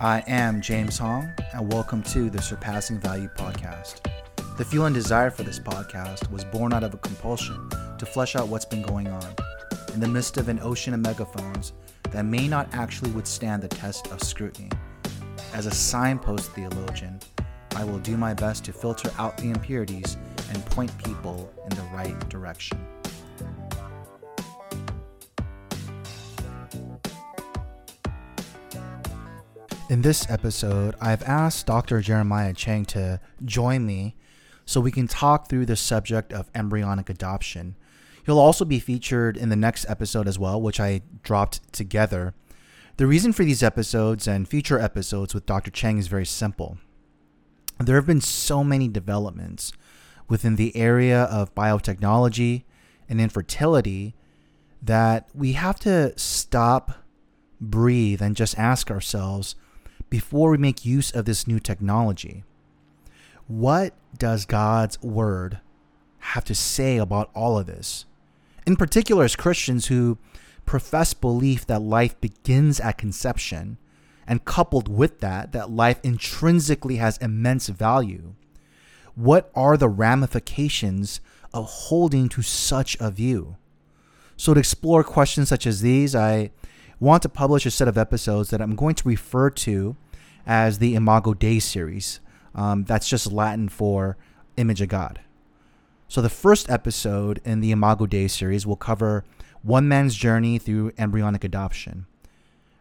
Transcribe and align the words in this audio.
I 0.00 0.22
am 0.28 0.60
James 0.60 0.96
Hong, 0.98 1.28
and 1.52 1.72
welcome 1.72 2.04
to 2.04 2.30
the 2.30 2.40
Surpassing 2.40 3.00
Value 3.00 3.28
Podcast. 3.36 4.08
The 4.56 4.64
fuel 4.64 4.86
and 4.86 4.94
desire 4.94 5.28
for 5.28 5.42
this 5.42 5.58
podcast 5.58 6.30
was 6.30 6.44
born 6.44 6.72
out 6.72 6.84
of 6.84 6.94
a 6.94 6.98
compulsion 6.98 7.68
to 7.98 8.06
flesh 8.06 8.36
out 8.36 8.46
what's 8.46 8.64
been 8.64 8.82
going 8.82 9.08
on 9.08 9.34
in 9.92 9.98
the 9.98 10.06
midst 10.06 10.36
of 10.36 10.48
an 10.48 10.60
ocean 10.62 10.94
of 10.94 11.00
megaphones 11.00 11.72
that 12.12 12.24
may 12.24 12.46
not 12.46 12.72
actually 12.74 13.10
withstand 13.10 13.60
the 13.60 13.66
test 13.66 14.06
of 14.12 14.22
scrutiny. 14.22 14.70
As 15.52 15.66
a 15.66 15.74
signpost 15.74 16.52
theologian, 16.52 17.18
I 17.74 17.82
will 17.82 17.98
do 17.98 18.16
my 18.16 18.34
best 18.34 18.64
to 18.66 18.72
filter 18.72 19.10
out 19.18 19.36
the 19.36 19.50
impurities 19.50 20.16
and 20.52 20.64
point 20.66 20.96
people 21.02 21.52
in 21.68 21.76
the 21.76 21.82
right 21.92 22.28
direction. 22.28 22.78
In 29.88 30.02
this 30.02 30.28
episode, 30.28 30.96
I've 31.00 31.22
asked 31.22 31.64
Dr. 31.64 32.02
Jeremiah 32.02 32.52
Cheng 32.52 32.84
to 32.86 33.20
join 33.42 33.86
me 33.86 34.16
so 34.66 34.82
we 34.82 34.90
can 34.90 35.08
talk 35.08 35.48
through 35.48 35.64
the 35.64 35.76
subject 35.76 36.30
of 36.30 36.50
embryonic 36.54 37.08
adoption. 37.08 37.74
He'll 38.26 38.38
also 38.38 38.66
be 38.66 38.80
featured 38.80 39.38
in 39.38 39.48
the 39.48 39.56
next 39.56 39.88
episode 39.88 40.28
as 40.28 40.38
well, 40.38 40.60
which 40.60 40.78
I 40.78 41.00
dropped 41.22 41.72
together. 41.72 42.34
The 42.98 43.06
reason 43.06 43.32
for 43.32 43.44
these 43.44 43.62
episodes 43.62 44.28
and 44.28 44.46
future 44.46 44.78
episodes 44.78 45.32
with 45.32 45.46
Dr. 45.46 45.70
Cheng 45.70 45.96
is 45.96 46.08
very 46.08 46.26
simple. 46.26 46.76
There 47.80 47.96
have 47.96 48.06
been 48.06 48.20
so 48.20 48.62
many 48.62 48.88
developments 48.88 49.72
within 50.28 50.56
the 50.56 50.76
area 50.76 51.22
of 51.22 51.54
biotechnology 51.54 52.64
and 53.08 53.22
infertility 53.22 54.14
that 54.82 55.30
we 55.32 55.52
have 55.52 55.80
to 55.80 56.12
stop, 56.18 56.92
breathe, 57.58 58.20
and 58.20 58.36
just 58.36 58.58
ask 58.58 58.90
ourselves 58.90 59.54
before 60.10 60.50
we 60.50 60.58
make 60.58 60.84
use 60.84 61.10
of 61.10 61.24
this 61.24 61.46
new 61.46 61.58
technology. 61.58 62.44
What 63.46 63.94
does 64.16 64.44
God's 64.44 65.00
word 65.02 65.60
have 66.18 66.44
to 66.44 66.54
say 66.54 66.98
about 66.98 67.30
all 67.34 67.58
of 67.58 67.66
this? 67.66 68.04
In 68.66 68.76
particular, 68.76 69.24
as 69.24 69.36
Christians 69.36 69.86
who 69.86 70.18
profess 70.66 71.14
belief 71.14 71.66
that 71.66 71.80
life 71.80 72.20
begins 72.20 72.78
at 72.80 72.98
conception, 72.98 73.78
and 74.28 74.44
coupled 74.44 74.88
with 74.88 75.20
that, 75.20 75.52
that 75.52 75.70
life 75.70 75.98
intrinsically 76.02 76.96
has 76.96 77.16
immense 77.16 77.68
value. 77.68 78.34
What 79.14 79.50
are 79.54 79.78
the 79.78 79.88
ramifications 79.88 81.20
of 81.54 81.64
holding 81.64 82.28
to 82.28 82.42
such 82.42 82.96
a 83.00 83.10
view? 83.10 83.56
So, 84.36 84.52
to 84.52 84.60
explore 84.60 85.02
questions 85.02 85.48
such 85.48 85.66
as 85.66 85.80
these, 85.80 86.14
I 86.14 86.50
want 87.00 87.22
to 87.22 87.28
publish 87.28 87.66
a 87.66 87.70
set 87.70 87.88
of 87.88 87.98
episodes 87.98 88.50
that 88.50 88.60
I'm 88.60 88.74
going 88.74 88.94
to 88.96 89.08
refer 89.08 89.50
to 89.50 89.96
as 90.46 90.78
the 90.78 90.94
Imago 90.94 91.34
Dei 91.34 91.58
series. 91.58 92.20
Um, 92.54 92.84
that's 92.84 93.08
just 93.08 93.32
Latin 93.32 93.68
for 93.68 94.16
image 94.56 94.80
of 94.80 94.88
God. 94.88 95.20
So, 96.08 96.22
the 96.22 96.30
first 96.30 96.70
episode 96.70 97.40
in 97.44 97.60
the 97.60 97.70
Imago 97.70 98.06
Dei 98.06 98.28
series 98.28 98.66
will 98.66 98.76
cover 98.76 99.24
one 99.62 99.86
man's 99.88 100.14
journey 100.14 100.58
through 100.58 100.92
embryonic 100.96 101.44
adoption. 101.44 102.06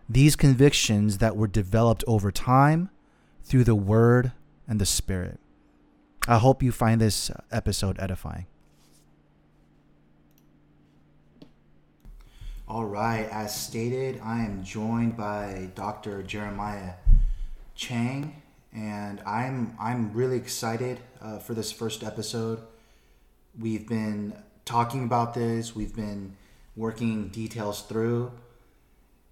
These 0.10 0.38
convictions 0.38 1.18
that 1.18 1.36
were 1.36 1.48
developed 1.48 2.04
over 2.08 2.32
time 2.32 2.90
through 3.44 3.66
the 3.66 3.76
Word 3.76 4.32
and 4.68 4.80
the 4.80 4.86
Spirit. 4.86 5.40
I 6.28 6.38
hope 6.38 6.64
you 6.64 6.72
find 6.72 7.02
this 7.02 7.30
episode 7.52 7.98
edifying. 8.00 8.46
All 12.70 12.84
right, 12.84 13.30
as 13.32 13.56
stated, 13.56 14.20
I 14.22 14.42
am 14.42 14.62
joined 14.62 15.16
by 15.16 15.70
Dr. 15.74 16.22
Jeremiah 16.22 16.96
Cheng, 17.76 18.42
and 18.74 19.22
I'm 19.26 19.78
I'm 19.80 20.12
really 20.12 20.36
excited 20.36 21.00
uh, 21.22 21.40
for 21.40 21.54
this 21.54 21.72
first 21.72 22.04
episode. 22.04 22.60
We've 23.58 23.88
been 23.88 24.34
talking 24.66 25.06
about 25.06 25.34
this. 25.34 25.78
We've 25.78 25.96
been 25.96 26.36
working 26.76 27.30
details 27.30 27.84
through, 27.84 28.34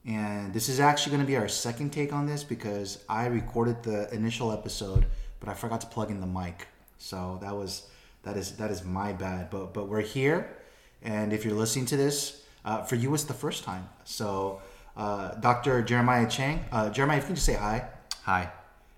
and 0.08 0.54
this 0.54 0.70
is 0.70 0.80
actually 0.80 1.18
going 1.18 1.26
to 1.26 1.28
be 1.28 1.36
our 1.36 1.50
second 1.50 1.90
take 1.90 2.14
on 2.14 2.28
this 2.28 2.42
because 2.42 3.04
I 3.10 3.26
recorded 3.26 3.84
the 3.84 4.14
initial 4.14 4.54
episode, 4.54 5.08
but 5.42 5.50
I 5.50 5.56
forgot 5.56 5.82
to 5.82 5.88
plug 5.88 6.10
in 6.10 6.22
the 6.22 6.26
mic. 6.26 6.70
So 7.00 7.38
that 7.42 7.54
was 7.54 7.86
that 8.24 8.38
is 8.38 8.54
that 8.54 8.72
is 8.72 8.86
my 8.86 9.12
bad. 9.12 9.50
But 9.50 9.74
but 9.74 9.90
we're 9.90 10.00
here, 10.00 10.56
and 11.02 11.34
if 11.34 11.44
you're 11.44 11.54
listening 11.54 11.88
to 11.88 11.98
this 11.98 12.44
uh, 12.66 12.82
for 12.84 12.96
you, 12.96 13.14
it's 13.14 13.24
the 13.24 13.34
first 13.34 13.64
time. 13.64 13.88
So, 14.04 14.62
uh, 14.98 15.36
Dr. 15.36 15.82
Jeremiah 15.84 16.28
Cheng, 16.28 16.66
uh, 16.72 16.90
Jeremiah, 16.90 17.20
if 17.20 17.24
you 17.24 17.28
can 17.28 17.36
just 17.36 17.46
say 17.46 17.54
hi. 17.54 17.88
Hi. 18.24 18.52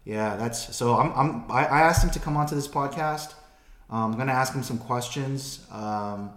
Yeah, 0.06 0.38
that's 0.38 0.74
so. 0.76 0.96
I'm, 0.96 1.12
I'm 1.12 1.52
I, 1.52 1.66
I 1.66 1.82
asked 1.82 2.02
him 2.02 2.10
to 2.12 2.20
come 2.20 2.38
onto 2.38 2.56
this 2.56 2.68
podcast. 2.68 3.34
Um, 3.90 4.14
I'm 4.14 4.18
gonna 4.18 4.32
ask 4.32 4.54
him 4.54 4.64
some 4.64 4.78
questions, 4.78 5.66
um, 5.70 6.32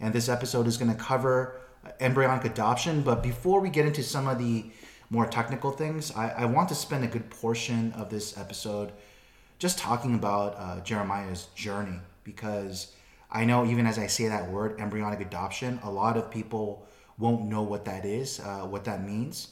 and 0.00 0.12
this 0.12 0.28
episode 0.28 0.66
is 0.66 0.76
gonna 0.76 0.96
cover 0.96 1.60
embryonic 2.00 2.44
adoption. 2.44 3.02
But 3.02 3.22
before 3.22 3.60
we 3.60 3.70
get 3.70 3.86
into 3.86 4.02
some 4.02 4.26
of 4.26 4.40
the 4.40 4.64
more 5.10 5.26
technical 5.26 5.70
things, 5.70 6.10
I, 6.16 6.30
I 6.30 6.44
want 6.46 6.68
to 6.70 6.74
spend 6.74 7.04
a 7.04 7.06
good 7.06 7.30
portion 7.30 7.92
of 7.92 8.10
this 8.10 8.36
episode 8.36 8.90
just 9.60 9.78
talking 9.78 10.16
about 10.16 10.56
uh, 10.58 10.80
Jeremiah's 10.80 11.46
journey 11.54 12.00
because 12.24 12.92
I 13.32 13.44
know 13.46 13.64
even 13.64 13.86
as 13.86 13.98
I 13.98 14.06
say 14.06 14.28
that 14.28 14.50
word, 14.50 14.78
embryonic 14.78 15.20
adoption, 15.20 15.80
a 15.82 15.90
lot 15.90 16.16
of 16.16 16.30
people 16.30 16.86
won't 17.18 17.46
know 17.46 17.62
what 17.62 17.86
that 17.86 18.04
is, 18.04 18.38
uh, 18.40 18.60
what 18.60 18.84
that 18.84 19.04
means. 19.04 19.48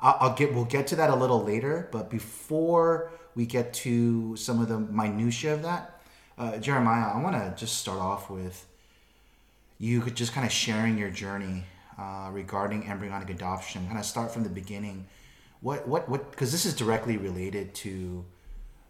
I'll 0.00 0.34
get 0.34 0.54
we'll 0.54 0.64
get 0.64 0.86
to 0.88 0.96
that 0.96 1.10
a 1.10 1.14
little 1.14 1.44
later, 1.44 1.88
but 1.92 2.08
before 2.08 3.12
we 3.34 3.44
get 3.44 3.74
to 3.74 4.34
some 4.36 4.60
of 4.60 4.68
the 4.68 4.78
minutia 4.78 5.52
of 5.52 5.62
that, 5.62 6.00
uh, 6.38 6.56
Jeremiah, 6.56 7.12
I 7.12 7.22
want 7.22 7.36
to 7.36 7.54
just 7.58 7.76
start 7.76 7.98
off 7.98 8.30
with 8.30 8.66
you 9.78 10.00
just 10.10 10.32
kind 10.32 10.46
of 10.46 10.52
sharing 10.52 10.96
your 10.96 11.10
journey 11.10 11.64
uh, 11.98 12.30
regarding 12.32 12.88
embryonic 12.88 13.28
adoption. 13.30 13.86
Kind 13.86 13.98
of 13.98 14.06
start 14.06 14.32
from 14.32 14.44
the 14.44 14.48
beginning. 14.48 15.06
What 15.60 15.86
what 15.86 16.08
what? 16.08 16.30
Because 16.30 16.52
this 16.52 16.64
is 16.64 16.74
directly 16.74 17.16
related 17.16 17.74
to 17.76 18.24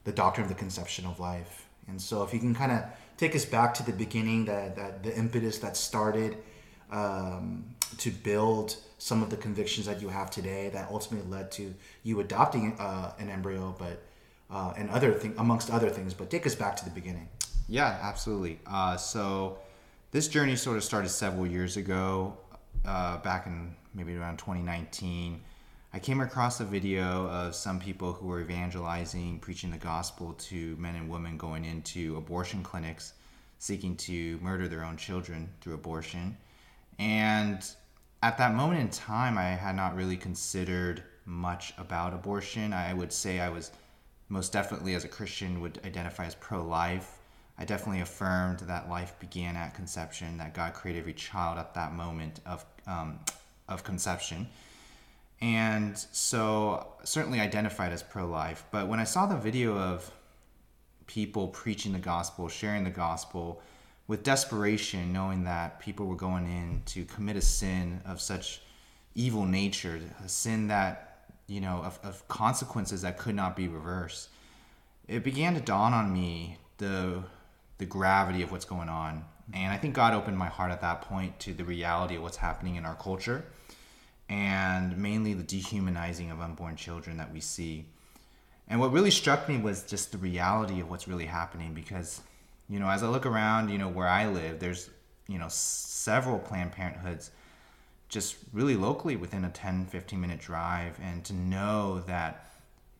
the 0.04 0.12
doctrine 0.12 0.44
of 0.44 0.49
the 0.49 0.59
conception 0.59 1.06
of 1.06 1.19
life, 1.19 1.69
and 1.92 2.00
so 2.00 2.22
if 2.22 2.32
you 2.32 2.41
can 2.41 2.54
kind 2.54 2.72
of 2.72 2.82
take 3.19 3.36
us 3.36 3.44
back 3.44 3.75
to 3.75 3.82
the 3.82 3.92
beginning, 3.92 4.47
that 4.47 4.76
that 4.76 5.03
the 5.03 5.14
impetus 5.14 5.58
that 5.58 5.76
started 5.76 6.38
um, 6.91 7.64
to 7.98 8.10
build 8.10 8.76
some 8.97 9.22
of 9.22 9.28
the 9.28 9.36
convictions 9.36 9.86
that 9.86 10.00
you 10.00 10.08
have 10.08 10.30
today 10.30 10.70
that 10.70 10.88
ultimately 10.91 11.30
led 11.30 11.53
to 11.53 11.75
you 12.03 12.20
adopting 12.20 12.75
uh, 12.78 13.12
an 13.19 13.28
embryo, 13.28 13.76
but 13.78 14.03
uh, 14.50 14.72
and 14.78 14.88
other 14.88 15.12
thing 15.12 15.34
amongst 15.36 15.70
other 15.70 15.91
things. 15.91 16.14
But 16.14 16.30
take 16.30 16.47
us 16.47 16.54
back 16.54 16.76
to 16.76 16.84
the 16.84 16.91
beginning. 16.91 17.28
Yeah, 17.69 17.98
absolutely. 18.03 18.59
Uh, 18.66 18.97
so 18.97 19.59
this 20.12 20.28
journey 20.28 20.56
sort 20.56 20.78
of 20.78 20.84
started 20.84 21.10
several 21.10 21.47
years 21.47 21.76
ago, 21.76 22.36
uh, 22.86 23.19
back 23.19 23.47
in 23.47 23.76
maybe 23.94 24.16
around 24.16 24.38
2019. 24.38 25.42
I 25.94 25.98
came 25.98 26.22
across 26.22 26.58
a 26.58 26.64
video 26.64 27.28
of 27.28 27.54
some 27.54 27.78
people 27.78 28.14
who 28.14 28.26
were 28.26 28.41
evangelizing, 28.41 29.41
preaching 29.41 29.70
the 29.70 29.76
gospel 29.76 30.32
to 30.34 30.75
men 30.76 30.94
and 30.94 31.10
women 31.10 31.36
going 31.36 31.66
into 31.66 32.16
abortion 32.16 32.62
clinics, 32.62 33.12
seeking 33.58 33.97
to 33.97 34.38
murder 34.41 34.69
their 34.69 34.84
own 34.84 34.97
children 34.97 35.50
through 35.60 35.75
abortion. 35.75 36.38
And 36.98 37.62
at 38.22 38.38
that 38.38 38.54
moment 38.54 38.80
in 38.80 38.88
time, 38.88 39.36
I 39.36 39.50
had 39.50 39.76
not 39.76 39.94
really 39.94 40.16
considered 40.16 41.03
much 41.26 41.75
about 41.76 42.14
abortion. 42.14 42.72
I 42.72 42.94
would 42.94 43.12
say 43.12 43.41
I 43.41 43.50
was 43.50 43.70
most 44.30 44.50
definitely, 44.50 44.94
as 44.94 45.04
a 45.04 45.09
Christian, 45.09 45.60
would 45.60 45.78
identify 45.84 46.24
as 46.24 46.34
pro 46.36 46.62
life. 46.64 47.19
I 47.59 47.66
definitely 47.66 48.00
affirmed 48.00 48.60
that 48.60 48.89
life 48.89 49.15
began 49.21 49.56
at 49.56 49.74
conception, 49.74 50.39
that 50.39 50.54
God 50.54 50.72
created 50.72 51.00
every 51.00 51.12
child 51.12 51.59
at 51.59 51.74
that 51.74 51.92
moment 51.92 52.41
of, 52.47 52.65
um, 52.86 53.21
of 53.68 53.84
conception. 53.84 54.48
And 55.42 55.98
so, 56.12 56.86
certainly 57.03 57.41
identified 57.41 57.92
as 57.92 58.00
pro 58.00 58.27
life. 58.27 58.65
But 58.71 58.86
when 58.86 59.00
I 59.00 59.04
saw 59.04 59.27
the 59.27 59.36
video 59.36 59.77
of 59.77 60.09
people 61.09 61.48
preaching 61.48 61.92
the 61.92 61.98
gospel, 61.98 62.48
sharing 62.48 62.84
the 62.84 62.91
gospel, 62.91 63.60
with 64.06 64.22
desperation, 64.22 65.12
knowing 65.12 65.42
that 65.44 65.80
people 65.80 66.06
were 66.06 66.16
going 66.16 66.44
in 66.47 66.83
to 66.86 67.04
commit 67.04 67.34
a 67.34 67.41
sin 67.41 68.00
of 68.06 68.21
such 68.21 68.60
evil 69.16 69.44
nature, 69.44 70.00
a 70.24 70.28
sin 70.28 70.68
that, 70.68 71.27
you 71.48 71.60
know, 71.60 71.83
of, 71.84 71.98
of 72.04 72.27
consequences 72.28 73.03
that 73.03 73.18
could 73.18 73.34
not 73.34 73.56
be 73.56 73.66
reversed, 73.66 74.28
it 75.09 75.24
began 75.24 75.54
to 75.54 75.60
dawn 75.60 75.92
on 75.92 76.12
me 76.12 76.56
the 76.78 77.22
the 77.78 77.86
gravity 77.86 78.42
of 78.42 78.53
what's 78.53 78.65
going 78.65 78.89
on. 78.89 79.24
And 79.53 79.72
I 79.72 79.77
think 79.77 79.94
God 79.94 80.15
opened 80.15 80.39
my 80.39 80.47
heart 80.47 80.71
at 80.71 80.80
that 80.83 81.03
point 81.03 81.41
to 81.41 81.53
the 81.53 81.65
reality 81.65 82.15
of 82.15 82.22
what's 82.22 82.36
happening 82.36 82.77
in 82.77 82.84
our 82.84 82.94
culture 82.94 83.44
and 84.32 84.96
mainly 84.96 85.34
the 85.34 85.42
dehumanizing 85.42 86.30
of 86.30 86.40
unborn 86.40 86.74
children 86.74 87.18
that 87.18 87.32
we 87.32 87.40
see. 87.40 87.84
And 88.66 88.80
what 88.80 88.92
really 88.92 89.10
struck 89.10 89.48
me 89.48 89.58
was 89.58 89.82
just 89.82 90.12
the 90.12 90.18
reality 90.18 90.80
of 90.80 90.88
what's 90.88 91.06
really 91.06 91.26
happening 91.26 91.74
because 91.74 92.22
you 92.72 92.80
know, 92.80 92.88
as 92.88 93.02
I 93.02 93.08
look 93.08 93.26
around, 93.26 93.68
you 93.68 93.76
know, 93.76 93.88
where 93.88 94.08
I 94.08 94.28
live, 94.28 94.58
there's, 94.58 94.88
you 95.28 95.38
know, 95.38 95.48
several 95.48 96.38
Planned 96.38 96.72
Parenthoods 96.72 97.30
just 98.08 98.36
really 98.50 98.76
locally 98.76 99.14
within 99.14 99.44
a 99.44 99.50
10, 99.50 99.86
15 99.86 100.18
minute 100.18 100.40
drive. 100.40 100.98
And 101.02 101.22
to 101.26 101.34
know 101.34 102.00
that 102.06 102.54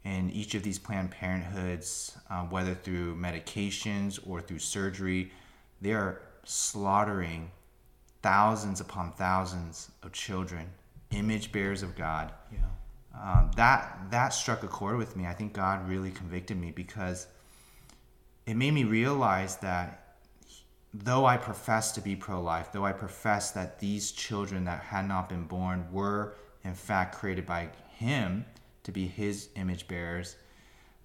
in 0.05 0.31
each 0.31 0.55
of 0.55 0.63
these 0.63 0.79
Planned 0.79 1.11
Parenthoods, 1.13 2.19
uh, 2.29 2.43
whether 2.43 2.75
through 2.75 3.17
medications 3.17 4.21
or 4.27 4.43
through 4.43 4.59
surgery, 4.59 5.33
they 5.81 5.93
are 5.93 6.21
slaughtering 6.45 7.51
thousands 8.21 8.81
upon 8.81 9.13
thousands 9.13 9.91
of 10.03 10.13
children, 10.13 10.67
image 11.13 11.53
bearers 11.53 11.83
of 11.83 11.95
God. 11.97 12.33
Yeah. 12.53 12.59
Um, 13.21 13.51
that 13.57 14.11
that 14.11 14.31
struck 14.31 14.63
a 14.63 14.69
chord 14.69 14.97
with 14.97 15.17
me. 15.17 15.27
I 15.27 15.35
think 15.35 15.53
God 15.53 15.89
really 15.89 16.11
convicted 16.11 16.57
me 16.57 16.71
because 16.71 17.27
it 18.47 18.55
made 18.55 18.73
me 18.73 18.85
realize 18.85 19.57
that 19.57 20.17
though 20.95 21.25
I 21.25 21.37
profess 21.37 21.93
to 21.93 22.01
be 22.01 22.17
pro-life, 22.17 22.73
though 22.73 22.85
I 22.85 22.93
profess 22.93 23.51
that 23.53 23.79
these 23.79 24.13
children 24.13 24.65
that 24.65 24.83
had 24.83 25.07
not 25.07 25.29
been 25.29 25.45
born 25.45 25.87
were 25.93 26.35
in 26.65 26.75
fact 26.75 27.15
created 27.15 27.47
by 27.47 27.69
Him 27.97 28.45
to 28.83 28.93
be 28.93 29.07
His 29.07 29.49
image 29.57 29.87
bearers, 29.89 30.37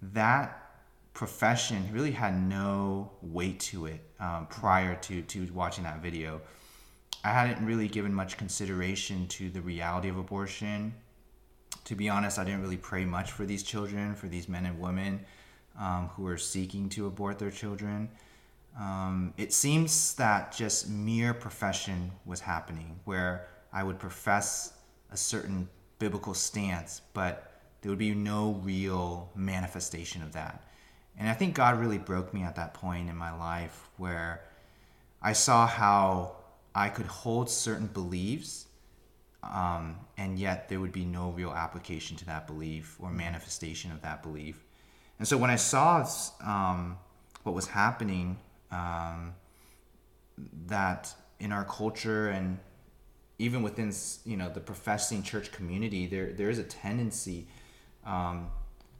that 0.00 0.68
profession 1.14 1.88
really 1.92 2.12
had 2.12 2.40
no 2.40 3.10
weight 3.22 3.58
to 3.58 3.86
it 3.86 4.00
um, 4.20 4.46
prior 4.46 4.94
to 4.94 5.22
to 5.22 5.52
watching 5.52 5.84
that 5.84 6.00
video. 6.00 6.40
I 7.24 7.30
hadn't 7.30 7.64
really 7.64 7.88
given 7.88 8.14
much 8.14 8.36
consideration 8.36 9.26
to 9.28 9.50
the 9.50 9.60
reality 9.60 10.08
of 10.08 10.16
abortion. 10.16 10.94
To 11.84 11.94
be 11.94 12.08
honest, 12.08 12.38
I 12.38 12.44
didn't 12.44 12.62
really 12.62 12.76
pray 12.76 13.04
much 13.04 13.32
for 13.32 13.44
these 13.44 13.62
children, 13.62 14.14
for 14.14 14.28
these 14.28 14.48
men 14.48 14.66
and 14.66 14.78
women 14.78 15.24
um, 15.78 16.08
who 16.14 16.26
are 16.26 16.36
seeking 16.36 16.88
to 16.90 17.06
abort 17.06 17.38
their 17.38 17.50
children. 17.50 18.08
Um, 18.78 19.34
it 19.36 19.52
seems 19.52 20.14
that 20.14 20.52
just 20.52 20.88
mere 20.88 21.34
profession 21.34 22.12
was 22.24 22.40
happening, 22.40 23.00
where 23.04 23.48
I 23.72 23.82
would 23.82 23.98
profess 23.98 24.74
a 25.10 25.16
certain 25.16 25.68
biblical 25.98 26.34
stance, 26.34 27.00
but 27.14 27.60
there 27.80 27.90
would 27.90 27.98
be 27.98 28.14
no 28.14 28.60
real 28.62 29.30
manifestation 29.34 30.22
of 30.22 30.32
that. 30.32 30.62
And 31.18 31.28
I 31.28 31.34
think 31.34 31.54
God 31.54 31.80
really 31.80 31.98
broke 31.98 32.32
me 32.32 32.42
at 32.42 32.54
that 32.56 32.74
point 32.74 33.08
in 33.08 33.16
my 33.16 33.36
life 33.36 33.88
where 33.96 34.42
I 35.20 35.32
saw 35.32 35.66
how 35.66 36.36
I 36.78 36.88
could 36.88 37.06
hold 37.06 37.50
certain 37.50 37.88
beliefs, 37.88 38.66
um, 39.42 39.96
and 40.16 40.38
yet 40.38 40.68
there 40.68 40.78
would 40.78 40.92
be 40.92 41.04
no 41.04 41.30
real 41.30 41.50
application 41.50 42.16
to 42.18 42.24
that 42.26 42.46
belief 42.46 42.96
or 43.00 43.10
manifestation 43.10 43.90
of 43.90 44.00
that 44.02 44.22
belief. 44.22 44.62
And 45.18 45.26
so 45.26 45.36
when 45.36 45.50
I 45.50 45.56
saw 45.56 46.08
um, 46.40 46.96
what 47.42 47.56
was 47.56 47.66
happening, 47.66 48.38
um, 48.70 49.34
that 50.66 51.12
in 51.40 51.50
our 51.50 51.64
culture 51.64 52.28
and 52.28 52.58
even 53.40 53.62
within 53.62 53.92
you 54.24 54.36
know 54.36 54.48
the 54.48 54.60
professing 54.60 55.24
church 55.24 55.50
community, 55.50 56.06
there 56.06 56.32
there 56.32 56.48
is 56.48 56.60
a 56.60 56.68
tendency 56.84 57.48
um, 58.06 58.50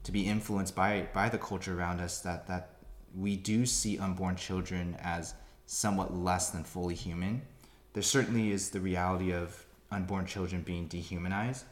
to 0.02 0.10
be 0.10 0.26
influenced 0.26 0.75
by 0.75 1.06
by 1.14 1.28
the 1.28 1.38
culture 1.38 1.78
around 1.78 2.00
us 2.00 2.22
that 2.22 2.48
that 2.48 2.70
we 3.16 3.36
do 3.36 3.64
see 3.64 4.00
unborn 4.00 4.34
children 4.34 4.96
as 5.00 5.34
somewhat 5.66 6.12
less 6.12 6.50
than 6.50 6.64
fully 6.64 6.96
human. 6.96 7.42
There 7.99 8.03
certainly 8.05 8.53
is 8.53 8.71
the 8.71 8.79
reality 8.79 9.33
of 9.33 9.67
unborn 9.91 10.25
children 10.25 10.62
being 10.62 10.87
dehumanized, 10.87 11.65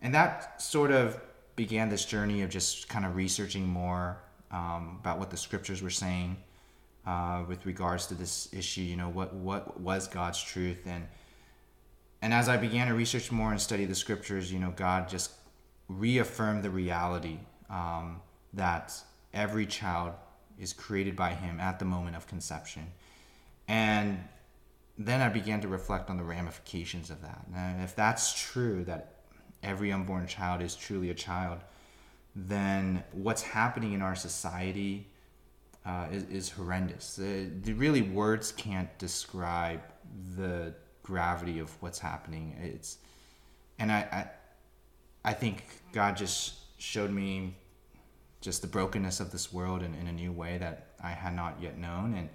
and 0.00 0.12
that 0.12 0.60
sort 0.60 0.90
of 0.90 1.20
began 1.54 1.88
this 1.88 2.04
journey 2.04 2.42
of 2.42 2.50
just 2.50 2.88
kind 2.88 3.06
of 3.06 3.14
researching 3.14 3.68
more 3.68 4.16
um, 4.50 4.98
about 5.00 5.20
what 5.20 5.30
the 5.30 5.36
scriptures 5.36 5.80
were 5.80 5.88
saying 5.88 6.36
uh, 7.06 7.44
with 7.46 7.64
regards 7.64 8.06
to 8.06 8.14
this 8.14 8.52
issue. 8.52 8.80
You 8.80 8.96
know, 8.96 9.08
what 9.08 9.34
what 9.34 9.78
was 9.78 10.08
God's 10.08 10.42
truth, 10.42 10.84
and 10.84 11.06
and 12.22 12.34
as 12.34 12.48
I 12.48 12.56
began 12.56 12.88
to 12.88 12.94
research 12.94 13.30
more 13.30 13.52
and 13.52 13.60
study 13.60 13.84
the 13.84 13.94
scriptures, 13.94 14.52
you 14.52 14.58
know, 14.58 14.72
God 14.74 15.08
just 15.08 15.30
reaffirmed 15.86 16.64
the 16.64 16.70
reality 16.70 17.38
um, 17.70 18.20
that 18.52 18.92
every 19.32 19.66
child 19.66 20.14
is 20.58 20.72
created 20.72 21.14
by 21.14 21.34
Him 21.34 21.60
at 21.60 21.78
the 21.78 21.84
moment 21.84 22.16
of 22.16 22.26
conception, 22.26 22.88
and 23.68 24.18
then 24.98 25.20
I 25.20 25.28
began 25.28 25.60
to 25.62 25.68
reflect 25.68 26.10
on 26.10 26.16
the 26.16 26.22
ramifications 26.22 27.10
of 27.10 27.22
that. 27.22 27.46
And 27.54 27.82
if 27.82 27.96
that's 27.96 28.32
true, 28.38 28.84
that 28.84 29.14
every 29.62 29.92
unborn 29.92 30.26
child 30.26 30.60
is 30.60 30.74
truly 30.74 31.10
a 31.10 31.14
child, 31.14 31.60
then 32.34 33.02
what's 33.12 33.42
happening 33.42 33.92
in 33.92 34.02
our 34.02 34.14
society 34.14 35.06
uh, 35.84 36.06
is, 36.12 36.24
is, 36.24 36.50
horrendous. 36.50 37.16
The, 37.16 37.50
the, 37.62 37.72
really 37.72 38.02
words 38.02 38.52
can't 38.52 38.96
describe 38.98 39.80
the 40.36 40.72
gravity 41.02 41.58
of 41.58 41.70
what's 41.82 41.98
happening. 41.98 42.56
It's 42.62 42.98
and 43.80 43.90
I, 43.90 44.30
I, 45.24 45.30
I 45.30 45.32
think 45.32 45.64
God 45.92 46.16
just 46.16 46.54
showed 46.78 47.10
me 47.10 47.56
just 48.40 48.62
the 48.62 48.68
brokenness 48.68 49.18
of 49.18 49.32
this 49.32 49.52
world 49.52 49.82
in, 49.82 49.94
in 49.94 50.06
a 50.06 50.12
new 50.12 50.30
way 50.30 50.56
that 50.58 50.88
I 51.02 51.10
had 51.10 51.34
not 51.34 51.56
yet 51.60 51.76
known 51.78 52.14
and 52.14 52.28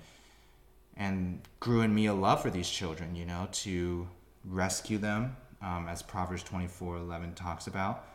and 0.98 1.42
grew 1.60 1.82
in 1.82 1.94
me 1.94 2.08
a 2.08 2.14
love 2.14 2.42
for 2.42 2.50
these 2.50 2.70
children, 2.70 3.16
you 3.16 3.26
know, 3.26 3.48
to 3.52 4.08
rescue 4.44 4.98
them 4.98 5.36
um, 5.62 5.88
as 5.88 6.02
Proverbs 6.02 6.44
24 6.44 6.98
11 6.98 7.36
talks 7.36 7.68
about, 7.68 8.06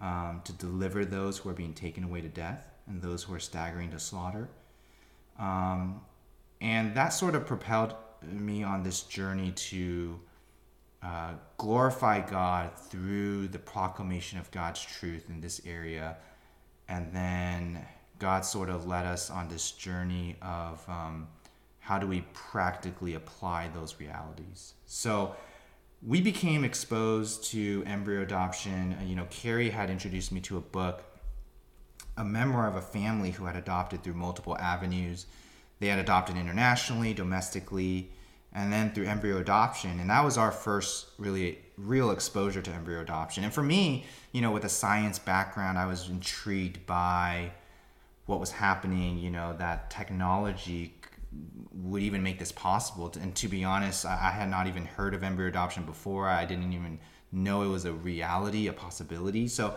um, 0.00 0.42
to 0.44 0.52
deliver 0.52 1.04
those 1.04 1.38
who 1.38 1.48
are 1.48 1.54
being 1.54 1.74
taken 1.74 2.04
away 2.04 2.20
to 2.20 2.28
death 2.28 2.62
and 2.86 3.00
those 3.00 3.22
who 3.22 3.34
are 3.34 3.40
staggering 3.40 3.90
to 3.90 3.98
slaughter. 3.98 4.48
Um, 5.38 6.02
and 6.60 6.94
that 6.94 7.08
sort 7.08 7.34
of 7.34 7.46
propelled 7.46 7.94
me 8.22 8.62
on 8.62 8.82
this 8.82 9.02
journey 9.02 9.52
to 9.52 10.20
uh, 11.02 11.34
glorify 11.58 12.20
God 12.20 12.76
through 12.76 13.48
the 13.48 13.58
proclamation 13.58 14.38
of 14.38 14.50
God's 14.50 14.82
truth 14.82 15.28
in 15.28 15.40
this 15.40 15.60
area. 15.66 16.16
And 16.88 17.12
then 17.12 17.84
God 18.18 18.44
sort 18.44 18.70
of 18.70 18.86
led 18.86 19.04
us 19.04 19.30
on 19.30 19.48
this 19.48 19.72
journey 19.72 20.36
of 20.40 20.82
um, 20.88 21.28
how 21.86 21.98
do 21.98 22.06
we 22.08 22.24
practically 22.32 23.14
apply 23.14 23.70
those 23.72 24.00
realities. 24.00 24.74
So, 24.86 25.36
we 26.02 26.20
became 26.20 26.64
exposed 26.64 27.44
to 27.44 27.84
embryo 27.86 28.22
adoption. 28.22 28.96
Uh, 29.00 29.04
you 29.04 29.14
know, 29.14 29.26
Carrie 29.30 29.70
had 29.70 29.88
introduced 29.88 30.32
me 30.32 30.40
to 30.40 30.56
a 30.56 30.60
book, 30.60 31.04
a 32.16 32.24
memoir 32.24 32.66
of 32.66 32.74
a 32.74 32.82
family 32.82 33.30
who 33.30 33.44
had 33.44 33.54
adopted 33.54 34.02
through 34.02 34.14
multiple 34.14 34.58
avenues. 34.58 35.26
They 35.78 35.86
had 35.86 36.00
adopted 36.00 36.36
internationally, 36.36 37.14
domestically, 37.14 38.10
and 38.52 38.72
then 38.72 38.92
through 38.92 39.06
embryo 39.06 39.38
adoption. 39.38 40.00
And 40.00 40.10
that 40.10 40.24
was 40.24 40.36
our 40.36 40.50
first 40.50 41.06
really 41.18 41.60
real 41.78 42.10
exposure 42.10 42.62
to 42.62 42.70
embryo 42.72 43.00
adoption. 43.00 43.44
And 43.44 43.52
for 43.52 43.62
me, 43.62 44.06
you 44.32 44.40
know, 44.40 44.50
with 44.50 44.64
a 44.64 44.68
science 44.68 45.20
background, 45.20 45.78
I 45.78 45.86
was 45.86 46.08
intrigued 46.08 46.84
by 46.84 47.52
what 48.26 48.40
was 48.40 48.50
happening, 48.50 49.18
you 49.18 49.30
know, 49.30 49.54
that 49.58 49.88
technology 49.88 50.94
would 51.72 52.02
even 52.02 52.22
make 52.22 52.38
this 52.38 52.52
possible. 52.52 53.12
And 53.20 53.34
to 53.36 53.48
be 53.48 53.64
honest, 53.64 54.04
I, 54.04 54.30
had 54.30 54.48
not 54.48 54.66
even 54.66 54.84
heard 54.84 55.14
of 55.14 55.22
embryo 55.22 55.48
adoption 55.48 55.84
before. 55.84 56.28
I 56.28 56.44
didn't 56.44 56.72
even 56.72 56.98
know 57.32 57.62
it 57.62 57.68
was 57.68 57.84
a 57.84 57.92
reality, 57.92 58.66
a 58.66 58.72
possibility. 58.72 59.48
So, 59.48 59.76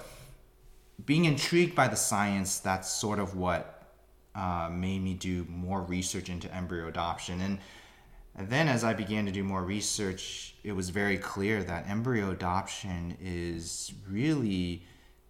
being 1.06 1.26
intrigued 1.26 1.76
by 1.76 1.88
the 1.88 1.96
science, 1.96 2.60
that's 2.60 2.90
sort 2.90 3.20
of 3.20 3.36
what 3.36 3.94
uh, 4.36 4.70
made 4.72 5.02
me 5.02 5.14
do 5.14 5.46
more 5.50 5.82
research 5.82 6.30
into 6.30 6.54
embryo 6.54 6.88
adoption. 6.88 7.40
And, 7.42 7.60
and 8.36 8.50
then, 8.50 8.68
as 8.68 8.84
I 8.84 8.94
began 8.94 9.26
to 9.26 9.32
do 9.32 9.44
more 9.44 9.64
research, 9.64 10.56
it 10.64 10.74
was 10.74 10.90
very 10.90 11.18
clear 11.18 11.64
that 11.64 11.88
embryo 11.90 12.32
adoption 12.32 13.18
is 13.22 13.94
really 14.10 14.84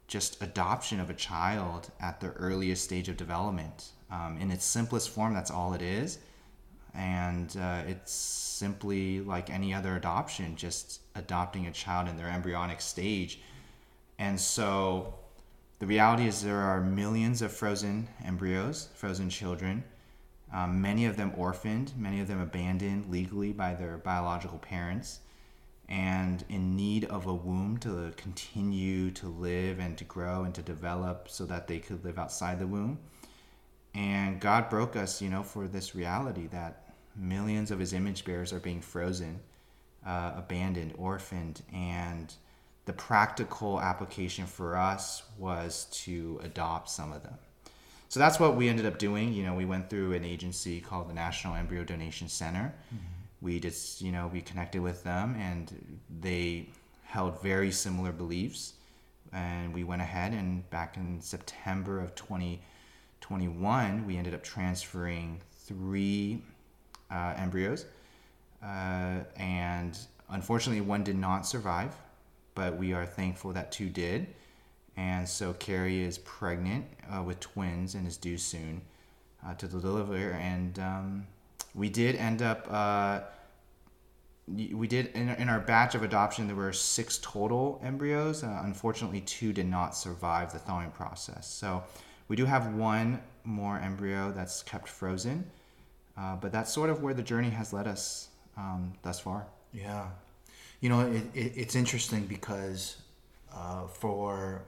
just 0.07 0.41
adoption 0.41 1.00
of 1.00 1.09
a 1.09 1.13
child 1.13 1.91
at 2.00 2.19
the 2.19 2.31
earliest 2.31 2.83
stage 2.83 3.09
of 3.09 3.17
development. 3.17 3.89
Um, 4.12 4.38
in 4.39 4.51
its 4.51 4.66
simplest 4.66 5.10
form, 5.10 5.34
that's 5.34 5.51
all 5.51 5.74
it 5.74 5.82
is. 5.82 6.20
And 6.94 7.56
uh, 7.58 7.84
it's 7.88 8.12
simply 8.12 9.20
like 9.22 9.50
any 9.50 9.74
other 9.74 9.96
adoption, 9.96 10.56
just 10.56 11.01
adopting 11.16 11.68
a 11.68 11.72
child 11.72 12.08
in 12.08 12.18
their 12.18 12.30
embryonic 12.30 12.82
stage. 12.82 13.39
And 14.18 14.39
so 14.39 15.13
the 15.78 15.86
reality 15.86 16.28
is 16.28 16.42
there 16.42 16.58
are 16.58 16.82
millions 16.82 17.42
of 17.42 17.51
frozen 17.51 18.10
embryos, 18.25 18.89
frozen 18.96 19.30
children, 19.30 19.84
um, 20.51 20.82
many 20.82 21.06
of 21.06 21.16
them 21.16 21.32
orphaned, 21.38 21.94
many 21.96 22.20
of 22.20 22.28
them 22.28 22.42
abandoned 22.42 23.12
legally 23.12 23.51
by 23.51 23.75
their 23.75 23.98
biological 23.98 24.58
parents, 24.58 25.20
and 25.88 26.44
in 26.50 26.75
need 26.75 27.06
of 27.06 27.28
a 27.28 27.34
womb 27.34 27.78
to 27.80 28.12
continue 28.18 29.12
to 29.12 29.28
live 29.28 29.80
and 29.80 29.98
to 29.98 30.04
grow 30.04 30.44
and 30.44 30.54
to 30.56 30.62
develop 30.62 31.30
so 31.30 31.46
that 31.46 31.68
they 31.68 31.80
could 31.80 32.04
live 32.04 32.18
outside 32.18 32.60
the 32.60 32.68
womb. 32.68 32.98
And 34.00 34.39
God 34.39 34.70
broke 34.70 34.96
us, 34.96 35.22
you 35.22 35.29
know, 35.29 35.44
for 35.44 35.68
this 35.68 35.94
reality 35.94 36.48
that 36.48 36.94
millions 37.18 37.70
of 37.70 37.79
his 37.79 37.91
image 37.91 38.24
bearers 38.24 38.53
are 38.53 38.60
being 38.62 38.79
frozen, 38.79 39.41
uh, 40.08 40.32
abandoned, 40.38 40.94
orphaned. 40.98 41.62
And 41.74 42.34
the 42.86 42.94
practical 42.94 43.82
application 43.82 44.46
for 44.46 44.77
us 44.77 45.24
was 45.38 45.88
to 46.06 46.39
adopt 46.44 46.89
some 46.89 47.12
of 47.12 47.24
them. 47.24 47.34
So 48.08 48.22
that's 48.22 48.39
what 48.39 48.56
we 48.56 48.70
ended 48.70 48.86
up 48.86 49.00
doing. 49.00 49.34
You 49.34 49.44
know, 49.44 49.53
we 49.53 49.65
went 49.65 49.89
through 49.89 50.13
an 50.13 50.24
agency 50.24 50.79
called 50.79 51.10
the 51.10 51.13
National 51.13 51.56
Embryo 51.56 51.84
Donation 51.84 52.29
Center. 52.29 52.74
Mm-hmm. 52.88 53.06
We 53.41 53.60
just, 53.60 54.01
you 54.01 54.13
know, 54.13 54.27
we 54.32 54.39
connected 54.39 54.82
with 54.82 55.03
them 55.03 55.36
and 55.38 56.00
they 56.22 56.70
held 57.03 57.41
very 57.41 57.72
similar 57.72 58.13
beliefs 58.13 58.75
and 59.34 59.74
we 59.74 59.84
went 59.84 60.01
ahead 60.01 60.32
and 60.32 60.68
back 60.70 60.96
in 60.96 61.20
September 61.20 62.00
of 62.00 62.15
2021, 63.29 64.07
we 64.07 64.17
ended 64.17 64.33
up 64.33 64.43
transferring 64.43 65.39
three 65.51 66.41
uh, 67.12 67.36
embryos, 67.38 67.86
uh, 68.63 69.19
and 69.38 70.00
unfortunately, 70.29 70.81
one 70.81 71.03
did 71.03 71.15
not 71.15 71.45
survive, 71.45 71.93
but 72.55 72.75
we 72.75 72.91
are 72.91 73.05
thankful 73.05 73.53
that 73.53 73.71
two 73.71 73.88
did. 73.88 74.25
And 74.98 75.29
so 75.29 75.53
Carrie 75.53 76.01
is 76.01 76.17
pregnant 76.17 76.86
uh, 77.07 77.21
with 77.21 77.39
twins 77.39 77.93
and 77.93 78.07
is 78.07 78.17
due 78.17 78.38
soon 78.38 78.81
uh, 79.45 79.53
to 79.53 79.67
deliver. 79.67 80.31
And 80.31 80.79
um, 80.79 81.27
we 81.75 81.88
did 81.88 82.15
end 82.15 82.41
up 82.41 82.65
uh, 82.67 83.21
we 84.48 84.88
did 84.88 85.07
in, 85.13 85.29
in 85.29 85.48
our 85.48 85.59
batch 85.59 85.93
of 85.93 86.01
adoption 86.01 86.48
there 86.48 86.55
were 86.55 86.74
six 86.74 87.19
total 87.21 87.79
embryos 87.83 88.43
uh, 88.43 88.62
unfortunately 88.63 89.21
two 89.21 89.53
did 89.53 89.67
not 89.67 89.95
survive 89.95 90.51
the 90.51 90.57
thawing 90.57 90.89
process 90.89 91.48
so 91.48 91.83
we 92.29 92.38
do 92.38 92.45
have 92.45 92.74
one 92.74 93.19
more 93.43 93.77
embryo 93.77 94.31
that's 94.31 94.63
kept 94.63 94.88
frozen 94.88 95.51
uh, 96.17 96.36
but 96.36 96.51
that's 96.51 96.71
sort 96.74 96.89
of 96.89 97.01
where 97.01 97.13
the 97.13 97.24
journey 97.24 97.50
has 97.50 97.71
led 97.74 97.88
us 97.88 98.29
um, 98.57 98.93
thus 99.03 99.19
far. 99.19 99.48
Yeah. 99.74 100.07
You 100.81 100.89
know 100.89 101.01
it, 101.01 101.24
it, 101.33 101.53
it's 101.55 101.75
interesting 101.75 102.25
because 102.25 102.98
uh, 103.53 103.88
for 103.88 104.63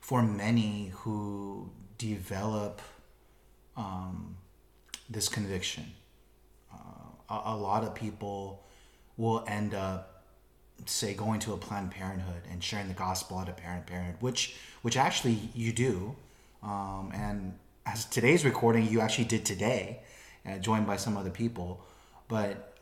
for 0.00 0.22
many 0.22 0.92
who 0.94 1.70
develop 1.98 2.80
um, 3.76 4.36
this 5.08 5.28
conviction 5.28 5.84
a, 7.30 7.40
a 7.46 7.56
lot 7.56 7.82
of 7.82 7.94
people 7.94 8.62
will 9.16 9.44
end 9.46 9.74
up 9.74 10.13
say 10.86 11.14
going 11.14 11.40
to 11.40 11.52
a 11.52 11.56
planned 11.56 11.90
parenthood 11.90 12.42
and 12.50 12.62
sharing 12.62 12.88
the 12.88 12.94
gospel 12.94 13.40
at 13.40 13.48
a 13.48 13.52
parent 13.52 13.86
parenthood 13.86 14.16
which 14.20 14.56
which 14.82 14.96
actually 14.96 15.38
you 15.54 15.72
do 15.72 16.14
um, 16.62 17.10
and 17.14 17.58
as 17.86 18.04
today's 18.04 18.44
recording 18.44 18.88
you 18.88 19.00
actually 19.00 19.24
did 19.24 19.44
today 19.44 20.00
uh, 20.46 20.58
joined 20.58 20.86
by 20.86 20.96
some 20.96 21.16
other 21.16 21.30
people. 21.30 21.82
But 22.28 22.76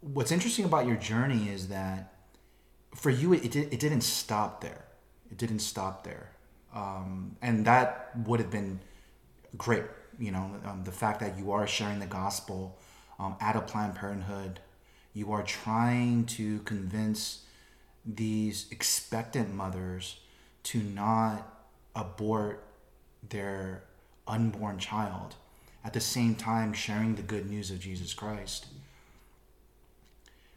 what's 0.00 0.32
interesting 0.32 0.64
about 0.64 0.86
your 0.86 0.96
journey 0.96 1.48
is 1.48 1.68
that 1.68 2.12
for 2.94 3.10
you 3.10 3.32
it, 3.32 3.56
it, 3.56 3.72
it 3.72 3.80
didn't 3.80 4.02
stop 4.02 4.60
there. 4.60 4.84
It 5.30 5.38
didn't 5.38 5.60
stop 5.60 6.04
there. 6.04 6.30
Um, 6.74 7.36
and 7.40 7.64
that 7.66 8.10
would 8.26 8.40
have 8.40 8.50
been 8.50 8.80
great 9.56 9.84
you 10.18 10.32
know 10.32 10.50
um, 10.64 10.82
the 10.84 10.92
fact 10.92 11.20
that 11.20 11.38
you 11.38 11.52
are 11.52 11.66
sharing 11.66 12.00
the 12.00 12.06
gospel 12.06 12.76
um, 13.18 13.36
at 13.40 13.54
a 13.54 13.60
Planned 13.60 13.94
Parenthood, 13.94 14.58
you 15.14 15.32
are 15.32 15.42
trying 15.42 16.26
to 16.26 16.58
convince 16.60 17.44
these 18.04 18.66
expectant 18.70 19.54
mothers 19.54 20.20
to 20.64 20.78
not 20.80 21.66
abort 21.94 22.64
their 23.28 23.84
unborn 24.26 24.78
child, 24.78 25.36
at 25.84 25.92
the 25.92 26.00
same 26.00 26.34
time 26.34 26.72
sharing 26.72 27.14
the 27.14 27.22
good 27.22 27.48
news 27.48 27.70
of 27.70 27.78
Jesus 27.78 28.12
Christ. 28.12 28.66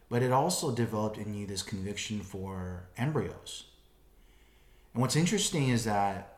But 0.10 0.24
it 0.24 0.32
also 0.32 0.74
developed 0.74 1.18
in 1.18 1.34
you 1.34 1.46
this 1.46 1.62
conviction 1.62 2.22
for 2.22 2.88
embryos. 2.98 3.66
And 4.94 5.02
what's 5.02 5.16
interesting 5.16 5.70
is 5.70 5.84
that 5.84 6.34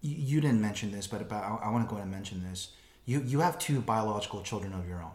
you, 0.00 0.40
didn't 0.40 0.60
mention 0.60 0.90
this, 0.90 1.06
but 1.06 1.30
I, 1.30 1.58
I 1.62 1.70
want 1.70 1.86
to 1.86 1.88
go 1.88 1.96
ahead 1.96 2.06
and 2.06 2.10
mention 2.10 2.42
this 2.42 2.72
you 3.04 3.20
you 3.20 3.40
have 3.40 3.58
two 3.58 3.80
biological 3.80 4.42
children 4.42 4.72
of 4.72 4.88
your 4.88 5.02
own. 5.02 5.10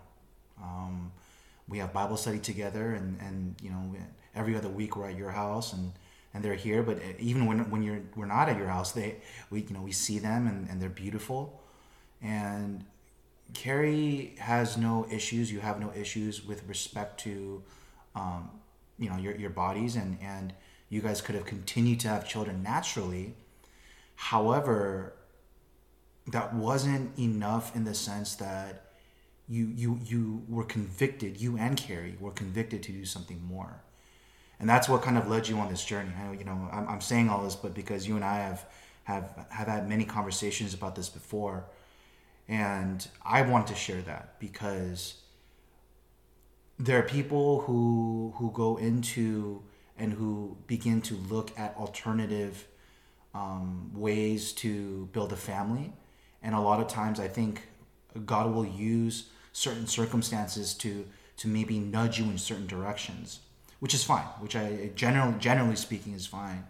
Um, 0.61 1.11
we 1.67 1.79
have 1.79 1.93
Bible 1.93 2.17
study 2.17 2.39
together, 2.39 2.93
and 2.93 3.19
and 3.21 3.55
you 3.61 3.69
know 3.69 3.95
every 4.35 4.55
other 4.55 4.69
week 4.69 4.95
we're 4.95 5.09
at 5.09 5.17
your 5.17 5.31
house, 5.31 5.73
and 5.73 5.91
and 6.33 6.43
they're 6.43 6.55
here. 6.55 6.83
But 6.83 6.99
even 7.19 7.45
when 7.45 7.69
when 7.69 7.81
you're 7.83 8.01
we're 8.15 8.25
not 8.25 8.49
at 8.49 8.57
your 8.57 8.67
house, 8.67 8.91
they 8.91 9.17
we 9.49 9.61
you 9.61 9.73
know 9.73 9.81
we 9.81 9.91
see 9.91 10.19
them, 10.19 10.47
and, 10.47 10.69
and 10.69 10.81
they're 10.81 10.89
beautiful. 10.89 11.61
And 12.21 12.85
Carrie 13.53 14.35
has 14.39 14.77
no 14.77 15.07
issues. 15.11 15.51
You 15.51 15.59
have 15.59 15.79
no 15.79 15.91
issues 15.95 16.45
with 16.45 16.67
respect 16.67 17.19
to, 17.21 17.63
um, 18.15 18.49
you 18.97 19.09
know, 19.09 19.17
your 19.17 19.35
your 19.35 19.49
bodies, 19.49 19.95
and 19.95 20.17
and 20.21 20.53
you 20.89 21.01
guys 21.01 21.21
could 21.21 21.35
have 21.35 21.45
continued 21.45 21.99
to 22.01 22.07
have 22.07 22.27
children 22.27 22.63
naturally. 22.63 23.35
However, 24.15 25.13
that 26.27 26.53
wasn't 26.53 27.17
enough 27.19 27.75
in 27.75 27.83
the 27.83 27.93
sense 27.93 28.35
that 28.35 28.87
you 29.47 29.71
you 29.75 29.99
you 30.03 30.43
were 30.49 30.63
convicted 30.63 31.39
you 31.39 31.57
and 31.57 31.77
carrie 31.77 32.15
were 32.19 32.31
convicted 32.31 32.83
to 32.83 32.91
do 32.91 33.05
something 33.05 33.41
more. 33.43 33.81
And 34.59 34.67
that's 34.67 34.89
what 34.89 35.03
kind 35.03 35.17
of 35.17 35.27
led 35.27 35.47
you 35.47 35.57
on 35.57 35.69
this 35.69 35.85
journey. 35.85 36.09
I, 36.19 36.33
you 36.33 36.43
know 36.43 36.69
I'm, 36.71 36.87
I'm 36.87 37.01
saying 37.01 37.29
all 37.29 37.43
this 37.43 37.55
but 37.55 37.73
because 37.73 38.07
you 38.07 38.15
and 38.15 38.25
i 38.25 38.37
have 38.37 38.65
have 39.03 39.45
have 39.49 39.67
had 39.67 39.87
many 39.87 40.05
conversations 40.05 40.73
about 40.73 40.95
this 40.95 41.09
before. 41.09 41.65
And 42.47 43.07
i 43.25 43.41
want 43.41 43.67
to 43.67 43.75
share 43.75 44.01
that 44.01 44.39
because 44.39 45.21
there 46.79 46.99
are 46.99 47.03
people 47.03 47.61
who 47.61 48.33
who 48.37 48.51
go 48.51 48.77
into 48.77 49.63
and 49.97 50.13
who 50.13 50.57
begin 50.67 51.01
to 51.01 51.15
look 51.15 51.57
at 51.57 51.75
alternative 51.75 52.67
um, 53.33 53.91
ways 53.93 54.51
to 54.53 55.09
build 55.11 55.31
a 55.31 55.35
family. 55.35 55.93
And 56.41 56.53
a 56.53 56.59
lot 56.59 56.79
of 56.79 56.87
times 56.87 57.19
I 57.19 57.27
think 57.27 57.61
God 58.25 58.53
will 58.53 58.65
use 58.65 59.29
certain 59.57 59.87
circumstances 59.87 60.73
to 60.75 61.05
to 61.37 61.47
maybe 61.47 61.79
nudge 61.79 62.19
you 62.19 62.25
in 62.25 62.37
certain 62.37 62.67
directions, 62.67 63.39
which 63.79 63.93
is 63.93 64.03
fine. 64.03 64.27
Which 64.39 64.55
I 64.55 64.91
generally 64.95 65.37
generally 65.39 65.75
speaking 65.75 66.13
is 66.13 66.27
fine. 66.27 66.65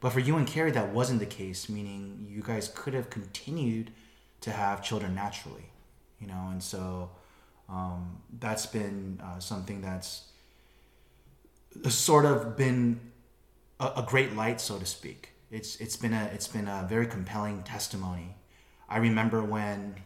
But 0.00 0.10
for 0.10 0.20
you 0.20 0.36
and 0.36 0.46
Carrie, 0.46 0.72
that 0.72 0.92
wasn't 0.92 1.20
the 1.20 1.26
case. 1.40 1.68
Meaning 1.68 2.26
you 2.28 2.42
guys 2.42 2.72
could 2.74 2.94
have 2.94 3.10
continued 3.10 3.92
to 4.40 4.50
have 4.50 4.82
children 4.82 5.14
naturally, 5.14 5.70
you 6.20 6.26
know. 6.26 6.48
And 6.50 6.62
so 6.62 7.10
um, 7.68 8.22
that's 8.40 8.66
been 8.66 9.20
uh, 9.22 9.38
something 9.38 9.80
that's 9.80 10.24
sort 11.88 12.24
of 12.24 12.56
been 12.56 13.00
a, 13.78 13.86
a 13.98 14.04
great 14.06 14.34
light, 14.34 14.60
so 14.60 14.78
to 14.78 14.86
speak. 14.86 15.30
It's 15.50 15.76
it's 15.76 15.96
been 15.96 16.12
a 16.12 16.24
it's 16.34 16.48
been 16.48 16.66
a 16.66 16.86
very 16.88 17.06
compelling 17.06 17.62
testimony 17.62 18.36
I 18.88 18.98
remember 18.98 19.42
when 19.42 19.96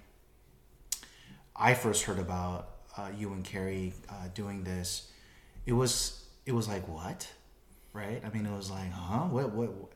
I 1.60 1.74
first 1.74 2.04
heard 2.04 2.18
about 2.18 2.70
uh, 2.96 3.10
you 3.16 3.32
and 3.32 3.44
Carrie 3.44 3.92
uh, 4.08 4.28
doing 4.34 4.64
this, 4.64 5.12
it 5.66 5.74
was 5.74 6.24
it 6.46 6.52
was 6.52 6.66
like 6.66 6.88
what, 6.88 7.30
right? 7.92 8.22
I 8.24 8.30
mean, 8.30 8.46
it 8.46 8.56
was 8.56 8.70
like, 8.70 8.90
huh? 8.90 9.26
What? 9.26 9.52
What? 9.52 9.72
what? 9.72 9.92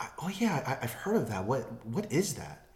I, 0.00 0.08
oh 0.20 0.28
yeah, 0.28 0.62
I, 0.66 0.84
have 0.84 0.92
heard 0.92 1.16
of 1.16 1.28
that. 1.28 1.44
What? 1.44 1.86
What 1.86 2.12
is 2.12 2.34
that? 2.34 2.66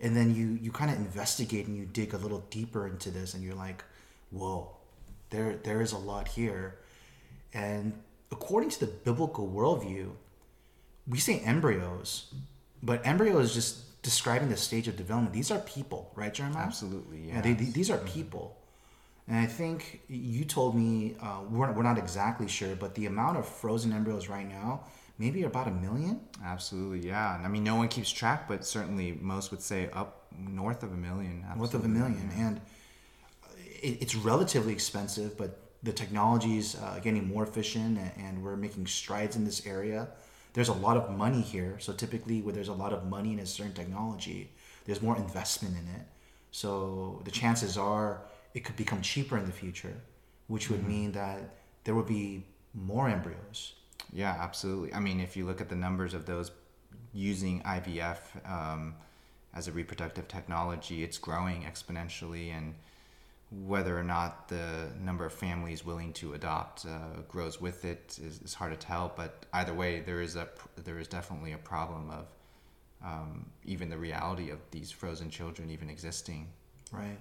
And 0.00 0.16
then 0.16 0.34
you 0.34 0.58
you 0.62 0.72
kind 0.72 0.90
of 0.90 0.96
investigate 0.96 1.66
and 1.66 1.76
you 1.76 1.84
dig 1.84 2.14
a 2.14 2.16
little 2.16 2.44
deeper 2.50 2.86
into 2.86 3.10
this, 3.10 3.34
and 3.34 3.44
you're 3.44 3.54
like, 3.54 3.84
whoa, 4.30 4.70
there 5.28 5.56
there 5.62 5.82
is 5.82 5.92
a 5.92 5.98
lot 5.98 6.28
here, 6.28 6.78
and 7.52 7.92
according 8.30 8.70
to 8.70 8.80
the 8.80 8.86
biblical 8.86 9.46
worldview, 9.46 10.10
we 11.06 11.18
say 11.18 11.40
embryos, 11.40 12.32
but 12.82 13.06
embryo 13.06 13.38
is 13.38 13.52
just 13.52 13.91
describing 14.02 14.48
the 14.48 14.56
stage 14.56 14.88
of 14.88 14.96
development. 14.96 15.32
These 15.32 15.50
are 15.50 15.58
people, 15.60 16.10
right, 16.14 16.34
Jeremiah? 16.34 16.64
Absolutely, 16.64 17.28
yeah. 17.28 17.40
they, 17.40 17.54
these 17.54 17.90
are 17.90 17.98
people. 17.98 18.58
And 19.28 19.36
I 19.38 19.46
think 19.46 20.00
you 20.08 20.44
told 20.44 20.74
me, 20.74 21.14
uh, 21.20 21.40
we're, 21.48 21.70
we're 21.72 21.84
not 21.84 21.98
exactly 21.98 22.48
sure, 22.48 22.74
but 22.74 22.94
the 22.94 23.06
amount 23.06 23.36
of 23.36 23.46
frozen 23.46 23.92
embryos 23.92 24.28
right 24.28 24.48
now, 24.48 24.84
maybe 25.18 25.44
about 25.44 25.68
a 25.68 25.70
million? 25.70 26.20
Absolutely, 26.44 27.08
yeah. 27.08 27.40
I 27.42 27.46
mean, 27.46 27.62
no 27.62 27.76
one 27.76 27.88
keeps 27.88 28.10
track, 28.10 28.48
but 28.48 28.64
certainly 28.64 29.16
most 29.20 29.52
would 29.52 29.62
say 29.62 29.88
up 29.92 30.26
north 30.36 30.82
of 30.82 30.92
a 30.92 30.96
million. 30.96 31.44
Absolutely. 31.48 31.58
North 31.58 31.74
of 31.74 31.84
a 31.84 31.88
million. 31.88 32.30
Yeah. 32.36 32.46
And 32.46 32.60
it, 33.80 34.02
it's 34.02 34.16
relatively 34.16 34.72
expensive, 34.72 35.38
but 35.38 35.60
the 35.84 35.92
technology 35.92 36.58
is 36.58 36.76
uh, 36.76 36.98
getting 37.02 37.26
more 37.28 37.44
efficient 37.44 37.98
and, 37.98 38.12
and 38.18 38.42
we're 38.42 38.56
making 38.56 38.86
strides 38.86 39.36
in 39.36 39.44
this 39.44 39.66
area 39.66 40.08
there's 40.52 40.68
a 40.68 40.74
lot 40.74 40.96
of 40.96 41.10
money 41.10 41.40
here. 41.40 41.76
So 41.78 41.92
typically, 41.92 42.42
where 42.42 42.52
there's 42.52 42.68
a 42.68 42.74
lot 42.74 42.92
of 42.92 43.06
money 43.06 43.32
in 43.32 43.38
a 43.38 43.46
certain 43.46 43.72
technology, 43.72 44.50
there's 44.84 45.02
more 45.02 45.16
investment 45.16 45.74
in 45.76 45.88
it. 45.94 46.06
So 46.50 47.22
the 47.24 47.30
chances 47.30 47.78
are 47.78 48.22
it 48.54 48.64
could 48.64 48.76
become 48.76 49.00
cheaper 49.00 49.38
in 49.38 49.46
the 49.46 49.52
future, 49.52 49.94
which 50.48 50.68
would 50.70 50.80
mm-hmm. 50.80 50.88
mean 50.88 51.12
that 51.12 51.40
there 51.84 51.94
would 51.94 52.06
be 52.06 52.44
more 52.74 53.08
embryos. 53.08 53.74
Yeah, 54.12 54.36
absolutely. 54.38 54.92
I 54.92 55.00
mean, 55.00 55.20
if 55.20 55.36
you 55.36 55.46
look 55.46 55.60
at 55.60 55.68
the 55.68 55.76
numbers 55.76 56.12
of 56.12 56.26
those 56.26 56.50
using 57.14 57.62
IVF 57.62 58.18
um, 58.50 58.94
as 59.54 59.68
a 59.68 59.72
reproductive 59.72 60.28
technology, 60.28 61.02
it's 61.02 61.18
growing 61.18 61.62
exponentially 61.62 62.52
and 62.56 62.74
whether 63.60 63.98
or 63.98 64.02
not 64.02 64.48
the 64.48 64.88
number 64.98 65.26
of 65.26 65.32
families 65.32 65.84
willing 65.84 66.12
to 66.14 66.32
adopt 66.32 66.86
uh, 66.86 67.20
grows 67.28 67.60
with 67.60 67.84
it 67.84 68.18
is, 68.22 68.40
is, 68.40 68.54
hard 68.54 68.72
to 68.72 68.86
tell. 68.86 69.12
But 69.14 69.44
either 69.52 69.74
way, 69.74 70.00
there 70.00 70.22
is 70.22 70.36
a 70.36 70.48
there 70.82 70.98
is 70.98 71.06
definitely 71.06 71.52
a 71.52 71.58
problem 71.58 72.10
of 72.10 72.26
um, 73.04 73.46
even 73.64 73.90
the 73.90 73.98
reality 73.98 74.50
of 74.50 74.58
these 74.70 74.90
frozen 74.90 75.28
children 75.28 75.70
even 75.70 75.90
existing. 75.90 76.48
Right. 76.90 77.18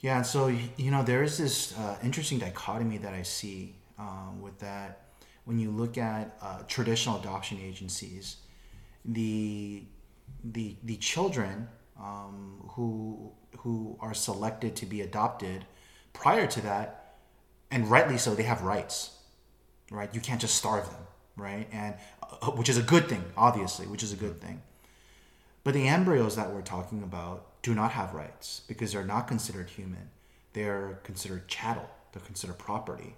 Yeah, 0.00 0.22
so 0.22 0.46
you 0.76 0.90
know 0.90 1.02
there 1.02 1.22
is 1.22 1.38
this 1.38 1.76
uh, 1.76 1.96
interesting 2.02 2.38
dichotomy 2.38 2.98
that 2.98 3.14
I 3.14 3.22
see 3.22 3.74
uh, 3.98 4.30
with 4.40 4.58
that 4.60 5.06
when 5.44 5.58
you 5.58 5.70
look 5.70 5.98
at 5.98 6.36
uh, 6.42 6.62
traditional 6.68 7.18
adoption 7.18 7.58
agencies, 7.60 8.36
the 9.04 9.84
the 10.44 10.76
the 10.84 10.96
children 10.96 11.68
um, 11.98 12.62
who 12.72 13.32
who 13.58 13.96
are 14.00 14.14
selected 14.14 14.76
to 14.76 14.86
be 14.86 15.00
adopted 15.00 15.64
prior 16.12 16.46
to 16.46 16.60
that, 16.62 17.16
and 17.70 17.90
rightly 17.90 18.18
so, 18.18 18.34
they 18.34 18.44
have 18.44 18.62
rights, 18.62 19.10
right? 19.90 20.14
You 20.14 20.20
can't 20.20 20.40
just 20.40 20.54
starve 20.54 20.86
them, 20.86 21.02
right? 21.36 21.68
And 21.72 21.94
uh, 22.22 22.50
which 22.52 22.68
is 22.68 22.78
a 22.78 22.82
good 22.82 23.08
thing, 23.08 23.24
obviously, 23.36 23.86
which 23.86 24.02
is 24.02 24.12
a 24.12 24.16
good 24.16 24.40
thing. 24.40 24.62
But 25.64 25.74
the 25.74 25.88
embryos 25.88 26.36
that 26.36 26.52
we're 26.52 26.62
talking 26.62 27.02
about 27.02 27.60
do 27.62 27.74
not 27.74 27.90
have 27.92 28.14
rights 28.14 28.62
because 28.68 28.92
they're 28.92 29.04
not 29.04 29.26
considered 29.26 29.68
human. 29.68 30.10
They're 30.52 31.00
considered 31.02 31.48
chattel. 31.48 31.90
They're 32.12 32.22
considered 32.22 32.58
property. 32.58 33.16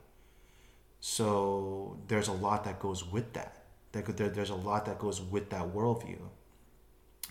So 1.01 1.99
there's 2.09 2.29
a 2.29 2.33
lot 2.33 2.65
that 2.65 2.81
goes 2.81 3.05
with 3.05 3.35
that. 3.35 3.63
There's 3.93 4.51
a 4.51 4.55
lot 4.55 4.87
that 4.87 4.99
goes 4.99 5.21
with 5.21 5.51
that 5.51 5.75
worldview. 5.75 6.19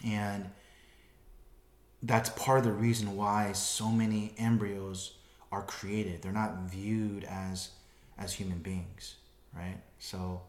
And 0.06 0.50
that's 2.04 2.30
part 2.30 2.60
of 2.60 2.66
the 2.66 2.72
reason 2.72 3.16
why 3.16 3.52
so 3.54 3.90
many 3.90 4.34
embryos 4.38 5.14
are 5.52 5.64
created. 5.64 6.22
They're 6.22 6.32
not 6.32 6.70
viewed 6.70 7.24
as 7.24 7.70
as 8.18 8.34
human 8.34 8.60
beings, 8.60 9.16
right? 9.56 9.78
So 10.00 10.42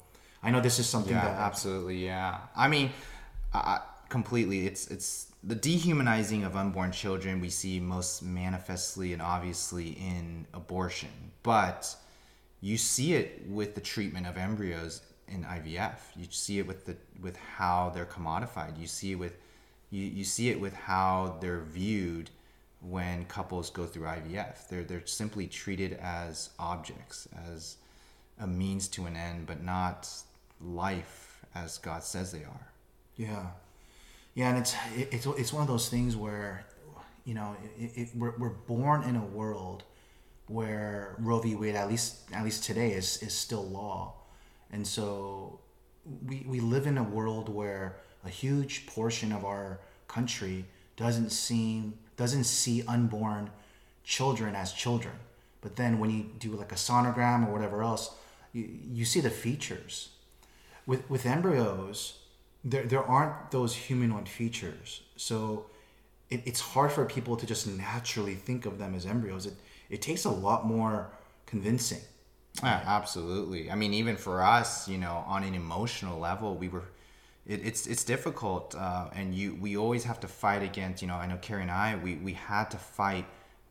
I 0.42 0.50
know 0.50 0.60
this 0.60 0.78
is 0.78 0.86
something 0.86 1.14
yeah, 1.14 1.24
that 1.24 1.40
absolutely, 1.40 2.04
yeah. 2.04 2.38
I 2.56 2.68
mean, 2.68 2.90
I, 3.52 3.80
completely. 4.08 4.66
It's 4.66 4.88
it's 4.88 5.32
the 5.42 5.54
dehumanizing 5.54 6.44
of 6.44 6.56
unborn 6.56 6.92
children 6.92 7.40
we 7.40 7.50
see 7.50 7.80
most 7.80 8.22
manifestly 8.22 9.12
and 9.12 9.22
obviously 9.22 9.90
in 9.90 10.46
abortion, 10.54 11.10
but 11.42 11.94
you 12.60 12.76
see 12.76 13.14
it 13.14 13.42
with 13.48 13.74
the 13.74 13.80
treatment 13.80 14.26
of 14.26 14.36
embryos 14.36 15.02
in 15.28 15.44
IVF. 15.44 15.96
You 16.16 16.26
see 16.30 16.58
it 16.58 16.66
with 16.66 16.86
the 16.86 16.96
with 17.20 17.36
how 17.36 17.90
they're 17.94 18.06
commodified. 18.06 18.78
You 18.78 18.86
see 18.86 19.12
it 19.12 19.16
with 19.16 19.36
you, 19.90 20.02
you 20.02 20.24
see 20.24 20.50
it 20.50 20.60
with 20.60 20.74
how 20.74 21.38
they're 21.40 21.60
viewed 21.60 22.30
when 22.80 23.24
couples 23.24 23.70
go 23.70 23.86
through 23.86 24.04
IVF. 24.04 24.68
They're 24.68 24.84
they're 24.84 25.06
simply 25.06 25.46
treated 25.46 25.94
as 25.94 26.50
objects, 26.58 27.28
as 27.52 27.76
a 28.38 28.46
means 28.46 28.88
to 28.88 29.06
an 29.06 29.16
end, 29.16 29.46
but 29.46 29.62
not 29.62 30.08
life 30.60 31.44
as 31.54 31.78
God 31.78 32.02
says 32.02 32.32
they 32.32 32.44
are. 32.44 32.72
Yeah, 33.16 33.46
yeah, 34.34 34.50
and 34.50 34.58
it's 34.58 34.74
it, 34.96 35.08
it's 35.12 35.26
it's 35.26 35.52
one 35.52 35.62
of 35.62 35.68
those 35.68 35.88
things 35.88 36.16
where 36.16 36.64
you 37.24 37.34
know 37.34 37.56
it, 37.78 37.92
it, 37.96 38.08
we're 38.14 38.34
we're 38.38 38.50
born 38.50 39.02
in 39.02 39.16
a 39.16 39.24
world 39.24 39.84
where 40.46 41.14
Roe 41.18 41.40
v. 41.40 41.54
Wade, 41.54 41.74
at 41.74 41.88
least 41.88 42.30
at 42.32 42.44
least 42.44 42.64
today, 42.64 42.92
is 42.92 43.22
is 43.22 43.34
still 43.34 43.64
law, 43.64 44.14
and 44.70 44.86
so 44.86 45.60
we 46.26 46.44
we 46.46 46.60
live 46.60 46.86
in 46.86 46.98
a 46.98 47.02
world 47.02 47.48
where 47.48 47.96
a 48.24 48.28
huge 48.28 48.86
portion 48.86 49.32
of 49.32 49.44
our 49.44 49.80
country 50.06 50.64
doesn't 50.96 51.30
seem 51.30 51.94
doesn't 52.16 52.44
see 52.44 52.82
unborn 52.88 53.50
children 54.04 54.56
as 54.56 54.72
children. 54.72 55.14
But 55.60 55.76
then 55.76 55.98
when 55.98 56.10
you 56.10 56.26
do 56.38 56.52
like 56.52 56.72
a 56.72 56.76
sonogram 56.76 57.46
or 57.46 57.52
whatever 57.52 57.82
else, 57.82 58.14
you, 58.52 58.68
you 58.92 59.04
see 59.04 59.20
the 59.20 59.30
features. 59.30 60.10
With 60.86 61.08
with 61.08 61.26
embryos, 61.26 62.18
there 62.64 62.84
there 62.84 63.04
aren't 63.04 63.50
those 63.50 63.74
humanoid 63.74 64.28
features. 64.28 65.02
So 65.16 65.66
it, 66.30 66.42
it's 66.44 66.60
hard 66.60 66.92
for 66.92 67.04
people 67.04 67.36
to 67.36 67.46
just 67.46 67.66
naturally 67.66 68.34
think 68.34 68.66
of 68.66 68.78
them 68.78 68.94
as 68.94 69.06
embryos. 69.06 69.46
It 69.46 69.54
it 69.90 70.02
takes 70.02 70.24
a 70.24 70.30
lot 70.30 70.66
more 70.66 71.10
convincing. 71.46 72.00
Yeah, 72.62 72.82
absolutely. 72.86 73.70
I 73.70 73.74
mean, 73.76 73.94
even 73.94 74.16
for 74.16 74.42
us, 74.42 74.88
you 74.88 74.98
know, 74.98 75.24
on 75.26 75.44
an 75.44 75.54
emotional 75.54 76.18
level, 76.18 76.56
we 76.56 76.68
were 76.68 76.84
it, 77.48 77.64
it's 77.64 77.86
it's 77.86 78.04
difficult, 78.04 78.74
uh, 78.76 79.08
and 79.14 79.34
you 79.34 79.56
we 79.60 79.76
always 79.76 80.04
have 80.04 80.20
to 80.20 80.28
fight 80.28 80.62
against. 80.62 81.02
You 81.02 81.08
know, 81.08 81.14
I 81.16 81.26
know 81.26 81.38
Carrie 81.38 81.62
and 81.62 81.70
I 81.70 81.96
we 81.96 82.16
we 82.16 82.34
had 82.34 82.70
to 82.70 82.76
fight 82.76 83.26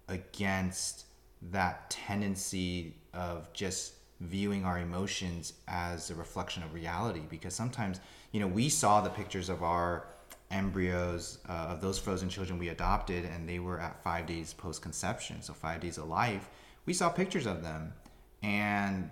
against 0.10 1.06
that 1.52 1.90
tendency 1.90 2.96
of 3.14 3.54
just 3.54 3.94
viewing 4.20 4.66
our 4.66 4.80
emotions 4.80 5.54
as 5.68 6.10
a 6.10 6.16
reflection 6.16 6.64
of 6.64 6.74
reality 6.74 7.22
because 7.30 7.54
sometimes 7.54 8.00
you 8.32 8.40
know 8.40 8.48
we 8.48 8.68
saw 8.68 9.00
the 9.00 9.10
pictures 9.10 9.48
of 9.48 9.62
our 9.62 10.08
embryos 10.50 11.38
uh, 11.48 11.68
of 11.70 11.82
those 11.82 12.00
frozen 12.00 12.28
children 12.28 12.58
we 12.58 12.70
adopted 12.70 13.26
and 13.26 13.48
they 13.48 13.60
were 13.60 13.80
at 13.80 14.02
five 14.02 14.26
days 14.26 14.54
post 14.54 14.82
conception 14.82 15.40
so 15.42 15.54
five 15.54 15.80
days 15.80 16.00
of 16.00 16.08
life 16.08 16.50
we 16.88 16.94
saw 16.94 17.10
pictures 17.10 17.46
of 17.46 17.62
them 17.62 17.94
and 18.42 19.08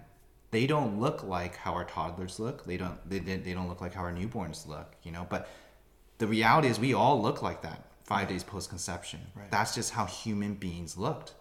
they 0.56 0.65
don't 0.65 1.02
look 1.02 1.22
like 1.22 1.58
how 1.58 1.74
our 1.74 1.84
toddlers 1.84 2.39
look. 2.39 2.65
They 2.65 2.78
don't 2.78 2.98
they, 3.10 3.20
they 3.20 3.54
don't 3.54 3.68
look 3.68 3.82
like 3.82 3.94
how 3.94 4.04
our 4.04 4.13
newborns 4.13 4.65
look, 4.65 4.96
you 5.04 5.12
know. 5.12 5.28
But 5.30 5.50
the 6.18 6.28
reality 6.28 6.70
is 6.70 6.80
we 6.80 6.94
all 6.94 7.22
look 7.22 7.41
like 7.41 7.62
that 7.63 7.84
five 8.06 8.30
days 8.30 8.41
post 8.41 8.70
conception. 8.70 9.20
Right. 9.36 9.52
That's 9.52 9.76
just 9.76 9.91
how 9.91 10.06
human 10.06 10.54
beings 10.54 10.98
looked. 10.98 11.34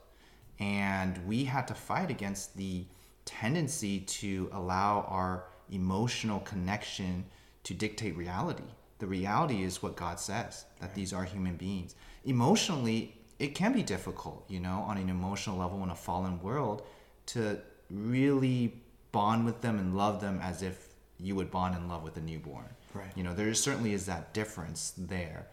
And 0.59 1.25
we 1.29 1.45
had 1.45 1.69
to 1.69 1.75
fight 1.75 2.11
against 2.11 2.57
the 2.57 2.87
tendency 3.25 4.01
to 4.01 4.51
allow 4.53 5.03
our 5.03 5.45
emotional 5.71 6.41
connection 6.41 7.25
to 7.63 7.73
dictate 7.73 8.17
reality. 8.17 8.71
The 8.99 9.07
reality 9.07 9.63
is 9.63 9.81
what 9.81 9.95
God 9.95 10.19
says 10.19 10.65
that 10.81 10.87
right. 10.87 10.95
these 10.97 11.13
are 11.13 11.23
human 11.23 11.55
beings. 11.55 11.95
Emotionally, 12.25 13.17
it 13.39 13.55
can 13.55 13.73
be 13.73 13.85
difficult, 13.85 14.45
you 14.49 14.59
know, 14.59 14.85
on 14.89 14.99
an 14.99 15.09
emotional 15.09 15.57
level 15.57 15.85
in 15.85 15.91
a 15.91 15.95
fallen 15.95 16.43
world 16.43 16.83
to 17.27 17.61
really 17.91 18.81
bond 19.15 19.45
with 19.45 19.61
them 19.61 19.79
and 19.79 19.97
love 19.97 20.21
them 20.21 20.41
as 20.43 20.61
if 20.61 20.89
you 21.21 21.37
would 21.37 21.49
bond 21.49 21.77
in 21.77 21.89
love 21.89 22.03
with 22.03 22.17
a 22.17 22.21
newborn. 22.21 22.69
Right. 22.93 23.13
You 23.15 23.23
know, 23.23 23.33
there 23.33 23.55
certainly 23.55 23.93
is 23.93 24.07
that 24.07 24.35
difference 24.35 24.93
there, 24.99 25.47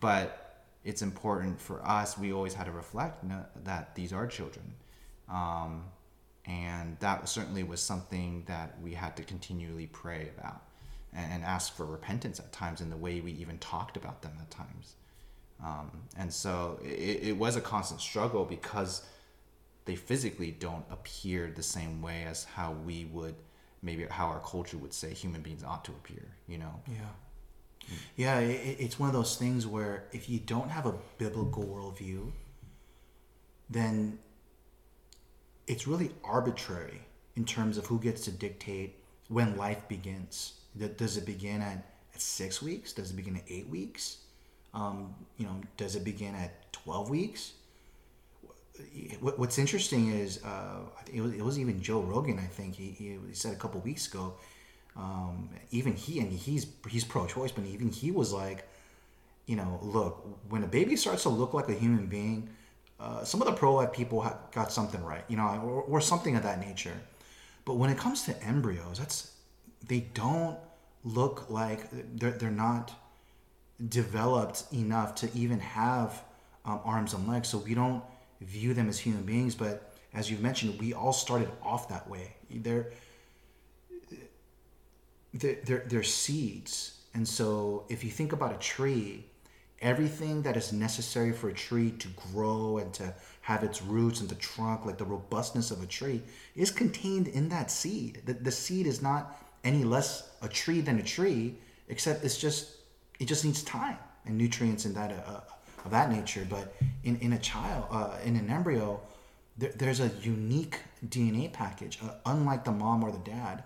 but 0.00 0.62
it's 0.84 1.00
important 1.00 1.58
for 1.58 1.80
us. 1.82 2.18
We 2.18 2.34
always 2.34 2.52
had 2.52 2.66
to 2.66 2.72
reflect 2.72 3.22
you 3.22 3.30
know, 3.30 3.44
that 3.64 3.94
these 3.94 4.12
are 4.12 4.26
children, 4.26 4.74
um, 5.30 5.84
and 6.44 6.98
that 7.00 7.26
certainly 7.26 7.62
was 7.62 7.80
something 7.80 8.44
that 8.46 8.78
we 8.82 8.92
had 8.92 9.16
to 9.16 9.24
continually 9.24 9.86
pray 9.86 10.28
about 10.36 10.62
and, 11.14 11.32
and, 11.32 11.42
ask 11.42 11.74
for 11.74 11.86
repentance 11.86 12.38
at 12.38 12.52
times 12.52 12.80
in 12.82 12.90
the 12.90 12.96
way 12.96 13.20
we 13.20 13.32
even 13.32 13.58
talked 13.58 13.96
about 13.96 14.20
them 14.20 14.32
at 14.40 14.50
times. 14.50 14.94
Um, 15.64 15.90
and 16.18 16.30
so 16.30 16.78
it, 16.84 17.28
it 17.30 17.36
was 17.36 17.56
a 17.56 17.62
constant 17.62 18.00
struggle 18.00 18.44
because 18.44 19.06
they 19.86 19.96
physically 19.96 20.50
don't 20.50 20.84
appear 20.90 21.50
the 21.54 21.62
same 21.62 22.02
way 22.02 22.24
as 22.24 22.44
how 22.44 22.72
we 22.84 23.06
would 23.06 23.34
maybe 23.82 24.06
how 24.10 24.26
our 24.26 24.40
culture 24.40 24.76
would 24.76 24.92
say 24.92 25.12
human 25.14 25.40
beings 25.40 25.64
ought 25.64 25.84
to 25.84 25.92
appear 25.92 26.28
you 26.46 26.58
know? 26.58 26.80
Yeah. 26.86 27.94
Yeah 28.16 28.38
it, 28.40 28.76
it's 28.78 28.98
one 28.98 29.08
of 29.08 29.14
those 29.14 29.36
things 29.36 29.66
where 29.66 30.04
if 30.12 30.28
you 30.28 30.38
don't 30.38 30.70
have 30.70 30.86
a 30.86 30.94
biblical 31.18 31.64
worldview 31.64 32.30
then 33.70 34.18
it's 35.66 35.86
really 35.86 36.10
arbitrary 36.24 37.00
in 37.34 37.44
terms 37.44 37.76
of 37.78 37.86
who 37.86 37.98
gets 37.98 38.22
to 38.22 38.30
dictate 38.30 38.96
when 39.28 39.56
life 39.56 39.88
begins. 39.88 40.60
Does 40.96 41.16
it 41.16 41.26
begin 41.26 41.60
at, 41.60 41.84
at 42.14 42.20
six 42.20 42.62
weeks? 42.62 42.92
Does 42.92 43.10
it 43.10 43.14
begin 43.14 43.36
at 43.36 43.42
eight 43.48 43.68
weeks? 43.68 44.18
Um, 44.74 45.14
you 45.38 45.46
know 45.46 45.60
does 45.78 45.96
it 45.96 46.04
begin 46.04 46.34
at 46.34 46.70
12 46.72 47.08
weeks 47.08 47.52
what's 49.20 49.58
interesting 49.58 50.12
is 50.12 50.42
uh, 50.44 50.80
it, 51.12 51.20
was, 51.20 51.32
it, 51.32 51.42
was, 51.42 51.58
even 51.58 51.80
Joe 51.80 52.00
Rogan. 52.00 52.38
I 52.38 52.46
think 52.46 52.74
he, 52.74 52.90
he, 52.90 53.18
said 53.32 53.52
a 53.52 53.56
couple 53.56 53.80
weeks 53.80 54.06
ago. 54.08 54.34
Um, 54.96 55.50
even 55.70 55.94
he 55.94 56.20
and 56.20 56.32
he's 56.32 56.66
he's 56.88 57.04
pro-choice, 57.04 57.52
but 57.52 57.64
even 57.64 57.90
he 57.90 58.10
was 58.10 58.32
like, 58.32 58.66
you 59.46 59.56
know, 59.56 59.78
look, 59.82 60.26
when 60.48 60.62
a 60.62 60.66
baby 60.66 60.96
starts 60.96 61.24
to 61.24 61.28
look 61.28 61.52
like 61.52 61.68
a 61.68 61.74
human 61.74 62.06
being, 62.06 62.48
uh, 62.98 63.22
some 63.24 63.42
of 63.42 63.46
the 63.46 63.52
pro-life 63.52 63.92
people 63.92 64.26
got 64.52 64.72
something 64.72 65.02
right, 65.04 65.24
you 65.28 65.36
know, 65.36 65.60
or, 65.62 65.82
or 65.82 66.00
something 66.00 66.34
of 66.36 66.42
that 66.42 66.60
nature. 66.60 66.94
But 67.66 67.74
when 67.74 67.90
it 67.90 67.98
comes 67.98 68.22
to 68.24 68.42
embryos, 68.42 68.98
that's 68.98 69.32
they 69.86 70.00
don't 70.14 70.58
look 71.04 71.50
like 71.50 71.88
they're, 72.18 72.32
they're 72.32 72.50
not 72.50 72.92
developed 73.88 74.64
enough 74.72 75.14
to 75.16 75.30
even 75.34 75.60
have 75.60 76.22
um, 76.64 76.80
arms 76.84 77.12
and 77.12 77.28
legs. 77.28 77.48
So 77.48 77.58
we 77.58 77.74
don't 77.74 78.02
view 78.40 78.74
them 78.74 78.88
as 78.88 78.98
human 78.98 79.22
beings, 79.22 79.54
but 79.54 79.94
as 80.14 80.30
you've 80.30 80.40
mentioned, 80.40 80.80
we 80.80 80.92
all 80.94 81.12
started 81.12 81.50
off 81.62 81.88
that 81.88 82.08
way. 82.08 82.34
They're 82.50 82.90
they're, 85.34 85.84
they're, 85.86 86.02
seeds. 86.02 86.98
And 87.12 87.28
so 87.28 87.84
if 87.90 88.02
you 88.02 88.10
think 88.10 88.32
about 88.32 88.54
a 88.54 88.58
tree, 88.58 89.26
everything 89.82 90.40
that 90.42 90.56
is 90.56 90.72
necessary 90.72 91.32
for 91.32 91.50
a 91.50 91.52
tree 91.52 91.90
to 91.90 92.08
grow 92.32 92.78
and 92.78 92.92
to 92.94 93.12
have 93.42 93.62
its 93.62 93.82
roots 93.82 94.20
and 94.20 94.30
the 94.30 94.34
trunk, 94.36 94.86
like 94.86 94.96
the 94.96 95.04
robustness 95.04 95.70
of 95.70 95.82
a 95.82 95.86
tree, 95.86 96.22
is 96.54 96.70
contained 96.70 97.28
in 97.28 97.50
that 97.50 97.70
seed. 97.70 98.22
The, 98.24 98.32
the 98.32 98.50
seed 98.50 98.86
is 98.86 99.02
not 99.02 99.36
any 99.62 99.84
less 99.84 100.30
a 100.40 100.48
tree 100.48 100.80
than 100.80 100.98
a 100.98 101.02
tree, 101.02 101.56
except 101.88 102.24
it's 102.24 102.38
just 102.38 102.70
it 103.18 103.26
just 103.26 103.44
needs 103.44 103.62
time 103.62 103.98
and 104.24 104.36
nutrients 104.38 104.84
and 104.84 104.94
that 104.94 105.12
uh, 105.26 105.40
of 105.86 105.90
that 105.92 106.10
nature. 106.10 106.46
But 106.48 106.74
in, 107.04 107.16
in 107.20 107.32
a 107.32 107.38
child, 107.38 107.84
uh, 107.90 108.16
in 108.24 108.36
an 108.36 108.50
embryo, 108.50 109.00
there, 109.56 109.72
there's 109.80 110.00
a 110.00 110.10
unique 110.22 110.80
DNA 111.06 111.52
package, 111.52 111.98
uh, 112.04 112.10
unlike 112.26 112.64
the 112.64 112.72
mom 112.72 113.02
or 113.04 113.10
the 113.10 113.24
dad. 113.36 113.62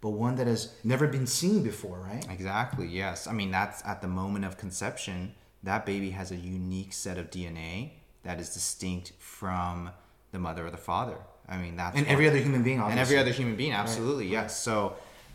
but 0.00 0.10
one 0.10 0.36
that 0.36 0.46
has 0.46 0.62
never 0.84 1.06
been 1.16 1.26
seen 1.26 1.62
before, 1.62 1.98
right? 1.98 2.24
Exactly. 2.30 2.86
Yes. 2.86 3.26
I 3.26 3.32
mean, 3.32 3.50
that's 3.50 3.82
at 3.84 4.00
the 4.02 4.08
moment 4.08 4.44
of 4.44 4.56
conception. 4.58 5.34
That 5.62 5.86
baby 5.86 6.10
has 6.10 6.30
a 6.30 6.36
unique 6.36 6.92
set 6.92 7.16
of 7.18 7.30
DNA 7.30 7.90
that 8.22 8.38
is 8.38 8.48
distinct 8.60 9.12
from 9.18 9.90
the 10.32 10.38
mother 10.38 10.66
or 10.66 10.70
the 10.70 10.84
father. 10.92 11.16
I 11.48 11.56
mean, 11.62 11.76
that's 11.76 11.96
And 11.96 12.06
every 12.06 12.26
other 12.28 12.38
human 12.38 12.62
being, 12.62 12.80
obviously. 12.80 13.00
and 13.00 13.06
every 13.06 13.18
other 13.22 13.30
human 13.40 13.56
being. 13.56 13.72
Absolutely. 13.72 14.28
Yes. 14.28 14.50
So 14.66 14.74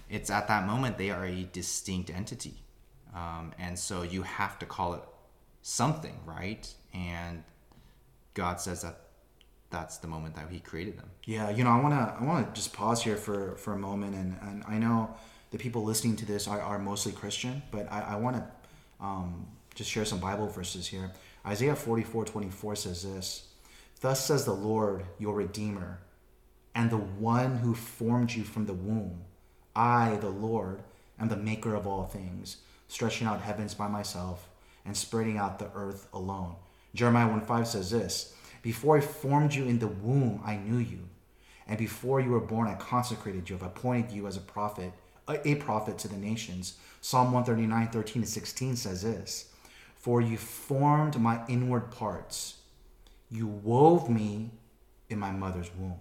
it's 0.09 0.29
at 0.29 0.47
that 0.47 0.65
moment 0.67 0.97
they 0.97 1.09
are 1.09 1.25
a 1.25 1.43
distinct 1.59 2.09
entity, 2.09 2.55
um, 3.15 3.45
and 3.59 3.77
so 3.77 3.95
you 4.03 4.21
have 4.23 4.57
to 4.59 4.65
call 4.65 4.93
it 4.97 5.03
something, 5.61 6.19
right? 6.25 6.71
And 6.93 7.43
God 8.33 8.59
says 8.59 8.81
that 8.81 9.01
that's 9.69 9.97
the 9.97 10.07
moment 10.07 10.35
that 10.35 10.49
He 10.49 10.59
created 10.59 10.97
them. 10.97 11.09
Yeah, 11.25 11.49
you 11.49 11.63
know, 11.63 11.69
I 11.69 11.79
wanna 11.79 12.15
I 12.19 12.23
wanna 12.23 12.49
just 12.53 12.73
pause 12.73 13.03
here 13.03 13.17
for 13.17 13.55
for 13.55 13.73
a 13.73 13.77
moment, 13.77 14.15
and 14.15 14.37
and 14.41 14.63
I 14.67 14.77
know 14.77 15.15
the 15.51 15.57
people 15.57 15.83
listening 15.83 16.15
to 16.17 16.25
this 16.25 16.47
are, 16.47 16.61
are 16.61 16.79
mostly 16.79 17.11
Christian, 17.11 17.61
but 17.71 17.91
I, 17.91 18.01
I 18.01 18.15
wanna 18.15 18.49
um, 18.99 19.47
just 19.75 19.89
share 19.89 20.05
some 20.05 20.19
Bible 20.19 20.47
verses 20.47 20.87
here. 20.87 21.11
Isaiah 21.45 21.75
44, 21.75 22.25
24 22.25 22.75
says 22.75 23.03
this 23.03 23.47
Thus 24.01 24.25
says 24.25 24.45
the 24.45 24.53
Lord, 24.53 25.05
your 25.17 25.35
Redeemer, 25.35 25.99
and 26.75 26.89
the 26.89 26.97
one 26.97 27.57
who 27.57 27.73
formed 27.75 28.33
you 28.33 28.43
from 28.43 28.65
the 28.65 28.73
womb. 28.73 29.21
I, 29.75 30.17
the 30.17 30.29
Lord, 30.29 30.81
am 31.19 31.29
the 31.29 31.37
maker 31.37 31.75
of 31.75 31.87
all 31.87 32.05
things, 32.05 32.57
stretching 32.87 33.27
out 33.27 33.41
heavens 33.41 33.73
by 33.73 33.87
myself 33.87 34.48
and 34.85 34.95
spreading 34.95 35.37
out 35.37 35.59
the 35.59 35.69
earth 35.73 36.07
alone. 36.13 36.55
Jeremiah 36.95 37.29
1 37.29 37.41
5 37.41 37.67
says 37.67 37.91
this 37.91 38.33
Before 38.61 38.97
I 38.97 39.01
formed 39.01 39.53
you 39.53 39.65
in 39.65 39.79
the 39.79 39.87
womb, 39.87 40.41
I 40.45 40.55
knew 40.57 40.77
you. 40.77 41.09
And 41.67 41.77
before 41.77 42.19
you 42.19 42.31
were 42.31 42.39
born, 42.39 42.67
I 42.67 42.73
consecrated 42.73 43.49
you. 43.49 43.55
I've 43.55 43.61
appointed 43.61 44.11
you 44.11 44.25
as 44.25 44.37
a 44.37 44.41
prophet, 44.41 44.91
a, 45.27 45.55
prophet 45.55 45.99
to 45.99 46.07
the 46.07 46.17
nations. 46.17 46.77
Psalm 46.99 47.31
139, 47.31 47.89
13 47.89 48.23
to 48.23 48.27
16 48.27 48.75
says 48.75 49.03
this 49.03 49.51
For 49.95 50.19
you 50.19 50.37
formed 50.37 51.19
my 51.19 51.45
inward 51.47 51.91
parts, 51.91 52.57
you 53.29 53.45
wove 53.45 54.09
me 54.09 54.49
in 55.09 55.19
my 55.19 55.31
mother's 55.31 55.69
womb. 55.77 55.99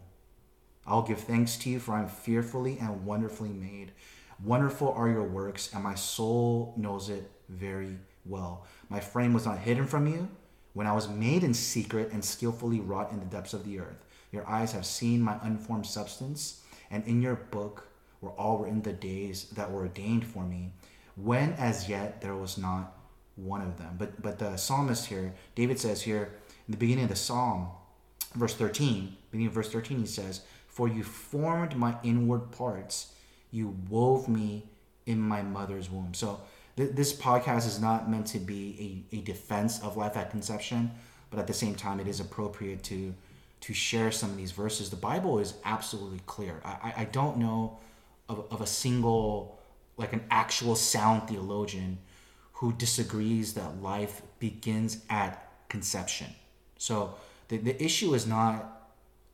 I'll 0.86 1.02
give 1.02 1.20
thanks 1.20 1.58
to 1.58 1.70
you, 1.70 1.80
for 1.80 1.92
I 1.92 2.00
am 2.00 2.08
fearfully 2.08 2.78
and 2.80 3.04
wonderfully 3.04 3.50
made. 3.50 3.92
Wonderful 4.42 4.92
are 4.92 5.08
your 5.08 5.24
works, 5.24 5.74
and 5.74 5.84
my 5.84 5.94
soul 5.94 6.72
knows 6.78 7.10
it 7.10 7.30
very 7.50 7.98
well. 8.28 8.66
My 8.88 9.00
frame 9.00 9.32
was 9.32 9.46
not 9.46 9.58
hidden 9.58 9.86
from 9.86 10.06
you 10.06 10.28
when 10.74 10.86
I 10.86 10.92
was 10.92 11.08
made 11.08 11.42
in 11.42 11.54
secret 11.54 12.12
and 12.12 12.24
skillfully 12.24 12.80
wrought 12.80 13.12
in 13.12 13.20
the 13.20 13.26
depths 13.26 13.54
of 13.54 13.64
the 13.64 13.80
earth. 13.80 14.04
Your 14.30 14.48
eyes 14.48 14.72
have 14.72 14.86
seen 14.86 15.20
my 15.20 15.38
unformed 15.42 15.86
substance, 15.86 16.62
and 16.90 17.06
in 17.06 17.22
your 17.22 17.36
book 17.36 17.88
were 18.20 18.30
all 18.30 18.58
written 18.58 18.82
the 18.82 18.92
days 18.92 19.44
that 19.50 19.70
were 19.70 19.82
ordained 19.82 20.26
for 20.26 20.44
me, 20.44 20.72
when 21.16 21.52
as 21.54 21.88
yet 21.88 22.20
there 22.20 22.36
was 22.36 22.58
not 22.58 22.96
one 23.36 23.62
of 23.62 23.78
them. 23.78 23.96
But 23.98 24.20
but 24.20 24.38
the 24.38 24.56
psalmist 24.56 25.06
here, 25.06 25.34
David 25.54 25.78
says 25.78 26.02
here 26.02 26.34
in 26.66 26.72
the 26.72 26.76
beginning 26.76 27.04
of 27.04 27.10
the 27.10 27.16
psalm, 27.16 27.68
verse 28.34 28.54
13, 28.54 29.16
beginning 29.30 29.48
of 29.48 29.54
verse 29.54 29.70
13, 29.70 30.00
he 30.00 30.06
says, 30.06 30.42
For 30.66 30.88
you 30.88 31.02
formed 31.02 31.76
my 31.76 31.96
inward 32.02 32.50
parts, 32.52 33.14
you 33.50 33.76
wove 33.88 34.28
me 34.28 34.66
in 35.06 35.18
my 35.18 35.42
mother's 35.42 35.90
womb. 35.90 36.12
So 36.12 36.40
th- 36.78 36.92
this 36.94 37.12
podcast 37.12 37.66
is 37.66 37.78
not 37.80 38.10
meant 38.10 38.26
to 38.28 38.38
be 38.38 39.04
a, 39.12 39.16
a 39.18 39.20
defense 39.32 39.82
of 39.82 39.96
life 39.96 40.16
at 40.16 40.30
conception, 40.30 40.90
but 41.30 41.38
at 41.38 41.46
the 41.46 41.52
same 41.64 41.74
time, 41.74 42.00
it 42.00 42.08
is 42.08 42.20
appropriate 42.20 42.82
to 42.84 43.14
to 43.60 43.74
share 43.74 44.10
some 44.12 44.30
of 44.30 44.36
these 44.36 44.52
verses. 44.52 44.88
The 44.88 44.96
Bible 45.12 45.40
is 45.40 45.54
absolutely 45.64 46.20
clear. 46.26 46.54
I, 46.64 46.74
I- 46.88 46.94
I 47.02 47.04
don't 47.18 47.36
know 47.38 47.78
of, 48.28 48.44
of 48.52 48.60
a 48.60 48.66
single, 48.66 49.58
like 49.96 50.12
an 50.12 50.24
actual 50.30 50.76
sound 50.76 51.28
theologian 51.28 51.98
who 52.58 52.72
disagrees 52.72 53.54
that 53.54 53.82
life 53.82 54.22
begins 54.38 54.92
at 55.10 55.32
conception. 55.68 56.28
So 56.78 57.14
the, 57.48 57.56
the 57.58 57.76
issue 57.88 58.14
is 58.14 58.26
not 58.28 58.56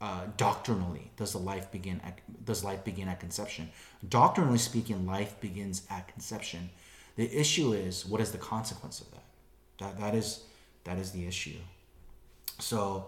uh, 0.00 0.22
doctrinally 0.38 1.11
does 1.16 1.33
the 1.33 1.38
life 1.52 1.70
begin 1.70 2.00
at, 2.02 2.18
does 2.44 2.64
life 2.64 2.83
begin 2.85 3.09
at 3.09 3.20
conception. 3.20 3.68
Doctrinally 4.09 4.59
speaking, 4.59 5.07
life 5.07 5.38
begins 5.40 5.83
at 5.90 6.09
conception. 6.09 6.70
The 7.16 7.33
issue 7.33 7.72
is 7.72 8.05
what 8.07 8.20
is 8.20 8.33
the 8.33 8.38
consequence 8.38 9.00
of 9.00 9.11
that. 9.12 9.24
That 9.79 10.00
that 10.00 10.14
is 10.14 10.44
that 10.85 10.98
is 10.98 11.12
the 11.12 11.27
issue. 11.27 11.59
So 12.59 13.07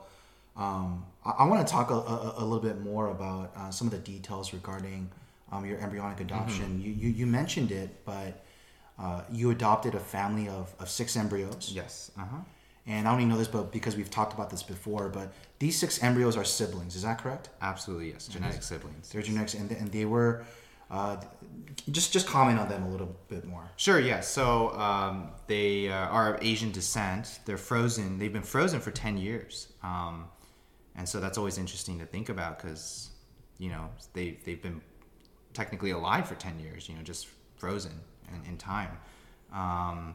um, 0.57 1.05
I, 1.25 1.31
I 1.31 1.45
want 1.47 1.67
to 1.67 1.73
talk 1.73 1.91
a, 1.91 1.95
a, 1.95 2.35
a 2.39 2.45
little 2.45 2.61
bit 2.61 2.81
more 2.81 3.11
about 3.11 3.53
uh, 3.57 3.71
some 3.71 3.87
of 3.87 3.93
the 3.93 3.99
details 3.99 4.53
regarding 4.53 5.11
um, 5.53 5.65
your 5.65 5.79
embryonic 5.79 6.21
adoption. 6.21 6.81
You, 6.81 6.93
you 6.93 7.09
you 7.11 7.27
mentioned 7.27 7.71
it, 7.73 8.05
but 8.05 8.45
uh, 8.99 9.23
you 9.31 9.51
adopted 9.51 9.95
a 9.95 10.01
family 10.01 10.49
of, 10.49 10.75
of 10.79 10.89
six 10.89 11.17
embryos. 11.17 11.73
Yes. 11.75 12.11
Uh 12.19 12.25
huh. 12.25 12.37
And 12.89 13.09
I 13.09 13.11
don't 13.11 13.21
even 13.21 13.31
know 13.31 13.39
this, 13.39 13.49
but 13.49 13.73
because 13.73 13.97
we've 13.97 14.11
talked 14.11 14.33
about 14.33 14.49
this 14.49 14.63
before, 14.63 15.09
but 15.09 15.33
these 15.59 15.77
six 15.77 16.01
embryos 16.05 16.37
are 16.37 16.45
siblings. 16.45 16.95
Is 16.95 17.03
that 17.03 17.19
correct? 17.19 17.49
Absolutely. 17.61 18.13
Yes. 18.13 18.29
Genetic 18.29 18.63
siblings. 18.63 19.11
They're 19.11 19.23
genetics, 19.23 19.55
and, 19.55 19.71
and 19.73 19.91
they 19.91 20.05
were. 20.05 20.45
Uh, 20.91 21.17
just 21.91 22.13
just 22.13 22.27
comment 22.27 22.59
on 22.59 22.69
them 22.69 22.85
a 22.85 22.89
little 22.89 23.17
bit 23.29 23.45
more. 23.45 23.69
Sure. 23.77 23.99
Yeah. 23.99 24.21
So 24.21 24.71
um, 24.79 25.31
they 25.47 25.89
uh, 25.89 25.95
are 25.95 26.35
of 26.35 26.45
Asian 26.45 26.71
descent. 26.71 27.41
They're 27.45 27.57
frozen. 27.57 28.19
They've 28.19 28.33
been 28.33 28.43
frozen 28.43 28.81
for 28.81 28.93
ten 28.93 29.19
years, 29.19 29.69
um, 29.83 30.27
and 30.95 31.09
so 31.09 31.19
that's 31.19 31.39
always 31.39 31.59
interesting 31.59 31.99
to 31.99 32.07
think 32.07 32.29
about 32.29 32.59
because 32.61 33.11
you 33.59 33.71
know 33.71 33.89
they 34.13 34.39
they've 34.45 34.63
been 34.63 34.81
technically 35.55 35.91
alive 35.91 36.29
for 36.29 36.37
ten 36.37 36.61
years. 36.61 36.89
You 36.89 36.95
know, 36.95 37.03
just 37.03 37.27
frozen 37.57 37.93
in, 38.33 38.51
in 38.51 38.57
time. 38.57 38.97
Um, 39.53 40.15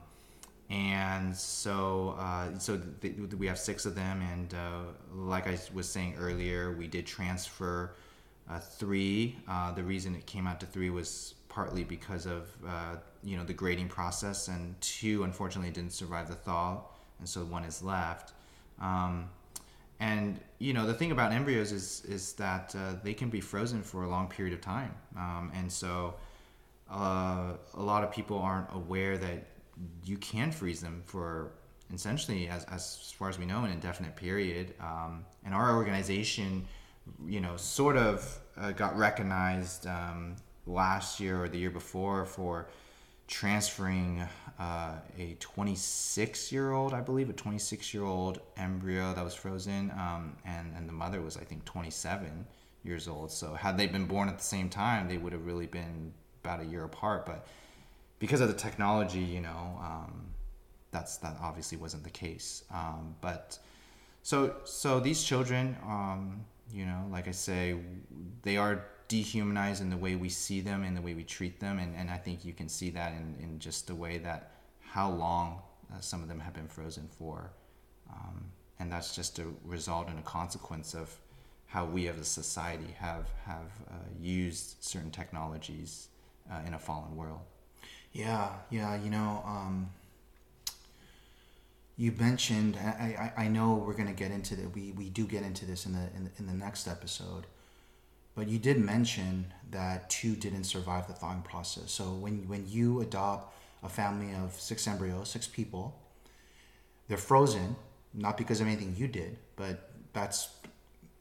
and 0.70 1.36
so 1.36 2.16
uh, 2.18 2.58
so 2.60 2.80
th- 3.02 3.14
we 3.38 3.46
have 3.48 3.60
six 3.60 3.86
of 3.86 3.94
them, 3.94 4.22
and 4.22 4.54
uh, 4.54 4.82
like 5.14 5.48
I 5.48 5.60
was 5.74 5.90
saying 5.90 6.16
earlier, 6.18 6.72
we 6.72 6.88
did 6.88 7.06
transfer 7.06 7.96
uh, 8.52 8.60
three. 8.60 9.38
Uh, 9.48 9.72
the 9.72 9.84
reason 9.84 10.16
it 10.16 10.26
came 10.26 10.48
out 10.48 10.60
to 10.60 10.66
three 10.66 10.90
was 10.90 11.36
partly 11.50 11.84
because 11.84 12.26
of 12.26 12.50
uh, 12.68 12.96
you 13.24 13.38
know 13.38 13.44
the 13.44 13.54
grading 13.54 13.88
process, 13.88 14.48
and 14.48 14.80
two 14.82 15.24
unfortunately 15.24 15.72
didn't 15.72 15.94
survive 15.94 16.28
the 16.28 16.36
thaw, 16.36 16.82
and 17.20 17.28
so 17.28 17.42
one 17.42 17.64
is 17.64 17.82
left. 17.82 18.34
Um, 18.80 19.30
and 20.00 20.40
you 20.60 20.74
know 20.74 20.86
the 20.86 20.94
thing 20.94 21.12
about 21.12 21.32
embryos 21.32 21.72
is 21.72 22.04
is 22.06 22.34
that 22.34 22.76
uh, 22.76 22.96
they 23.04 23.14
can 23.14 23.30
be 23.30 23.40
frozen 23.40 23.82
for 23.84 24.04
a 24.04 24.10
long 24.10 24.28
period 24.28 24.54
of 24.54 24.62
time, 24.62 24.94
um, 25.16 25.52
and 25.54 25.72
so 25.72 26.16
uh, 26.90 27.54
a 27.76 27.82
lot 27.82 28.04
of 28.04 28.12
people 28.12 28.38
aren't 28.38 28.68
aware 28.74 29.18
that 29.18 29.46
you 30.04 30.18
can 30.18 30.52
freeze 30.52 30.82
them 30.82 31.02
for 31.06 31.52
essentially 31.94 32.48
as, 32.48 32.64
as 32.66 33.14
far 33.18 33.30
as 33.30 33.38
we 33.38 33.46
know 33.46 33.64
an 33.64 33.72
indefinite 33.72 34.16
period 34.16 34.74
um, 34.80 35.26
and 35.44 35.54
our 35.54 35.76
organization 35.76 36.66
you 37.28 37.40
know 37.40 37.58
sort 37.58 37.98
of 37.98 38.40
uh, 38.58 38.72
got 38.72 38.98
recognized 38.98 39.88
um, 39.88 40.36
last 40.66 41.20
year 41.20 41.44
or 41.44 41.50
the 41.50 41.58
year 41.58 41.70
before 41.70 42.26
for 42.26 42.68
transferring 43.28 44.22
uh, 44.60 44.96
a 45.18 45.36
26 45.40 46.52
year 46.52 46.72
old 46.72 46.94
i 46.94 47.00
believe 47.00 47.30
a 47.30 47.34
26 47.34 47.94
year 47.94 48.04
old 48.04 48.42
embryo 48.58 49.14
that 49.14 49.24
was 49.24 49.34
frozen 49.34 49.90
um, 49.92 50.36
and, 50.46 50.74
and 50.76 50.88
the 50.88 50.94
mother 50.94 51.22
was 51.22 51.38
i 51.38 51.44
think 51.44 51.64
27 51.64 52.46
years 52.84 53.08
old. 53.08 53.32
So 53.32 53.54
had 53.54 53.78
they 53.78 53.88
been 53.88 54.06
born 54.06 54.30
at 54.30 54.38
the 54.38 54.44
same 54.44 54.70
time 54.70 55.08
they 55.08 55.18
would 55.18 55.34
have 55.34 55.46
really 55.46 55.68
been 55.68 56.14
about 56.44 56.62
a 56.62 56.66
year 56.66 56.84
apart. 56.84 57.26
But 57.26 57.48
because 58.20 58.42
of 58.42 58.48
the 58.48 58.56
technology 58.56 59.20
you 59.20 59.42
know 59.42 59.80
um, 59.82 60.26
that's 60.92 61.18
that 61.18 61.38
obviously 61.42 61.78
wasn't 61.78 62.04
the 62.04 62.10
case. 62.10 62.64
Um, 62.74 63.16
but 63.22 63.60
so 64.24 64.56
so 64.64 65.00
these 65.00 65.24
children 65.24 65.78
um, 65.84 66.46
you 66.74 66.86
know 66.86 67.06
like 67.12 67.28
i 67.28 67.32
say 67.32 67.76
they 68.44 68.58
are 68.58 68.86
dehumanized 69.08 69.82
in 69.82 69.90
the 69.90 69.98
way 69.98 70.16
we 70.16 70.30
see 70.30 70.62
them 70.62 70.84
and 70.84 70.96
the 70.96 71.02
way 71.02 71.14
we 71.14 71.24
treat 71.24 71.60
them 71.60 71.80
and, 71.80 71.96
and 71.96 72.10
i 72.10 72.18
think 72.18 72.46
you 72.46 72.54
can 72.54 72.70
see 72.70 72.90
that 72.90 73.12
in, 73.14 73.36
in 73.42 73.60
just 73.60 73.88
the 73.88 73.96
way 73.96 74.18
that 74.18 74.52
how 74.82 75.10
long 75.10 75.62
uh, 75.94 76.00
some 76.00 76.22
of 76.22 76.28
them 76.28 76.40
have 76.40 76.54
been 76.54 76.68
frozen 76.68 77.08
for 77.18 77.52
um, 78.10 78.46
and 78.80 78.92
that's 78.92 79.16
just 79.16 79.40
a 79.40 79.46
result 79.66 80.08
and 80.08 80.18
a 80.20 80.24
consequence 80.24 80.94
of 80.94 81.14
how 81.68 81.86
we 81.86 82.08
as 82.08 82.18
a 82.18 82.26
society 82.26 82.96
have 82.98 83.28
have 83.46 83.72
uh, 83.90 83.94
used 84.20 84.76
certain 84.80 85.12
technologies 85.12 86.08
uh, 86.52 86.60
in 86.66 86.74
a 86.74 86.80
fallen 86.80 87.16
world 87.16 87.42
Yeah, 88.14 88.50
yeah. 88.70 88.96
You 89.02 89.10
know, 89.10 89.42
um, 89.46 89.90
you 91.98 92.12
mentioned. 92.14 92.78
I, 92.78 93.32
I, 93.38 93.44
I 93.44 93.48
know 93.48 93.76
we're 93.76 93.94
gonna 93.94 94.14
get 94.14 94.32
into 94.32 94.56
that. 94.56 94.74
We, 94.74 94.92
we 94.92 95.10
do 95.10 95.26
get 95.26 95.44
into 95.44 95.66
this 95.66 95.86
in 95.86 95.94
the, 95.94 96.08
in 96.16 96.24
the 96.26 96.32
in 96.40 96.48
the 96.48 96.54
next 96.54 96.88
episode, 96.88 97.46
but 98.36 98.48
you 98.48 98.58
did 98.58 98.78
mention 98.78 99.54
that 99.72 100.10
two 100.10 100.36
didn't 100.36 100.64
survive 100.66 101.08
the 101.08 101.14
thawing 101.14 101.42
process. 101.42 101.92
So 101.92 102.06
when 102.14 102.48
when 102.48 102.66
you 102.68 103.02
adopt 103.02 103.56
a 103.84 103.90
family 103.90 104.34
of 104.36 104.54
six 104.54 104.88
embryos, 104.88 105.30
six 105.30 105.48
people, 105.48 106.00
they're 107.08 107.18
frozen 107.18 107.76
not 108.14 108.38
because 108.38 108.62
of 108.62 108.68
anything 108.68 108.96
you 108.98 109.08
did, 109.08 109.38
but 109.56 109.90
that's 110.14 110.50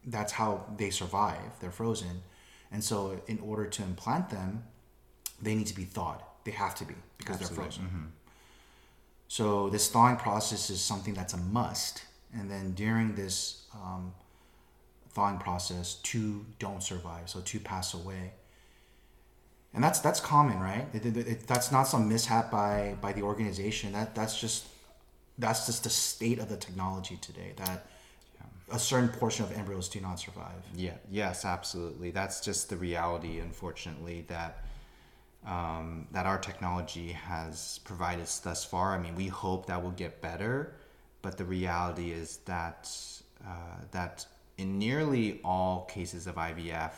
that's 0.06 0.32
how 0.32 0.64
they 0.76 0.90
survive. 0.90 1.58
They're 1.60 1.70
frozen, 1.70 2.22
and 2.72 2.82
so 2.82 3.20
in 3.26 3.38
order 3.40 3.66
to 3.66 3.82
implant 3.82 4.30
them, 4.30 4.64
they 5.40 5.54
need 5.54 5.66
to 5.68 5.74
be 5.74 5.84
thawed. 5.84 6.22
They 6.44 6.52
have 6.52 6.74
to 6.76 6.84
be 6.84 6.94
because 7.18 7.38
they're 7.38 7.48
Absolutely. 7.48 7.64
frozen. 7.64 7.84
Mm-hmm. 7.84 8.04
So 9.30 9.70
this 9.70 9.88
thawing 9.88 10.16
process 10.16 10.70
is 10.70 10.80
something 10.80 11.14
that's 11.14 11.34
a 11.34 11.36
must. 11.36 12.02
And 12.34 12.50
then 12.50 12.72
during 12.72 13.14
this 13.14 13.62
um, 13.72 14.12
thawing 15.10 15.38
process, 15.38 16.00
two 16.02 16.44
don't 16.58 16.82
survive. 16.82 17.30
So 17.30 17.40
two 17.40 17.60
pass 17.60 17.94
away. 17.94 18.32
And 19.72 19.84
that's 19.84 20.00
that's 20.00 20.18
common, 20.18 20.58
right? 20.58 20.88
It- 20.92 21.06
it- 21.06 21.16
it- 21.16 21.46
that's 21.46 21.70
not 21.70 21.84
some 21.84 22.08
mishap 22.08 22.50
by 22.50 22.96
by 23.00 23.12
the 23.12 23.22
organization. 23.22 23.92
That 23.92 24.16
that's 24.16 24.36
just 24.40 24.64
that's 25.38 25.64
just 25.66 25.84
the 25.84 25.90
state 25.90 26.40
of 26.40 26.48
the 26.48 26.56
technology 26.56 27.16
today. 27.16 27.52
That 27.56 27.86
a 28.72 28.80
certain 28.80 29.10
portion 29.10 29.44
of 29.44 29.52
embryos 29.52 29.88
do 29.88 30.00
not 30.00 30.18
survive. 30.18 30.62
Yeah, 30.74 30.96
yes, 31.08 31.44
absolutely. 31.44 32.10
That's 32.10 32.40
just 32.40 32.68
the 32.68 32.76
reality, 32.76 33.38
unfortunately, 33.38 34.24
that 34.26 34.64
um, 35.46 36.06
that 36.12 36.26
our 36.26 36.38
technology 36.38 37.12
has 37.12 37.80
provided 37.84 38.22
us 38.22 38.38
thus 38.38 38.64
far. 38.64 38.94
I 38.94 38.98
mean, 38.98 39.14
we 39.14 39.26
hope 39.26 39.66
that 39.66 39.82
will 39.82 39.90
get 39.92 40.20
better, 40.20 40.74
but 41.22 41.38
the 41.38 41.44
reality 41.44 42.10
is 42.12 42.38
that 42.44 42.90
uh, 43.46 43.84
that 43.90 44.26
in 44.58 44.78
nearly 44.78 45.40
all 45.42 45.86
cases 45.86 46.26
of 46.26 46.34
IVF, 46.34 46.92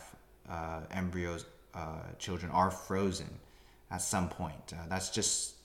uh, 0.49 0.81
embryos, 0.91 1.45
uh, 1.73 2.01
children 2.19 2.51
are 2.51 2.69
frozen 2.69 3.29
at 3.89 4.01
some 4.01 4.27
point. 4.27 4.73
Uh, 4.73 4.85
that's 4.89 5.09
just 5.09 5.55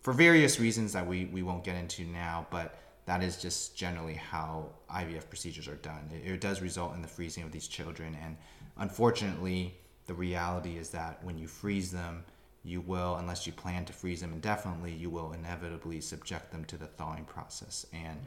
for 0.00 0.12
various 0.12 0.60
reasons 0.60 0.92
that 0.92 1.06
we, 1.06 1.24
we 1.26 1.42
won't 1.42 1.64
get 1.64 1.76
into 1.76 2.04
now, 2.04 2.46
but 2.50 2.78
that 3.06 3.22
is 3.22 3.36
just 3.40 3.76
generally 3.76 4.14
how 4.14 4.68
IVF 4.90 5.28
procedures 5.28 5.66
are 5.66 5.76
done. 5.76 6.08
It, 6.12 6.30
it 6.30 6.40
does 6.40 6.62
result 6.62 6.94
in 6.94 7.02
the 7.02 7.08
freezing 7.08 7.42
of 7.42 7.50
these 7.50 7.66
children, 7.66 8.16
and 8.22 8.36
unfortunately, 8.78 9.74
the 10.06 10.14
reality 10.14 10.76
is 10.76 10.90
that 10.90 11.22
when 11.22 11.38
you 11.38 11.46
freeze 11.46 11.90
them, 11.90 12.24
you 12.64 12.80
will, 12.80 13.16
unless 13.16 13.46
you 13.46 13.52
plan 13.52 13.84
to 13.84 13.92
freeze 13.92 14.20
them 14.20 14.32
indefinitely, 14.32 14.92
you 14.92 15.10
will 15.10 15.32
inevitably 15.32 16.00
subject 16.00 16.50
them 16.50 16.64
to 16.64 16.76
the 16.76 16.86
thawing 16.86 17.24
process. 17.24 17.86
And 17.92 18.18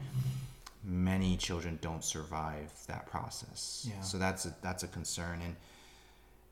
many 0.84 1.36
children 1.36 1.78
don't 1.82 2.04
survive 2.04 2.72
that 2.86 3.06
process. 3.06 3.86
Yeah. 3.88 4.00
So 4.00 4.18
that's 4.18 4.46
a, 4.46 4.54
that's 4.62 4.82
a 4.84 4.88
concern, 4.88 5.40
and 5.42 5.56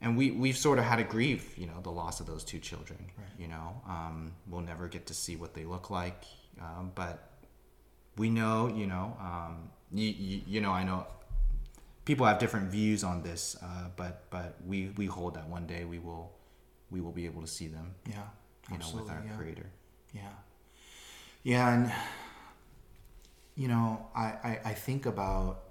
and 0.01 0.17
we 0.17 0.31
we've 0.33 0.57
sort 0.57 0.79
of 0.79 0.85
had 0.85 0.97
to 0.97 1.05
grieve, 1.05 1.55
you 1.57 1.67
know, 1.67 1.81
the 1.83 1.91
loss 1.91 2.21
of 2.21 2.27
those 2.27 2.45
two 2.45 2.59
children. 2.59 2.99
You 3.39 3.49
know, 3.49 3.81
um, 3.89 4.33
we'll 4.49 4.63
never 4.63 4.89
get 4.89 5.07
to 5.07 5.15
see 5.15 5.37
what 5.37 5.55
they 5.55 5.65
look 5.65 5.91
like, 5.91 6.25
um, 6.61 6.91
but 6.95 7.31
we 8.17 8.31
know, 8.31 8.69
you 8.69 8.87
know, 8.87 9.17
um, 9.21 9.71
you, 9.93 10.09
you 10.09 10.41
you 10.47 10.61
know, 10.61 10.73
I 10.73 10.83
know 10.85 11.07
people 12.07 12.25
have 12.25 12.39
different 12.39 12.71
views 12.71 13.05
on 13.05 13.23
this, 13.23 13.57
uh, 13.63 13.89
but 13.97 14.25
but 14.31 14.57
we 14.67 14.93
we 14.97 15.05
hold 15.07 15.35
that 15.35 15.47
one 15.49 15.67
day 15.67 15.85
we 15.85 15.99
will 15.99 16.33
we 16.91 17.03
will 17.03 17.13
be 17.13 17.27
able 17.27 17.43
to 17.43 17.47
see 17.49 17.67
them, 17.67 17.95
Yeah, 18.09 18.23
you 18.71 18.79
know, 18.79 18.87
with 18.95 19.11
our 19.11 19.23
yeah. 19.27 19.37
creator. 19.37 19.67
Yeah. 20.15 20.23
Yeah, 21.43 21.75
and 21.75 21.93
you 23.55 23.69
know, 23.69 24.09
I, 24.15 24.25
I, 24.25 24.61
I 24.67 24.75
think 24.75 25.05
about 25.07 25.63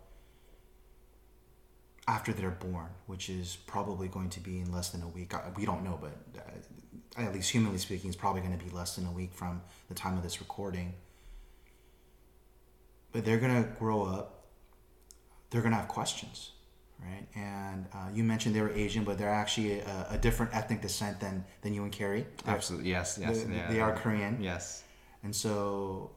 after 2.08 2.32
they're 2.34 2.52
born, 2.52 2.90
which 3.08 3.30
is 3.30 3.58
probably 3.66 4.08
going 4.08 4.30
to 4.30 4.40
be 4.40 4.60
in 4.60 4.72
less 4.72 4.90
than 4.90 5.02
a 5.02 5.08
week. 5.08 5.34
We 5.58 5.66
don't 5.66 5.84
know, 5.84 5.98
but 6.00 6.16
uh, 6.40 7.22
at 7.22 7.34
least 7.34 7.50
humanly 7.50 7.80
speaking, 7.80 8.10
it's 8.10 8.18
probably 8.18 8.42
going 8.42 8.58
to 8.58 8.64
be 8.64 8.70
less 8.72 8.96
than 8.96 9.06
a 9.08 9.12
week 9.12 9.34
from 9.34 9.62
the 9.90 9.96
time 9.96 10.16
of 10.18 10.24
this 10.24 10.40
recording. 10.40 10.94
But 13.12 13.26
they're 13.26 13.40
going 13.40 13.64
to 13.64 13.70
grow 13.80 14.04
up. 14.04 14.45
They're 15.50 15.62
going 15.62 15.72
to 15.74 15.78
have 15.78 15.88
questions, 15.88 16.52
right? 17.02 17.26
And 17.36 17.86
uh, 17.94 18.10
you 18.14 18.24
mentioned 18.24 18.56
they 18.56 18.62
were 18.62 18.72
Asian, 18.72 19.04
but 19.04 19.18
they're 19.18 19.30
actually 19.30 19.80
a, 19.80 20.08
a 20.12 20.18
different 20.18 20.54
ethnic 20.56 20.82
descent 20.82 21.20
than, 21.20 21.46
than 21.62 21.74
you 21.74 21.84
and 21.84 21.92
Carrie. 21.92 22.26
They're- 22.44 22.54
Absolutely, 22.56 22.90
yes, 22.90 23.18
yes, 23.22 23.44
they, 23.44 23.56
yeah, 23.56 23.72
they 23.72 23.80
are 23.80 23.94
Korean. 23.96 24.42
Yes, 24.42 24.84
And 25.24 25.36
so 25.36 26.12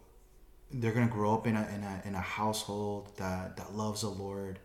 they're 0.71 0.93
gonna 0.93 1.07
grow 1.09 1.33
up 1.35 1.47
in 1.47 1.57
a 1.57 1.67
in 1.75 1.83
a 1.83 2.03
in 2.09 2.14
a 2.14 2.21
household 2.21 3.11
that 3.17 3.57
that 3.57 3.75
loves 3.75 4.03
the 4.03 4.09
Lord. 4.11 4.59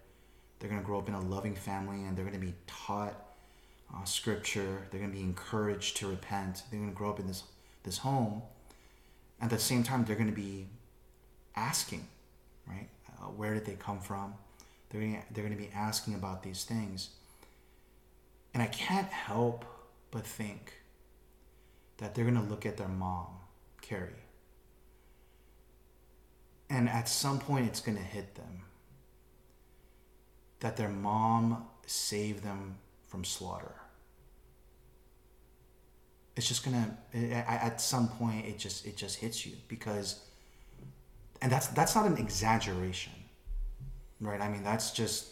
They're 0.60 0.70
gonna 0.70 0.82
grow 0.82 1.00
up 1.00 1.08
in 1.08 1.14
a 1.14 1.22
loving 1.22 1.56
family, 1.56 2.04
and 2.04 2.18
they're 2.18 2.26
gonna 2.26 2.40
be 2.40 2.54
taught 2.68 3.16
uh, 3.94 4.04
Scripture. 4.04 4.86
They're 4.92 5.00
gonna 5.00 5.14
be 5.14 5.22
encouraged 5.22 5.96
to 5.98 6.08
repent. 6.10 6.64
They're 6.70 6.80
gonna 6.82 6.92
grow 6.92 7.10
up 7.10 7.20
in 7.22 7.28
this 7.28 7.44
this 7.84 8.00
home. 8.00 8.42
At 9.40 9.50
the 9.50 9.60
same 9.60 9.82
time, 9.84 10.04
they're 10.04 10.18
gonna 10.18 10.32
be 10.34 10.68
asking, 11.56 12.06
right? 12.68 12.90
Uh, 13.10 13.28
where 13.28 13.54
did 13.54 13.66
they 13.66 13.76
come 13.76 14.00
from? 14.02 14.34
They're 14.94 15.02
gonna, 15.02 15.24
they're 15.32 15.44
gonna 15.44 15.58
be 15.58 15.72
asking 15.76 16.14
about 16.14 16.44
these 16.44 16.64
things. 16.64 17.10
And 18.54 18.64
I 18.64 18.68
can't 18.68 19.08
help 19.08 19.66
but 20.12 20.26
think 20.26 20.74
that 21.98 22.16
they're 22.16 22.26
gonna 22.26 22.48
look 22.48 22.66
at 22.66 22.78
their 22.78 22.88
mom, 22.88 23.28
Carrie, 23.82 24.24
and 26.74 26.90
at 26.90 27.08
some 27.08 27.40
point 27.40 27.68
it's 27.68 27.80
going 27.80 27.98
to 27.98 28.04
hit 28.04 28.34
them 28.34 28.64
that 30.60 30.76
their 30.76 30.90
mom 30.90 31.66
saved 31.86 32.44
them 32.44 32.78
from 33.08 33.24
slaughter. 33.24 33.76
It's 36.36 36.48
just 36.48 36.66
going 36.66 36.98
to 37.14 37.18
at 37.20 37.80
some 37.80 38.08
point 38.08 38.48
it 38.48 38.58
just 38.58 38.88
it 38.88 38.98
just 38.98 39.20
hits 39.20 39.46
you 39.46 39.54
because 39.68 40.20
and 41.44 41.52
that's 41.52 41.68
that's 41.68 41.96
not 41.96 42.08
an 42.08 42.18
exaggeration 42.18 43.14
right 44.28 44.42
i 44.42 44.48
mean 44.54 44.64
that's 44.64 44.92
just 44.92 45.28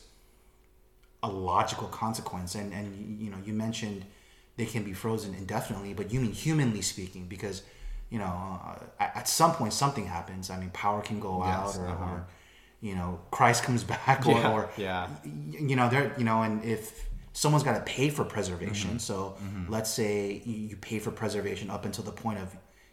a 1.23 1.29
logical 1.29 1.87
consequence 1.87 2.55
and 2.55 2.73
and 2.73 3.19
you 3.21 3.29
know 3.31 3.37
you 3.45 3.53
mentioned 3.53 4.05
they 4.57 4.65
can 4.65 4.83
be 4.83 4.93
frozen 4.93 5.33
indefinitely 5.35 5.93
but 5.93 6.11
you 6.13 6.19
mean 6.19 6.31
humanly 6.31 6.81
speaking 6.81 7.25
because 7.27 7.61
you 8.09 8.19
know 8.19 8.59
uh, 8.99 9.03
at, 9.19 9.27
some 9.27 9.51
point 9.53 9.71
something 9.73 10.05
happens 10.05 10.49
i 10.49 10.57
mean 10.59 10.71
power 10.71 11.01
can 11.01 11.19
go 11.19 11.33
Yes, 11.45 11.77
out 11.77 11.81
or, 11.81 11.87
uh-huh. 11.87 12.03
or 12.05 12.27
you 12.81 12.95
know 12.95 13.19
christ 13.29 13.63
comes 13.63 13.83
back 13.95 14.25
or, 14.27 14.31
Yeah, 14.31 14.51
or 14.51 14.69
yeah. 14.77 15.07
you 15.69 15.75
know 15.75 15.87
there 15.89 16.13
you 16.17 16.23
know 16.23 16.41
and 16.41 16.63
if 16.65 17.07
someone's 17.33 17.63
got 17.63 17.75
to 17.75 17.85
pay 17.97 18.09
for 18.09 18.23
preservation 18.25 18.91
Mm-hmm. 18.91 18.97
so 18.97 19.37
let's 19.69 19.89
say 19.91 20.41
you, 20.45 20.75
pay 20.75 20.99
for 20.99 21.11
preservation 21.11 21.69
up 21.69 21.85
until 21.85 22.03
the 22.03 22.11
point 22.23 22.39
of 22.39 22.49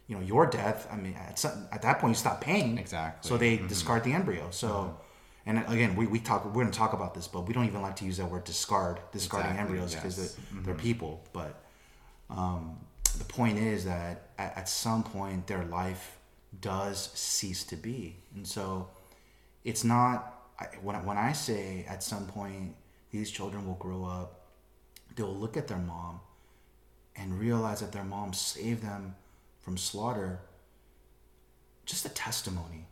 you 0.07 0.15
know 0.17 0.23
your 0.23 0.45
death 0.47 0.87
i 0.93 0.97
mean 0.97 1.15
at, 1.15 1.39
some, 1.39 1.67
at 1.73 1.81
that 1.83 1.99
point 1.99 2.11
you 2.13 2.21
stop 2.27 2.41
paying 2.43 2.77
Exactly. 2.79 3.27
so 3.29 3.37
they 3.39 3.57
discard 3.57 4.05
the 4.05 4.13
embryo 4.13 4.45
so 4.51 4.97
and 5.49 5.65
again 5.69 5.97
we, 5.97 6.07
we 6.07 6.21
talk 6.21 6.45
we're 6.45 6.53
going 6.53 6.71
to 6.71 6.79
talk 6.79 6.93
about 6.93 7.15
this 7.15 7.27
but 7.27 7.41
we 7.49 7.55
don't 7.55 7.67
even 7.67 7.83
like 7.83 7.97
to 7.97 8.05
use 8.05 8.19
that 8.19 8.31
word 8.31 8.45
discard 8.45 9.01
discarding 9.11 9.51
Exactly, 9.51 9.75
embryos 9.79 9.95
because 9.95 10.19
yes. 10.19 10.37
they're, 10.53 10.63
they're 10.63 10.75
people. 10.75 11.25
But 11.33 11.61
um, 12.31 12.79
the 13.17 13.25
point 13.25 13.59
is 13.59 13.85
that 13.87 14.29
at, 14.39 14.57
at 14.57 14.69
some 14.69 15.03
point 15.03 15.47
their 15.47 15.65
life 15.65 16.19
does 16.61 17.11
cease 17.15 17.65
to 17.65 17.77
be. 17.77 18.17
And 18.35 18.47
so 18.47 18.89
it's 19.65 19.85
not 19.85 20.35
I, 20.59 20.67
when, 20.83 20.97
when 21.05 21.17
i 21.17 21.33
say 21.33 21.85
at 21.89 22.03
some 22.03 22.27
point 22.27 22.75
these 23.11 23.31
children 23.31 23.67
will 23.67 23.75
grow 23.75 24.05
up 24.05 24.47
they'll 25.15 25.35
look 25.35 25.57
at 25.57 25.69
their 25.69 25.79
mom 25.79 26.21
and 27.17 27.39
realize 27.39 27.81
that 27.81 27.93
their 27.93 28.05
mom 28.05 28.33
saved 28.33 28.83
them 28.83 29.15
from 29.61 29.77
slaughter 29.77 30.41
just 31.85 32.07
a 32.07 32.09
testimony 32.11 32.87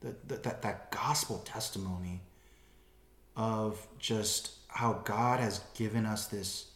that, 0.00 0.28
that, 0.42 0.62
that, 0.62 0.90
gospel 0.90 1.38
testimony 1.44 2.20
of 3.36 3.86
just 3.98 4.52
how 4.68 4.92
god 5.04 5.40
has 5.40 5.60
given 5.74 6.06
us 6.06 6.26
this 6.26 6.70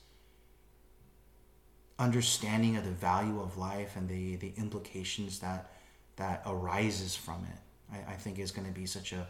understanding 1.99 2.77
of 2.77 2.85
the 2.85 2.91
value 2.91 3.41
of 3.41 3.57
life 3.57 3.97
and 3.97 4.09
the, 4.09 4.37
the 4.37 4.53
implications 4.57 5.39
that 5.41 5.71
that 6.17 6.43
arises 6.47 7.15
from 7.17 7.45
it 7.45 7.95
i, 7.95 8.13
I 8.13 8.17
think 8.17 8.39
is 8.39 8.51
going 8.51 8.67
to 8.67 8.75
be 8.75 8.87
such 8.87 9.13
a, 9.13 9.27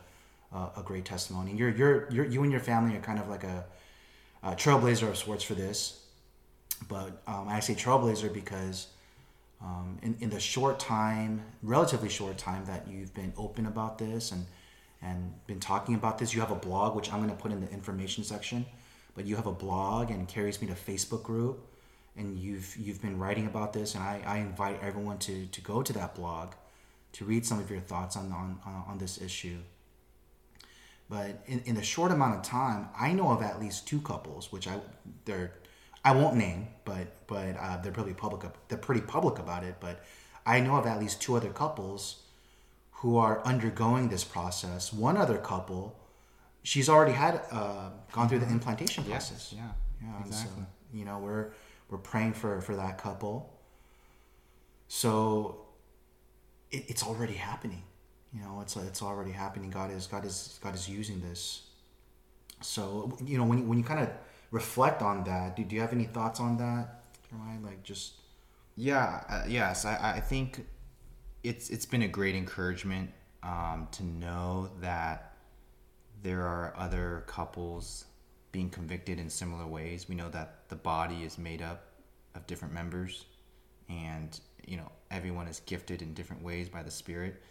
a 0.53 0.71
a 0.77 0.83
great 0.85 1.05
testimony. 1.05 1.55
You're, 1.55 1.71
you're 1.71 2.09
you're 2.11 2.27
you 2.27 2.43
and 2.43 2.53
your 2.53 2.61
family 2.61 2.97
are 2.97 3.01
kind 3.01 3.19
of 3.19 3.29
like 3.29 3.45
a, 3.45 3.65
a 4.43 4.53
trailblazer 4.53 5.09
of 5.09 5.17
sorts 5.17 5.45
for 5.45 5.55
this 5.55 6.07
but 6.89 7.23
um, 7.27 7.49
i 7.49 7.61
say 7.61 7.75
trailblazer 7.75 8.33
because 8.33 8.89
um, 9.63 9.99
in, 10.03 10.17
in 10.21 10.31
the 10.31 10.41
short 10.41 10.79
time 10.79 11.43
relatively 11.63 12.09
short 12.09 12.39
time 12.39 12.65
that 12.65 12.87
you've 12.89 13.15
been 13.15 13.33
open 13.37 13.67
about 13.67 13.99
this 13.99 14.33
and 14.33 14.47
and 15.01 15.33
been 15.47 15.61
talking 15.61 15.95
about 15.95 16.19
this 16.19 16.35
you 16.35 16.41
have 16.41 16.51
a 16.51 16.57
blog 16.57 16.95
which 16.97 17.13
i'm 17.13 17.19
going 17.19 17.31
to 17.31 17.41
put 17.41 17.53
in 17.53 17.61
the 17.61 17.71
information 17.71 18.25
section 18.25 18.65
but 19.15 19.27
you 19.27 19.37
have 19.37 19.47
a 19.47 19.53
blog 19.53 20.11
and 20.11 20.29
carries 20.29 20.61
me 20.61 20.67
to 20.67 20.75
facebook 20.75 21.23
group 21.23 21.67
and 22.17 22.39
you've 22.39 22.77
you've 22.77 23.01
been 23.01 23.19
writing 23.19 23.47
about 23.47 23.73
this 23.73 23.95
and 23.95 24.03
i, 24.03 24.23
I 24.27 24.39
invite 24.39 24.83
everyone 24.83 25.19
to 25.19 25.47
to 25.47 25.61
go 25.61 25.83
to 25.83 25.93
that 25.95 26.15
blog 26.15 26.53
to 27.13 27.25
read 27.25 27.45
some 27.45 27.59
of 27.59 27.71
your 27.71 27.81
thoughts 27.81 28.17
on 28.17 28.33
on, 28.33 28.59
on 28.89 28.99
this 28.99 29.21
issue. 29.21 29.59
But 31.11 31.43
in, 31.47 31.61
in 31.67 31.75
the 31.75 31.83
short 31.83 32.11
amount 32.11 32.37
of 32.37 32.43
time 32.43 32.89
i 32.99 33.13
know 33.13 33.31
of 33.31 33.43
at 33.43 33.61
least 33.61 33.87
two 33.87 34.01
couples 34.01 34.51
which 34.51 34.67
i 34.67 34.79
they're 35.27 35.53
i 36.05 36.13
won't 36.13 36.37
name 36.37 36.67
but 36.85 37.07
but 37.27 37.57
uh, 37.59 37.77
they're 37.83 37.93
pretty 37.93 38.15
public 38.15 38.43
they're 38.69 38.79
pretty 38.79 39.01
public 39.01 39.39
about 39.39 39.63
it 39.65 39.77
but 39.81 40.05
i 40.47 40.61
know 40.61 40.77
of 40.77 40.87
at 40.87 40.99
least 41.01 41.21
two 41.21 41.35
other 41.37 41.51
couples 41.51 42.23
who 43.01 43.17
are 43.17 43.43
undergoing 43.45 44.09
this 44.09 44.25
process 44.25 44.93
one 44.93 45.17
other 45.17 45.39
couple 45.39 45.97
she's 46.63 46.89
already 46.89 47.13
had 47.13 47.41
uh, 47.51 47.91
gone 48.13 48.29
through 48.29 48.39
the 48.39 48.47
implantation 48.49 49.05
Yes, 49.09 49.31
process 49.31 49.53
yeah, 49.57 49.69
yeah 50.03 50.27
exactly. 50.27 50.63
so, 50.63 50.69
you 50.99 51.05
know 51.05 51.19
we're 51.19 51.47
we're 51.91 51.99
praying 51.99 52.33
for 52.33 52.61
for 52.63 52.75
that 52.77 52.97
couple. 52.99 53.53
So 54.89 55.61
it, 56.71 56.85
it's 56.89 57.03
already 57.03 57.35
happening. 57.35 57.83
You 58.35 58.41
know, 58.43 58.61
it's 58.63 58.77
it's 58.77 59.03
already 59.03 59.33
happening. 59.33 59.71
God 59.71 59.91
is 59.91 60.07
God 60.07 60.25
is 60.25 60.59
God 60.63 60.75
is 60.75 60.89
using 60.89 61.21
this. 61.21 61.63
So 62.61 63.17
you 63.25 63.37
know 63.39 63.45
when 63.45 63.59
you, 63.59 63.65
when 63.65 63.79
you 63.79 63.85
kind 63.85 64.01
of 64.01 64.09
reflect 64.53 65.03
on 65.03 65.25
that, 65.25 65.57
do, 65.57 65.65
do 65.65 65.75
you 65.75 65.81
have 65.81 65.93
any 65.93 66.05
thoughts 66.05 66.39
on 66.39 66.57
that? 66.59 67.01
Like 67.65 67.83
just 67.83 68.13
yeah, 68.77 69.23
uh, 69.29 69.45
yes, 69.49 69.85
I, 69.85 70.15
I 70.17 70.21
think 70.21 70.67
it's 71.43 71.71
it's 71.71 71.87
been 71.87 72.03
a 72.03 72.09
great 72.09 72.35
encouragement 72.35 73.11
um, 73.43 73.89
to 73.93 74.05
know 74.05 74.71
that 74.81 75.35
there 76.23 76.43
are 76.43 76.73
other 76.77 77.25
couples 77.27 78.07
being 78.53 78.71
convicted 78.71 79.19
in 79.19 79.29
similar 79.29 79.67
ways. 79.67 80.09
We 80.09 80.15
know 80.15 80.29
that 80.31 80.69
the 80.69 80.77
body 80.77 81.25
is 81.25 81.39
made 81.39 81.63
up 81.63 81.85
of 82.35 82.47
different 82.47 82.73
members, 82.73 83.27
and 83.89 84.39
you 84.67 84.77
know 84.77 84.91
everyone 85.11 85.49
is 85.49 85.61
gifted 85.61 86.01
in 86.01 86.15
different 86.15 86.43
ways 86.43 86.69
by 86.69 86.83
the 86.83 86.91
Spirit, 86.91 87.43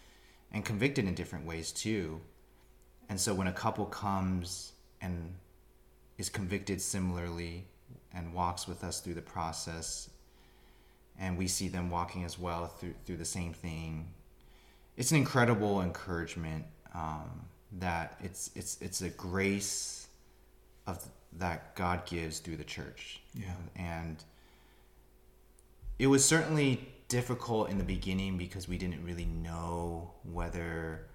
and 0.52 0.66
convicted 0.66 1.06
in 1.06 1.14
different 1.14 1.46
ways 1.46 1.72
too. 1.72 2.20
And 3.10 3.20
so 3.20 3.34
when 3.34 3.48
a 3.48 3.54
couple 3.54 3.86
comes 3.86 4.72
and 5.02 5.34
is 6.21 6.29
convicted 6.29 6.79
similarly 6.79 7.65
and 8.13 8.31
walks 8.31 8.67
with 8.67 8.84
us 8.84 8.99
through 8.99 9.15
the 9.15 9.21
process 9.21 10.10
and 11.19 11.38
we 11.38 11.47
see 11.47 11.67
them 11.67 11.89
walking 11.89 12.23
as 12.23 12.38
well 12.38 12.67
through 12.67 12.93
through 13.05 13.17
the 13.17 13.25
same 13.25 13.53
thing. 13.53 14.07
It's 14.97 15.12
an 15.12 15.17
incredible 15.17 15.81
encouragement 15.81 16.65
um, 16.93 17.29
that 17.79 18.17
it's 18.23 18.51
it's 18.55 18.77
it's 18.81 19.01
a 19.01 19.10
grace 19.10 20.07
of 20.88 21.03
that 21.38 21.75
God 21.75 22.05
gives 22.05 22.39
through 22.39 22.57
the 22.57 22.63
church. 22.63 23.21
Yeah, 23.34 23.53
and 23.75 24.17
it 25.99 26.07
was 26.07 26.23
certainly 26.23 26.88
difficult 27.07 27.69
in 27.69 27.77
the 27.77 27.84
beginning 27.84 28.38
because 28.38 28.67
we 28.67 28.77
didn't 28.77 29.03
really 29.03 29.25
know 29.25 30.12
whether 30.23 31.07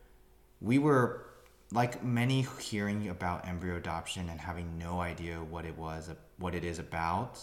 we 0.61 0.79
were 0.79 1.27
like 1.73 2.03
many 2.05 2.47
hearing 2.61 3.09
about 3.09 3.47
embryo 3.47 3.77
adoption 3.77 4.29
and 4.29 4.41
having 4.41 4.79
no 4.79 5.01
idea 5.01 5.37
what 5.37 5.65
it 5.65 5.77
was 5.77 6.11
what 6.39 6.55
it 6.55 6.65
is 6.65 6.79
about 6.79 7.39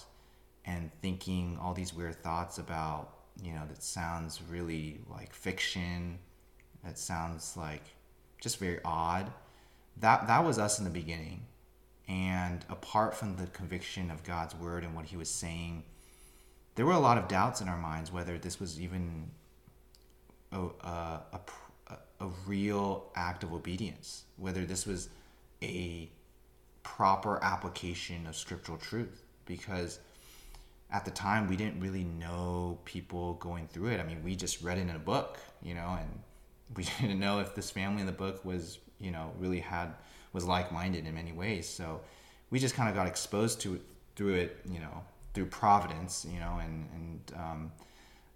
and 0.66 0.90
thinking 1.02 1.58
all 1.62 1.74
these 1.74 1.94
weird 1.94 2.16
thoughts 2.24 2.58
about 2.58 3.18
you 3.44 3.52
know 3.54 3.64
that 3.68 3.84
sounds 3.84 4.42
really 4.50 5.00
like 5.10 5.34
fiction 5.34 6.18
that 6.84 6.98
sounds 6.98 7.56
like 7.58 7.84
just 8.42 8.60
very 8.60 8.80
odd 8.86 9.32
that 9.98 10.28
that 10.28 10.44
was 10.44 10.58
us 10.60 10.80
in 10.80 10.86
the 10.86 10.92
beginning. 10.92 11.46
And 12.08 12.66
apart 12.70 13.16
from 13.16 13.38
the 13.38 13.48
conviction 13.48 14.12
of 14.12 14.24
God's 14.24 14.56
word 14.56 14.84
and 14.84 14.96
what 14.96 15.06
he 15.06 15.18
was 15.18 15.30
saying 15.30 15.84
there 16.76 16.88
were 16.88 16.94
a 16.94 17.00
lot 17.00 17.20
of 17.20 17.28
doubts 17.28 17.62
in 17.62 17.70
our 17.70 17.78
minds 17.78 18.12
whether 18.12 18.38
this 18.40 18.60
was 18.60 18.82
even 18.82 19.30
oh, 20.52 20.74
uh, 20.84 21.20
a, 21.32 21.36
a, 21.36 21.38
a, 21.38 21.42
a 22.20 22.28
real 22.46 23.12
act 23.16 23.44
of 23.44 23.54
obedience 23.54 24.24
whether 24.38 24.66
this 24.66 24.86
was 24.86 25.10
a 25.62 26.10
proper 26.84 27.40
application 27.44 28.28
of 28.28 28.36
scriptural 28.36 28.78
truth 28.78 29.24
because 29.46 30.00
at 30.92 31.06
the 31.06 31.12
time 31.12 31.50
we 31.50 31.56
didn't 31.56 31.80
really 31.80 32.04
know 32.04 32.78
people 32.86 33.34
going 33.36 33.68
through 33.68 33.88
it. 33.88 34.00
I 34.00 34.04
mean, 34.04 34.24
we 34.24 34.36
just 34.36 34.62
read 34.62 34.78
it 34.78 34.82
in 34.82 34.92
a 34.92 35.00
book, 35.00 35.40
you 35.62 35.74
know, 35.74 35.98
and 36.00 36.20
we 36.76 36.86
didn't 37.02 37.20
know 37.20 37.40
if 37.40 37.56
this 37.56 37.72
family 37.72 38.02
in 38.02 38.06
the 38.06 38.14
book 38.14 38.46
was, 38.46 38.78
you 39.00 39.12
know, 39.12 39.32
really 39.40 39.60
had 39.60 39.94
was 40.34 40.46
like-minded 40.46 41.06
in 41.06 41.14
many 41.14 41.32
ways. 41.32 41.68
So 41.68 42.02
we 42.50 42.60
just 42.60 42.76
kind 42.76 42.90
of 42.90 42.96
got 42.96 43.08
exposed 43.08 43.62
to 43.62 43.76
it 43.76 43.82
through 44.16 44.36
it, 44.36 44.60
you 44.70 44.80
know, 44.80 45.04
through 45.34 45.46
providence, 45.48 46.26
you 46.32 46.40
know, 46.40 46.60
and 46.62 46.88
and 46.94 47.34
um, 47.36 47.72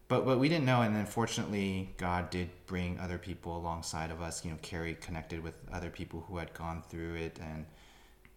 but 0.08 0.26
but 0.26 0.40
we 0.40 0.50
didn't 0.50 0.66
know. 0.66 0.82
And 0.82 0.96
then 0.96 1.06
fortunately, 1.06 1.94
God 1.98 2.30
did 2.30 2.50
bring 2.66 3.00
other 3.00 3.18
people 3.18 3.58
alongside 3.58 4.12
of 4.12 4.22
us. 4.22 4.46
You 4.46 4.52
know, 4.52 4.58
Carrie 4.62 4.98
connected 5.00 5.44
with 5.44 5.58
other 5.72 5.90
people 5.90 6.26
who 6.28 6.38
had 6.38 6.54
gone 6.54 6.84
through 6.90 7.16
it 7.16 7.40
and 7.42 7.66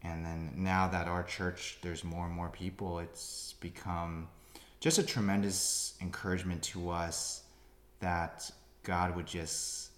and 0.02 0.24
then 0.24 0.52
now 0.56 0.88
that 0.88 1.08
our 1.08 1.22
church 1.22 1.78
there's 1.82 2.04
more 2.04 2.26
and 2.26 2.34
more 2.34 2.48
people 2.48 2.98
it's 2.98 3.54
become 3.60 4.28
just 4.80 4.98
a 4.98 5.02
tremendous 5.02 5.94
encouragement 6.00 6.62
to 6.62 6.90
us 6.90 7.42
that 8.00 8.50
god 8.82 9.14
would 9.14 9.26
just 9.26 9.90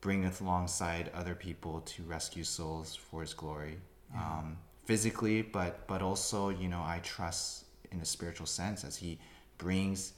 bring 0.00 0.24
us 0.24 0.40
alongside 0.40 1.10
other 1.14 1.34
people 1.34 1.80
to 1.82 2.02
rescue 2.04 2.44
souls 2.44 2.94
for 2.94 3.20
his 3.20 3.34
glory 3.34 3.76
yeah. 4.14 4.20
um, 4.20 4.56
physically 4.84 5.42
but 5.42 5.86
but 5.86 6.02
also 6.02 6.48
you 6.48 6.68
know 6.68 6.82
i 6.84 7.00
trust 7.02 7.64
in 7.92 8.00
a 8.00 8.04
spiritual 8.04 8.46
sense 8.46 8.84
as 8.84 8.96
he 8.96 9.18
brings 9.58 10.12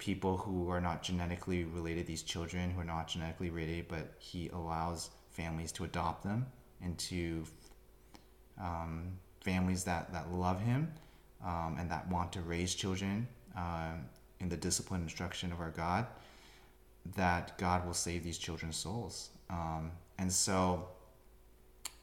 people 0.00 0.36
who 0.36 0.68
are 0.70 0.80
not 0.80 1.02
genetically 1.02 1.62
related 1.64 2.06
these 2.06 2.22
children 2.22 2.70
who 2.70 2.80
are 2.80 2.84
not 2.96 3.06
genetically 3.06 3.50
related 3.50 3.86
but 3.86 4.14
he 4.18 4.48
allows 4.48 5.10
families 5.30 5.70
to 5.70 5.84
adopt 5.84 6.24
them 6.24 6.46
into 6.82 7.44
um, 8.60 9.12
families 9.40 9.84
that, 9.84 10.12
that 10.12 10.32
love 10.32 10.60
Him 10.60 10.92
um, 11.44 11.76
and 11.78 11.90
that 11.90 12.08
want 12.08 12.32
to 12.32 12.40
raise 12.40 12.74
children 12.74 13.26
uh, 13.56 13.92
in 14.38 14.48
the 14.48 14.56
discipline 14.56 15.00
and 15.00 15.08
instruction 15.08 15.52
of 15.52 15.60
our 15.60 15.70
God, 15.70 16.06
that 17.16 17.56
God 17.58 17.86
will 17.86 17.94
save 17.94 18.22
these 18.22 18.38
children's 18.38 18.76
souls. 18.76 19.30
Um, 19.48 19.92
and 20.18 20.30
so 20.32 20.88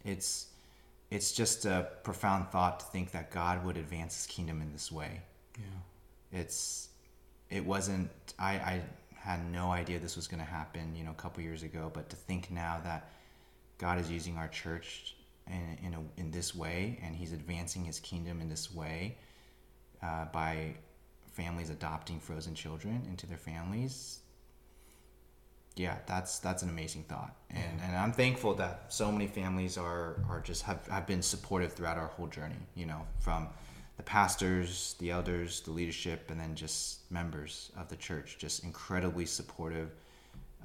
it's 0.03 0.47
it's 1.09 1.31
just 1.31 1.65
a 1.65 1.87
profound 2.03 2.49
thought 2.49 2.81
to 2.81 2.85
think 2.87 3.11
that 3.11 3.31
God 3.31 3.63
would 3.63 3.77
advance 3.77 4.15
His 4.15 4.25
kingdom 4.25 4.61
in 4.61 4.73
this 4.73 4.91
way. 4.91 5.21
Yeah, 5.57 6.39
it's 6.39 6.89
it 7.49 7.65
wasn't. 7.65 8.09
I, 8.37 8.51
I 8.53 8.81
had 9.15 9.45
no 9.51 9.71
idea 9.71 9.99
this 9.99 10.15
was 10.15 10.27
going 10.27 10.39
to 10.39 10.49
happen, 10.49 10.95
you 10.95 11.03
know, 11.03 11.11
a 11.11 11.21
couple 11.21 11.43
years 11.43 11.63
ago. 11.63 11.91
But 11.93 12.09
to 12.09 12.15
think 12.15 12.51
now 12.51 12.79
that 12.83 13.11
God 13.77 13.99
is 13.99 14.09
using 14.09 14.37
our 14.37 14.47
church 14.47 15.15
in 15.47 15.77
in, 15.83 15.93
a, 15.93 16.19
in 16.19 16.31
this 16.31 16.55
way, 16.55 16.99
and 17.03 17.15
he's 17.15 17.33
advancing 17.33 17.85
his 17.85 17.99
kingdom 17.99 18.41
in 18.41 18.49
this 18.49 18.73
way 18.73 19.17
uh, 20.01 20.25
by 20.25 20.75
families 21.31 21.69
adopting 21.69 22.19
frozen 22.19 22.55
children 22.55 23.05
into 23.09 23.27
their 23.27 23.37
families. 23.37 24.19
Yeah, 25.75 25.97
that's 26.07 26.39
that's 26.39 26.63
an 26.63 26.69
amazing 26.69 27.03
thought, 27.03 27.35
and 27.51 27.79
and 27.85 27.95
I'm 27.95 28.11
thankful 28.11 28.55
that 28.55 28.85
so 28.87 29.11
many 29.11 29.27
families 29.27 29.77
are 29.77 30.15
are 30.27 30.41
just 30.41 30.63
have, 30.63 30.87
have 30.87 31.05
been 31.05 31.21
supportive 31.21 31.73
throughout 31.73 31.97
our 31.97 32.07
whole 32.07 32.25
journey. 32.27 32.55
You 32.73 32.87
know, 32.87 33.05
from 33.19 33.47
the 33.97 34.03
pastors, 34.03 34.95
the 34.99 35.09
elders, 35.09 35.61
the 35.61 35.71
leadership, 35.71 36.29
and 36.29 36.39
then 36.39 36.55
just 36.55 37.11
members 37.11 37.71
of 37.75 37.89
the 37.89 37.95
church, 37.95 38.37
just 38.39 38.63
incredibly 38.63 39.25
supportive, 39.25 39.89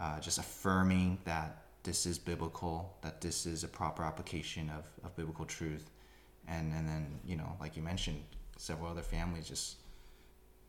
uh, 0.01 0.21
just 0.21 0.39
affirming 0.39 1.19
that 1.25 1.63
this 1.83 2.07
is 2.07 2.19
biblical, 2.19 2.97
that 3.03 3.21
this 3.21 3.47
is 3.47 3.65
a 3.65 3.69
proper 3.69 4.05
application 4.05 4.71
of, 4.71 4.85
of 5.05 5.17
biblical 5.17 5.45
truth. 5.47 5.91
And, 6.47 6.73
and 6.75 6.87
then, 6.87 7.21
you 7.25 7.37
know, 7.37 7.57
like 7.61 7.77
you 7.77 7.83
mentioned, 7.83 8.23
several 8.59 8.91
other 8.91 9.03
families 9.03 9.49
just, 9.49 9.77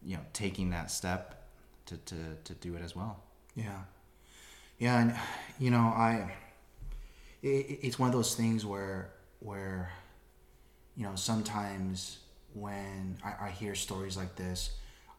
you 0.02 0.16
know, 0.16 0.24
taking 0.32 0.70
that 0.70 0.90
step 0.90 1.44
to, 1.88 1.98
to, 1.98 2.16
to 2.46 2.54
do 2.56 2.76
it 2.76 2.82
as 2.82 2.96
well. 2.96 3.22
Yeah. 3.56 3.82
Yeah. 4.80 5.02
And, 5.02 5.16
you 5.60 5.70
know, 5.70 5.80
I, 5.80 6.32
it, 7.42 7.80
it's 7.82 8.00
one 8.00 8.08
of 8.08 8.14
those 8.14 8.36
things 8.36 8.66
where, 8.66 9.12
where, 9.40 9.92
you 10.96 11.04
know, 11.04 11.16
sometimes 11.16 12.20
when 12.54 13.18
I, 13.24 13.48
I 13.48 13.50
hear 13.50 13.76
stories 13.76 14.18
like 14.18 14.36
this, 14.36 14.72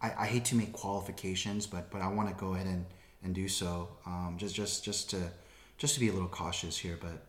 I, 0.03 0.12
I 0.18 0.26
hate 0.26 0.45
to 0.47 0.57
make 0.57 0.72
qualifications, 0.72 1.66
but, 1.66 1.91
but 1.91 2.01
I 2.01 2.09
want 2.09 2.28
to 2.28 2.35
go 2.35 2.55
ahead 2.55 2.66
and, 2.66 2.87
and 3.22 3.35
do 3.35 3.49
so. 3.49 3.89
Um, 4.07 4.37
just, 4.39 4.55
just, 4.55 4.85
just 4.85 5.11
to, 5.11 5.30
just 5.78 5.95
to 5.95 6.01
be 6.01 6.09
a 6.09 6.12
little 6.12 6.28
cautious 6.28 6.76
here, 6.76 6.99
but 7.01 7.26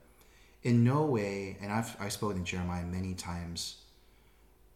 in 0.63 0.83
no 0.83 1.03
way, 1.03 1.57
and 1.61 1.71
I've, 1.71 1.95
I've 1.99 2.11
spoken 2.11 2.37
to 2.37 2.43
Jeremiah 2.43 2.85
many 2.85 3.13
times 3.13 3.77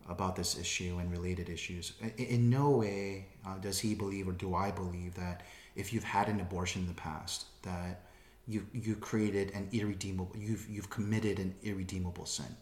about 0.07 0.36
this 0.36 0.57
issue 0.57 0.97
and 0.99 1.11
related 1.11 1.49
issues. 1.49 1.93
In, 2.01 2.25
in 2.25 2.49
no 2.49 2.69
way 2.71 3.27
uh, 3.45 3.57
does 3.57 3.80
he 3.80 3.95
believe, 3.95 4.27
or 4.27 4.32
do 4.34 4.55
I 4.55 4.71
believe, 4.71 5.15
that 5.15 5.43
if 5.75 5.93
you've 5.93 6.03
had 6.03 6.27
an 6.27 6.39
abortion 6.41 6.82
in 6.82 6.88
the 6.88 6.93
past, 6.93 7.45
that 7.61 8.01
you 8.47 8.65
you 8.73 8.95
created 8.95 9.51
an 9.53 9.69
irredeemable, 9.71 10.36
you've 10.36 10.67
you've 10.67 10.89
committed 10.89 11.38
an 11.39 11.53
irredeemable 11.61 12.25
sin, 12.25 12.55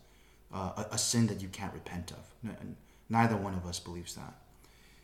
uh, 0.54 0.84
a, 0.92 0.98
sin 0.98 1.28
that 1.28 1.42
you 1.42 1.48
can't 1.50 1.74
repent 1.74 2.12
of. 2.12 2.56
Neither 3.10 3.36
one 3.38 3.54
of 3.54 3.66
us 3.66 3.80
believes 3.80 4.16
that. 4.16 4.34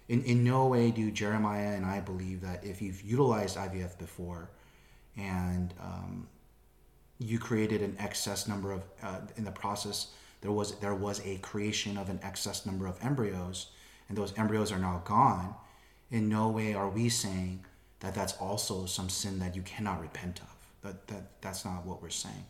In 0.09 0.23
in 0.23 0.43
no 0.43 0.67
way 0.67 0.91
do 0.91 1.11
Jeremiah 1.11 1.73
and 1.75 1.85
I 1.85 1.99
believe 1.99 2.41
that 2.41 2.63
if 2.63 2.81
you've 2.81 3.01
utilized 3.01 3.57
IVF 3.57 3.97
before, 3.97 4.49
and 5.17 5.73
um, 5.81 6.27
you 7.19 7.39
created 7.39 7.81
an 7.81 7.95
excess 7.99 8.47
number 8.47 8.71
of 8.71 8.83
uh, 9.01 9.19
in 9.37 9.43
the 9.43 9.51
process 9.51 10.07
there 10.41 10.51
was 10.51 10.75
there 10.79 10.95
was 10.95 11.25
a 11.25 11.37
creation 11.37 11.97
of 11.97 12.09
an 12.09 12.19
excess 12.23 12.65
number 12.65 12.87
of 12.87 12.97
embryos 13.01 13.67
and 14.09 14.17
those 14.17 14.33
embryos 14.37 14.71
are 14.71 14.79
now 14.79 15.01
gone 15.05 15.53
in 16.11 16.27
no 16.27 16.49
way 16.49 16.73
are 16.73 16.89
we 16.89 17.09
saying 17.09 17.63
that 17.99 18.13
that's 18.13 18.33
also 18.33 18.85
some 18.85 19.09
sin 19.09 19.39
that 19.39 19.55
you 19.55 19.61
cannot 19.61 20.01
repent 20.01 20.41
of 20.41 20.55
that, 20.81 21.07
that 21.07 21.41
that's 21.41 21.63
not 21.63 21.85
what 21.85 22.01
we're 22.01 22.09
saying 22.09 22.45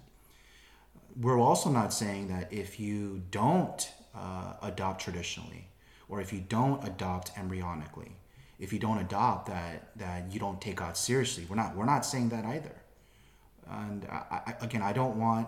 we're 1.19 1.39
also 1.39 1.69
not 1.69 1.93
saying 1.93 2.27
that 2.29 2.51
if 2.51 2.79
you 2.79 3.21
don't 3.31 3.91
uh, 4.15 4.53
adopt 4.61 5.01
traditionally 5.01 5.67
or 6.09 6.21
if 6.21 6.33
you 6.33 6.39
don't 6.39 6.83
adopt 6.87 7.35
embryonically, 7.35 8.11
if 8.59 8.71
you 8.71 8.79
don't 8.79 8.99
adopt 8.99 9.47
that 9.47 9.95
that 9.97 10.31
you 10.31 10.39
don't 10.39 10.61
take 10.61 10.77
God 10.77 10.95
seriously. 10.95 11.45
We're 11.49 11.55
not 11.55 11.75
we're 11.75 11.85
not 11.85 12.05
saying 12.05 12.29
that 12.29 12.45
either. 12.45 12.75
And 13.69 14.05
I, 14.05 14.41
I, 14.47 14.55
again, 14.61 14.81
I 14.81 14.93
don't 14.93 15.17
want 15.17 15.47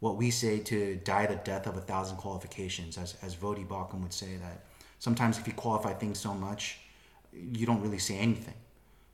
what 0.00 0.16
we 0.16 0.30
say 0.30 0.58
to 0.58 0.96
die 0.96 1.26
the 1.26 1.36
death 1.36 1.66
of 1.66 1.76
a 1.76 1.80
thousand 1.80 2.16
qualifications, 2.16 2.98
as 2.98 3.16
as 3.22 3.34
Voddie 3.36 3.66
Baucham 3.66 4.02
would 4.02 4.12
say 4.12 4.36
that 4.36 4.64
sometimes 4.98 5.38
if 5.38 5.46
you 5.46 5.52
qualify 5.52 5.92
things 5.92 6.18
so 6.18 6.34
much, 6.34 6.78
you 7.32 7.66
don't 7.66 7.80
really 7.80 7.98
say 7.98 8.18
anything. 8.18 8.54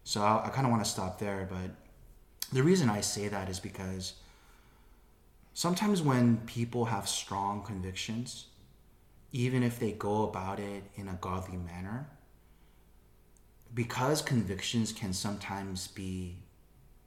So 0.05 0.23
I, 0.23 0.47
I 0.47 0.49
kind 0.49 0.67
of 0.67 0.73
want 0.73 0.85
to 0.85 0.91
stop 0.91 1.19
there, 1.19 1.47
but 1.51 1.71
the 2.53 2.63
reason 2.63 2.89
I 2.89 3.03
say 3.03 3.29
that 3.29 3.51
is 3.51 3.61
because 3.61 4.15
sometimes 5.59 6.01
when 6.01 6.37
people 6.47 6.85
have 6.85 7.09
strong 7.09 7.65
convictions, 7.65 8.47
even 9.33 9.65
if 9.65 9.81
they 9.81 9.91
go 9.91 10.23
about 10.23 10.61
it 10.61 10.85
in 10.95 11.09
a 11.09 11.19
godly 11.21 11.57
manner, 11.57 12.09
because 13.75 14.23
convictions 14.23 14.93
can 14.93 15.13
sometimes 15.13 15.89
be 15.89 16.37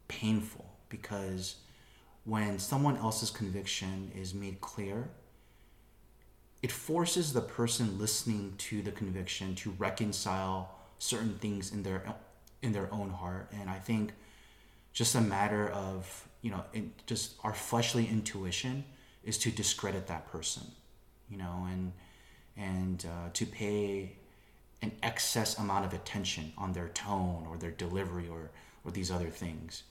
painful, 0.09 0.65
because 0.89 1.55
when 2.25 2.59
someone 2.59 2.97
else's 2.97 3.29
conviction 3.29 4.11
is 4.13 4.33
made 4.33 4.59
clear, 4.59 5.09
it 6.61 6.73
forces 6.73 7.31
the 7.31 7.39
person 7.39 7.97
listening 7.97 8.55
to 8.57 8.81
the 8.81 8.91
conviction 8.91 9.55
to 9.55 9.71
reconcile 9.79 10.77
certain 10.99 11.35
things 11.35 11.71
in 11.71 11.83
their 11.83 12.15
in 12.61 12.73
their 12.73 12.93
own 12.93 13.11
heart. 13.11 13.49
And 13.53 13.69
i 13.69 13.79
think 13.79 14.11
just 14.91 15.15
a 15.15 15.21
matter 15.21 15.69
of 15.69 16.27
you 16.41 16.51
know 16.51 16.63
just 17.05 17.35
our 17.43 17.53
fleshly 17.53 18.07
intuition 18.07 18.83
is 19.23 19.37
to 19.37 19.51
discredit 19.51 20.07
that 20.07 20.31
person 20.31 20.63
you 21.29 21.37
know 21.37 21.67
and 21.71 21.91
and 22.57 23.05
uh, 23.05 23.29
to 23.33 23.45
pay 23.45 24.13
an 24.81 24.91
excess 25.03 25.57
amount 25.57 25.85
of 25.85 25.93
attention 25.93 26.51
on 26.57 26.73
their 26.73 26.89
tone 26.89 27.45
or 27.49 27.57
their 27.57 27.71
delivery 27.71 28.27
or 28.29 28.49
or 28.85 28.91
these 28.91 29.11
other 29.11 29.29
things 29.29 29.83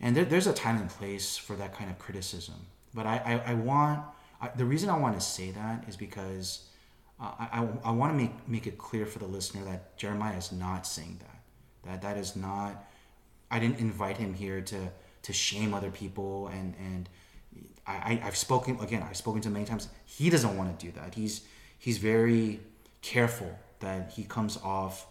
and 0.00 0.16
there, 0.16 0.24
there's 0.24 0.46
a 0.46 0.52
time 0.52 0.76
and 0.76 0.90
place 0.90 1.36
for 1.36 1.56
that 1.56 1.74
kind 1.74 1.90
of 1.90 1.98
criticism 1.98 2.66
but 2.94 3.06
i 3.06 3.42
i, 3.46 3.52
I 3.52 3.54
want 3.54 4.02
I, 4.40 4.48
the 4.48 4.64
reason 4.64 4.90
i 4.90 4.98
want 4.98 5.14
to 5.14 5.24
say 5.24 5.50
that 5.50 5.84
is 5.88 5.96
because 5.96 6.68
I, 7.18 7.48
I, 7.84 7.88
I 7.88 7.90
want 7.92 8.12
to 8.12 8.16
make 8.16 8.48
make 8.48 8.66
it 8.66 8.76
clear 8.76 9.06
for 9.06 9.18
the 9.18 9.26
listener 9.26 9.64
that 9.64 9.96
jeremiah 9.96 10.36
is 10.36 10.52
not 10.52 10.86
saying 10.86 11.18
that 11.20 11.36
that 11.86 12.02
that 12.02 12.16
is 12.16 12.36
not. 12.36 12.84
I 13.50 13.58
didn't 13.58 13.78
invite 13.78 14.16
him 14.16 14.34
here 14.34 14.60
to 14.60 14.90
to 15.26 15.32
shame 15.32 15.74
other 15.74 15.90
people 15.90 16.48
and 16.48 16.74
and 16.78 17.08
I, 17.86 18.20
I've 18.24 18.36
spoken 18.36 18.80
again. 18.80 19.02
I've 19.08 19.16
spoken 19.16 19.40
to 19.42 19.48
him 19.48 19.54
many 19.54 19.64
times. 19.64 19.88
He 20.04 20.28
doesn't 20.28 20.56
want 20.56 20.76
to 20.76 20.86
do 20.86 20.92
that. 20.98 21.14
He's 21.14 21.42
he's 21.78 21.98
very 21.98 22.60
careful 23.00 23.56
that 23.80 24.12
he 24.12 24.24
comes 24.24 24.58
off 24.62 25.06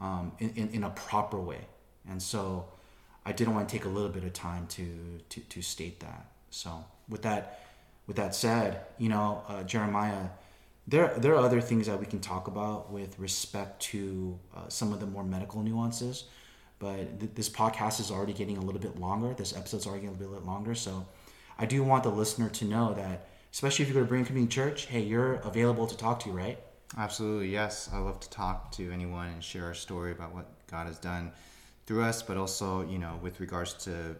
um, 0.00 0.32
in, 0.38 0.50
in, 0.56 0.68
in 0.70 0.84
a 0.84 0.90
proper 0.90 1.38
way. 1.38 1.66
And 2.08 2.22
so 2.22 2.66
I 3.26 3.32
didn't 3.32 3.54
want 3.54 3.68
to 3.68 3.72
take 3.76 3.84
a 3.84 3.88
little 3.88 4.08
bit 4.08 4.24
of 4.24 4.32
time 4.32 4.66
to 4.68 4.86
to, 5.28 5.40
to 5.40 5.62
state 5.62 6.00
that. 6.00 6.26
So 6.50 6.84
with 7.08 7.22
that 7.22 7.60
with 8.06 8.16
that 8.16 8.34
said, 8.34 8.80
you 8.98 9.08
know, 9.08 9.42
uh, 9.48 9.62
Jeremiah 9.64 10.28
there 10.86 11.14
there 11.18 11.34
are 11.34 11.44
other 11.44 11.60
things 11.60 11.86
that 11.86 11.98
we 11.98 12.06
can 12.06 12.20
talk 12.20 12.46
about 12.46 12.90
with 12.90 13.18
respect 13.18 13.80
to 13.82 14.38
uh, 14.56 14.68
some 14.68 14.92
of 14.92 15.00
the 15.00 15.06
more 15.06 15.24
medical 15.24 15.62
nuances 15.62 16.24
but 16.84 17.20
th- 17.20 17.32
this 17.34 17.48
podcast 17.48 18.00
is 18.04 18.10
already 18.10 18.34
getting 18.40 18.58
a 18.58 18.64
little 18.68 18.80
bit 18.80 18.94
longer 18.98 19.34
this 19.34 19.56
episode's 19.56 19.86
already 19.86 20.02
getting 20.02 20.16
a 20.16 20.20
little 20.20 20.38
bit 20.38 20.46
longer 20.46 20.74
so 20.74 21.06
i 21.58 21.64
do 21.64 21.82
want 21.90 22.02
the 22.02 22.14
listener 22.22 22.48
to 22.48 22.64
know 22.64 22.86
that 22.94 23.28
especially 23.54 23.84
if 23.84 23.88
you 23.88 23.94
go 23.94 24.00
to 24.00 24.06
Brigham 24.06 24.26
Community 24.26 24.52
Church, 24.52 24.86
hey, 24.86 25.00
you're 25.00 25.34
available 25.44 25.86
to 25.86 25.96
talk 25.96 26.18
to, 26.24 26.30
right? 26.30 26.58
Absolutely, 26.98 27.50
yes. 27.50 27.88
I 27.92 27.98
love 27.98 28.18
to 28.18 28.28
talk 28.28 28.72
to 28.72 28.90
anyone 28.90 29.28
and 29.28 29.44
share 29.44 29.66
our 29.66 29.74
story 29.74 30.10
about 30.10 30.34
what 30.34 30.46
God 30.66 30.88
has 30.88 30.98
done 30.98 31.30
through 31.86 32.02
us, 32.02 32.20
but 32.20 32.36
also, 32.36 32.84
you 32.88 32.98
know, 32.98 33.16
with 33.22 33.38
regards 33.38 33.74
to 33.84 34.16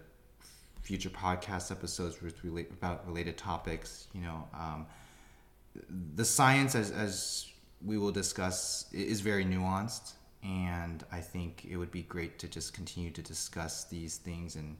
future 0.82 1.08
podcast 1.08 1.72
episodes 1.72 2.22
with 2.22 2.44
relate 2.44 2.70
about 2.70 3.04
related 3.08 3.36
topics. 3.36 4.06
You 4.14 4.20
know, 4.20 4.48
um, 4.54 4.86
the 6.14 6.24
science, 6.24 6.76
as, 6.76 6.92
as 6.92 7.50
we 7.84 7.98
will 7.98 8.12
discuss, 8.12 8.86
is 8.92 9.20
very 9.20 9.44
nuanced, 9.44 10.12
and 10.44 11.02
I 11.10 11.20
think 11.20 11.64
it 11.68 11.76
would 11.76 11.90
be 11.90 12.02
great 12.02 12.38
to 12.40 12.48
just 12.48 12.74
continue 12.74 13.10
to 13.10 13.22
discuss 13.22 13.84
these 13.84 14.16
things 14.16 14.56
and 14.56 14.76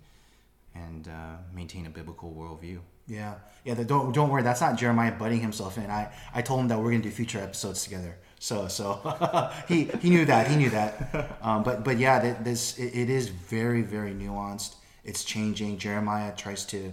and 0.75 1.07
uh, 1.07 1.37
maintain 1.55 1.87
a 1.87 1.91
biblical 1.91 2.33
worldview. 2.33 2.81
Yeah, 3.07 3.35
yeah. 3.65 3.75
Don't 3.75 4.13
don't 4.13 4.29
worry. 4.29 4.43
That's 4.43 4.61
not 4.61 4.77
Jeremiah 4.77 5.13
butting 5.13 5.41
himself 5.41 5.79
in. 5.79 5.91
I 5.91 6.13
I 6.35 6.43
told 6.43 6.61
him 6.61 6.69
that 6.69 6.79
we're 6.79 6.91
gonna 6.91 7.03
do 7.03 7.11
future 7.11 7.39
episodes 7.39 7.83
together. 7.85 8.17
So 8.39 8.69
so 8.69 9.51
he 9.69 9.85
he 10.01 10.11
knew 10.11 10.25
that 10.27 10.49
he 10.49 10.57
knew 10.57 10.71
that. 10.71 11.39
Um, 11.43 11.63
but 11.63 11.85
but 11.85 11.99
yeah, 11.99 12.43
this 12.43 12.79
it, 12.79 12.95
it 12.95 13.11
is 13.11 13.29
very 13.29 13.83
very 13.83 14.13
nuanced. 14.13 14.77
It's 15.05 15.25
changing. 15.25 15.79
Jeremiah 15.79 16.35
tries 16.35 16.65
to 16.67 16.93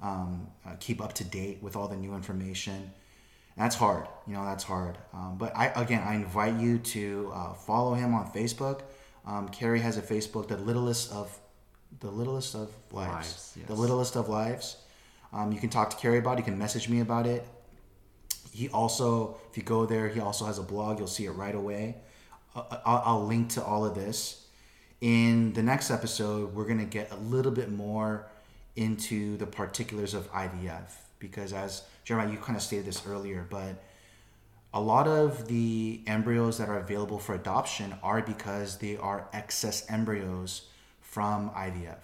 um, 0.00 0.48
uh, 0.66 0.76
keep 0.80 1.02
up 1.02 1.12
to 1.14 1.24
date 1.24 1.58
with 1.62 1.76
all 1.76 1.88
the 1.88 1.96
new 1.96 2.14
information 2.14 2.90
that's 3.56 3.76
hard. 3.76 4.06
You 4.26 4.34
know, 4.34 4.44
that's 4.44 4.64
hard. 4.64 4.96
Um, 5.12 5.36
but 5.38 5.56
I 5.56 5.66
again, 5.68 6.02
I 6.06 6.14
invite 6.14 6.56
you 6.56 6.78
to 6.78 7.30
uh, 7.34 7.52
follow 7.52 7.94
him 7.94 8.14
on 8.14 8.30
Facebook. 8.30 8.80
Um, 9.26 9.48
Carrie 9.48 9.80
has 9.80 9.98
a 9.98 10.02
Facebook, 10.02 10.48
the 10.48 10.56
littlest 10.56 11.12
of 11.12 11.36
the 12.00 12.10
littlest 12.10 12.54
of 12.54 12.70
lives, 12.92 13.12
lives 13.12 13.54
yes. 13.56 13.66
the 13.66 13.74
littlest 13.74 14.16
of 14.16 14.28
lives. 14.28 14.76
Um, 15.32 15.52
you 15.52 15.60
can 15.60 15.70
talk 15.70 15.90
to 15.90 15.96
Carrie 15.96 16.18
about 16.18 16.34
it. 16.34 16.38
You 16.38 16.44
can 16.44 16.58
message 16.58 16.88
me 16.88 17.00
about 17.00 17.26
it. 17.26 17.46
He 18.52 18.68
also, 18.70 19.38
if 19.50 19.56
you 19.56 19.62
go 19.62 19.86
there, 19.86 20.08
he 20.08 20.20
also 20.20 20.44
has 20.44 20.58
a 20.58 20.62
blog. 20.62 20.98
You'll 20.98 21.06
see 21.06 21.26
it 21.26 21.30
right 21.30 21.54
away. 21.54 21.96
Uh, 22.54 22.62
uh, 22.70 22.80
I'll, 22.84 23.02
I'll 23.04 23.26
link 23.26 23.50
to 23.50 23.64
all 23.64 23.84
of 23.84 23.94
this. 23.94 24.46
In 25.00 25.52
the 25.52 25.62
next 25.62 25.90
episode, 25.90 26.54
we're 26.54 26.66
gonna 26.66 26.84
get 26.84 27.10
a 27.12 27.16
little 27.16 27.52
bit 27.52 27.70
more 27.70 28.26
into 28.76 29.36
the 29.36 29.46
particulars 29.46 30.14
of 30.14 30.30
IVF 30.32 30.88
because 31.18 31.52
as 31.52 31.82
Jeremiah, 32.10 32.32
you 32.32 32.38
kind 32.38 32.56
of 32.56 32.62
stated 32.62 32.86
this 32.86 33.06
earlier, 33.06 33.46
but 33.48 33.84
a 34.74 34.80
lot 34.80 35.06
of 35.06 35.46
the 35.46 36.00
embryos 36.08 36.58
that 36.58 36.68
are 36.68 36.80
available 36.80 37.20
for 37.20 37.36
adoption 37.36 37.94
are 38.02 38.20
because 38.20 38.78
they 38.78 38.96
are 38.96 39.28
excess 39.32 39.88
embryos 39.88 40.66
from 41.00 41.50
IVF. 41.50 42.02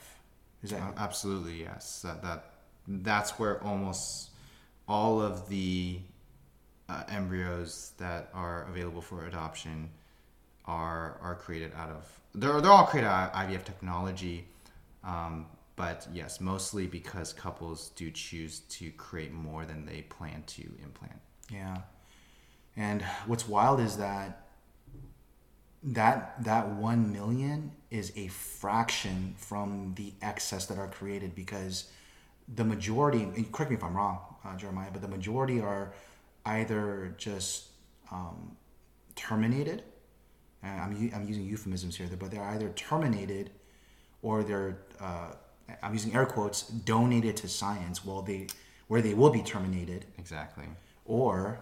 Is 0.63 0.71
that 0.71 0.81
uh, 0.81 0.93
absolutely 0.97 1.61
yes? 1.61 2.03
That, 2.03 2.23
that 2.23 2.45
that's 2.87 3.33
where 3.33 3.61
almost 3.65 4.31
all 4.87 5.21
of 5.21 5.49
the 5.49 5.99
uh, 6.89 7.03
embryos 7.09 7.91
that 7.99 8.31
are 8.33 8.69
available 8.69 9.03
for 9.03 9.27
adoption 9.27 9.91
are 10.67 11.19
are 11.21 11.35
created 11.35 11.73
out 11.77 11.91
of 11.91 12.21
they're 12.33 12.61
they're 12.61 12.71
all 12.71 12.87
created 12.87 13.09
out 13.09 13.35
of 13.35 13.49
IVF 13.49 13.65
technology. 13.65 14.47
Um, 15.03 15.47
but 15.77 16.09
yes, 16.13 16.41
mostly 16.41 16.87
because 16.87 17.33
couples 17.33 17.91
do 17.91 18.11
choose 18.11 18.61
to 18.61 18.91
create 18.93 19.33
more 19.33 19.65
than 19.67 19.85
they 19.85 20.03
plan 20.03 20.43
to 20.47 20.63
implant. 20.83 21.21
Yeah. 21.53 21.83
And 22.77 23.03
what's 23.27 23.47
wild 23.47 23.81
is 23.81 23.99
that 23.99 24.47
that 25.83 26.43
that 26.43 26.69
1 26.69 27.13
million 27.13 27.71
is 27.91 28.13
a 28.17 28.27
fraction 28.29 29.35
from 29.37 29.95
the 29.97 30.13
excess 30.21 30.67
that 30.67 30.79
are 30.79 30.89
created 30.89 31.35
because 31.35 31.91
the 32.55 32.65
majority 32.65 33.25
correct 33.53 33.71
me 33.71 33.77
if 33.77 33.85
i'm 33.85 33.97
wrong 33.97 34.19
uh, 34.45 34.57
jeremiah 34.57 34.89
but 34.93 35.01
the 35.01 35.09
majority 35.09 35.61
are 35.61 35.93
either 36.47 37.15
just 37.19 37.67
um, 38.11 38.57
terminated 39.15 39.83
I'm, 40.63 41.13
I'm 41.15 41.29
using 41.29 41.45
euphemisms 41.45 41.97
here 41.97 42.09
but 42.19 42.33
they're 42.33 42.43
either 42.43 42.71
terminated 42.71 43.51
or 44.23 44.43
they're 44.43 44.79
uh, 45.01 45.33
I'm 45.83 45.93
using 45.93 46.15
air 46.15 46.27
quotes, 46.27 46.63
donated 46.63 47.37
to 47.39 47.49
science, 47.49 48.05
well, 48.05 48.23
they 48.23 48.47
where 48.89 49.03
they 49.03 49.15
will 49.15 49.31
be 49.31 49.43
terminated. 49.43 50.05
Exactly. 50.19 50.65
Or, 51.05 51.59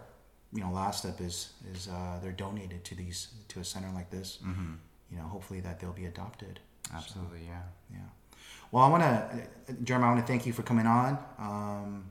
you 0.52 0.60
know, 0.60 0.70
last 0.70 1.00
step 1.00 1.20
is 1.20 1.52
is 1.74 1.88
uh, 1.88 2.18
they're 2.22 2.32
donated 2.32 2.84
to 2.84 2.94
these 2.94 3.28
to 3.48 3.60
a 3.60 3.64
center 3.64 3.90
like 3.94 4.10
this. 4.10 4.38
Mm-hmm. 4.44 4.74
You 5.10 5.18
know, 5.18 5.24
hopefully 5.24 5.60
that 5.60 5.80
they'll 5.80 5.92
be 5.92 6.06
adopted. 6.06 6.60
Absolutely, 6.94 7.40
so, 7.40 7.44
yeah, 7.46 7.62
yeah. 7.90 8.38
Well, 8.70 8.82
I 8.82 8.88
want 8.88 9.02
to, 9.02 9.74
Jeremiah, 9.84 10.10
I 10.10 10.14
want 10.14 10.26
to 10.26 10.32
thank 10.32 10.46
you 10.46 10.52
for 10.52 10.62
coming 10.62 10.86
on. 10.86 11.18
Um, 11.38 12.10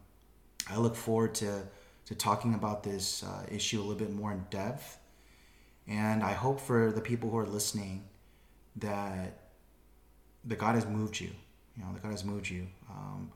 I 0.69 0.77
look 0.77 0.95
forward 0.95 1.35
to 1.35 1.63
to 2.05 2.15
talking 2.15 2.53
about 2.53 2.83
this 2.83 3.23
uh, 3.23 3.45
issue 3.51 3.79
a 3.79 3.83
little 3.83 3.95
bit 3.95 4.11
more 4.11 4.31
in 4.31 4.45
depth, 4.49 4.97
and 5.87 6.23
I 6.23 6.33
hope 6.33 6.59
for 6.59 6.91
the 6.91 7.01
people 7.01 7.29
who 7.29 7.37
are 7.37 7.45
listening 7.45 8.05
that 8.77 9.39
that 10.45 10.57
God 10.57 10.75
has 10.75 10.85
moved 10.85 11.19
you 11.19 11.29
you 11.77 11.83
know, 11.83 11.93
that 11.93 12.03
God 12.03 12.11
has 12.11 12.23
moved 12.23 12.49
you. 12.49 12.67
Um, 12.89 13.31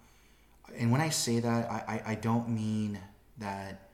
and 0.78 0.92
when 0.92 1.02
I 1.02 1.10
say 1.10 1.40
that, 1.40 1.72
I, 1.72 2.02
I, 2.06 2.12
I 2.12 2.16
don't 2.16 2.50
mean 2.50 3.00
that, 3.40 3.90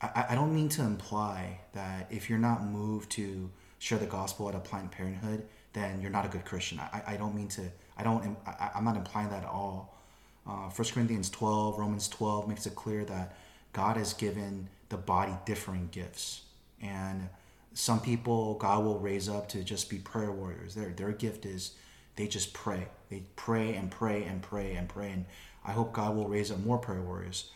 I, 0.00 0.26
I 0.30 0.34
don't 0.34 0.54
mean 0.54 0.68
to 0.70 0.82
imply 0.82 1.60
that 1.72 2.08
if 2.10 2.28
you're 2.28 2.38
not 2.38 2.64
moved 2.64 3.10
to 3.12 3.50
share 3.78 3.98
the 3.98 4.06
gospel 4.06 4.48
at 4.48 4.54
a 4.54 4.60
Planned 4.60 4.92
Parenthood, 4.92 5.46
then 5.72 6.00
you're 6.00 6.10
not 6.10 6.24
a 6.24 6.28
good 6.28 6.44
Christian. 6.44 6.78
I, 6.78 7.02
I 7.06 7.16
don't 7.16 7.34
mean 7.34 7.48
to, 7.48 7.62
I 7.96 8.02
don't, 8.02 8.36
I, 8.46 8.70
I'm 8.74 8.84
not 8.84 8.96
implying 8.96 9.30
that 9.30 9.42
at 9.42 9.48
all. 9.48 9.98
Uh, 10.46 10.68
1 10.68 10.88
Corinthians 10.92 11.30
12, 11.30 11.78
Romans 11.78 12.08
12 12.08 12.48
makes 12.48 12.66
it 12.66 12.74
clear 12.74 13.04
that 13.06 13.36
God 13.72 13.96
has 13.96 14.12
given 14.12 14.68
the 14.90 14.96
body 14.96 15.32
differing 15.46 15.88
gifts. 15.90 16.42
And 16.80 17.28
some 17.74 18.00
people 18.00 18.54
God 18.54 18.84
will 18.84 18.98
raise 19.00 19.28
up 19.28 19.48
to 19.50 19.62
just 19.62 19.90
be 19.90 19.98
prayer 19.98 20.30
warriors. 20.30 20.74
Their 20.74 20.90
their 20.90 21.12
gift 21.12 21.44
is 21.44 21.72
they 22.16 22.26
just 22.26 22.52
pray. 22.52 22.86
They 23.10 23.22
pray 23.36 23.74
and 23.74 23.90
pray 23.90 24.24
and 24.24 24.42
pray 24.42 24.74
and 24.74 24.88
pray. 24.88 25.10
And 25.10 25.24
I 25.64 25.72
hope 25.72 25.92
God 25.92 26.14
will 26.16 26.28
raise 26.28 26.50
up 26.50 26.58
more 26.60 26.78
prayer 26.78 27.00
warriors. 27.00 27.50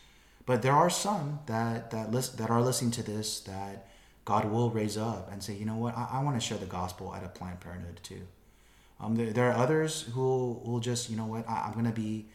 But 0.46 0.62
there 0.62 0.72
are 0.72 0.90
some 0.90 1.40
that 1.46 1.90
that 1.90 2.10
list, 2.10 2.38
that 2.38 2.50
are 2.50 2.62
listening 2.62 2.90
to 2.92 3.02
this 3.02 3.40
that 3.40 3.88
God 4.24 4.44
will 4.44 4.70
raise 4.70 4.98
up 4.98 5.30
and 5.32 5.42
say, 5.42 5.54
you 5.54 5.64
know 5.64 5.76
what, 5.76 5.96
I, 5.96 6.08
I 6.12 6.22
want 6.22 6.36
to 6.36 6.46
share 6.46 6.58
the 6.58 6.66
gospel 6.66 7.14
at 7.14 7.24
a 7.24 7.28
Planned 7.28 7.60
Parenthood 7.60 8.00
too. 8.02 8.26
Um, 9.00 9.14
there, 9.14 9.32
there, 9.32 9.50
are 9.50 9.56
others 9.56 10.02
who 10.12 10.60
will 10.64 10.80
just, 10.80 11.08
you 11.08 11.16
know 11.16 11.24
what, 11.24 11.48
I, 11.48 11.72
am 11.74 11.84
to 11.84 11.92
be, 11.92 12.26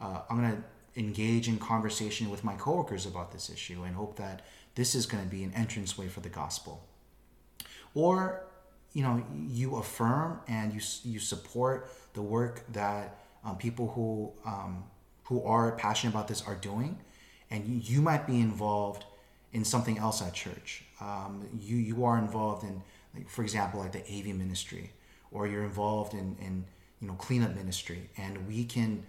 uh, 0.00 0.20
I'm 0.30 0.40
to 0.40 0.56
engage 0.98 1.48
in 1.48 1.58
conversation 1.58 2.30
with 2.30 2.44
my 2.44 2.54
coworkers 2.54 3.04
about 3.04 3.32
this 3.32 3.50
issue 3.50 3.82
and 3.82 3.94
hope 3.94 4.16
that 4.16 4.42
this 4.74 4.94
is 4.94 5.06
to 5.22 5.28
be 5.28 5.44
an 5.44 5.52
entranceway 5.54 6.08
for 6.08 6.20
the 6.20 6.28
gospel. 6.28 6.82
Or, 7.94 8.44
you 8.94 9.02
know, 9.02 9.22
you 9.48 9.76
affirm 9.76 10.40
and 10.48 10.72
you 10.72 10.80
you 11.04 11.18
support 11.18 11.90
the 12.14 12.22
work 12.22 12.64
that 12.72 13.18
um, 13.44 13.56
people 13.58 13.88
who 13.88 14.32
um, 14.48 14.84
who 15.24 15.42
are 15.44 15.72
passionate 15.72 16.12
about 16.12 16.28
this 16.28 16.42
are 16.42 16.54
doing, 16.54 16.98
and 17.50 17.66
you, 17.66 17.96
you 17.96 18.00
might 18.00 18.26
be 18.26 18.40
involved 18.40 19.04
in 19.52 19.64
something 19.64 19.98
else 19.98 20.22
at 20.22 20.32
church. 20.32 20.84
Um, 21.00 21.46
you 21.60 21.76
you 21.76 22.04
are 22.04 22.18
involved 22.18 22.64
in, 22.64 22.82
like, 23.14 23.28
for 23.28 23.42
example, 23.42 23.80
like 23.80 23.92
the 23.92 24.00
AV 24.00 24.34
ministry 24.34 24.92
or 25.34 25.46
you're 25.46 25.64
involved 25.64 26.14
in, 26.14 26.36
in 26.40 26.64
you 27.00 27.08
know 27.08 27.14
cleanup 27.14 27.54
ministry 27.54 28.08
and 28.16 28.48
we 28.48 28.64
can 28.64 29.04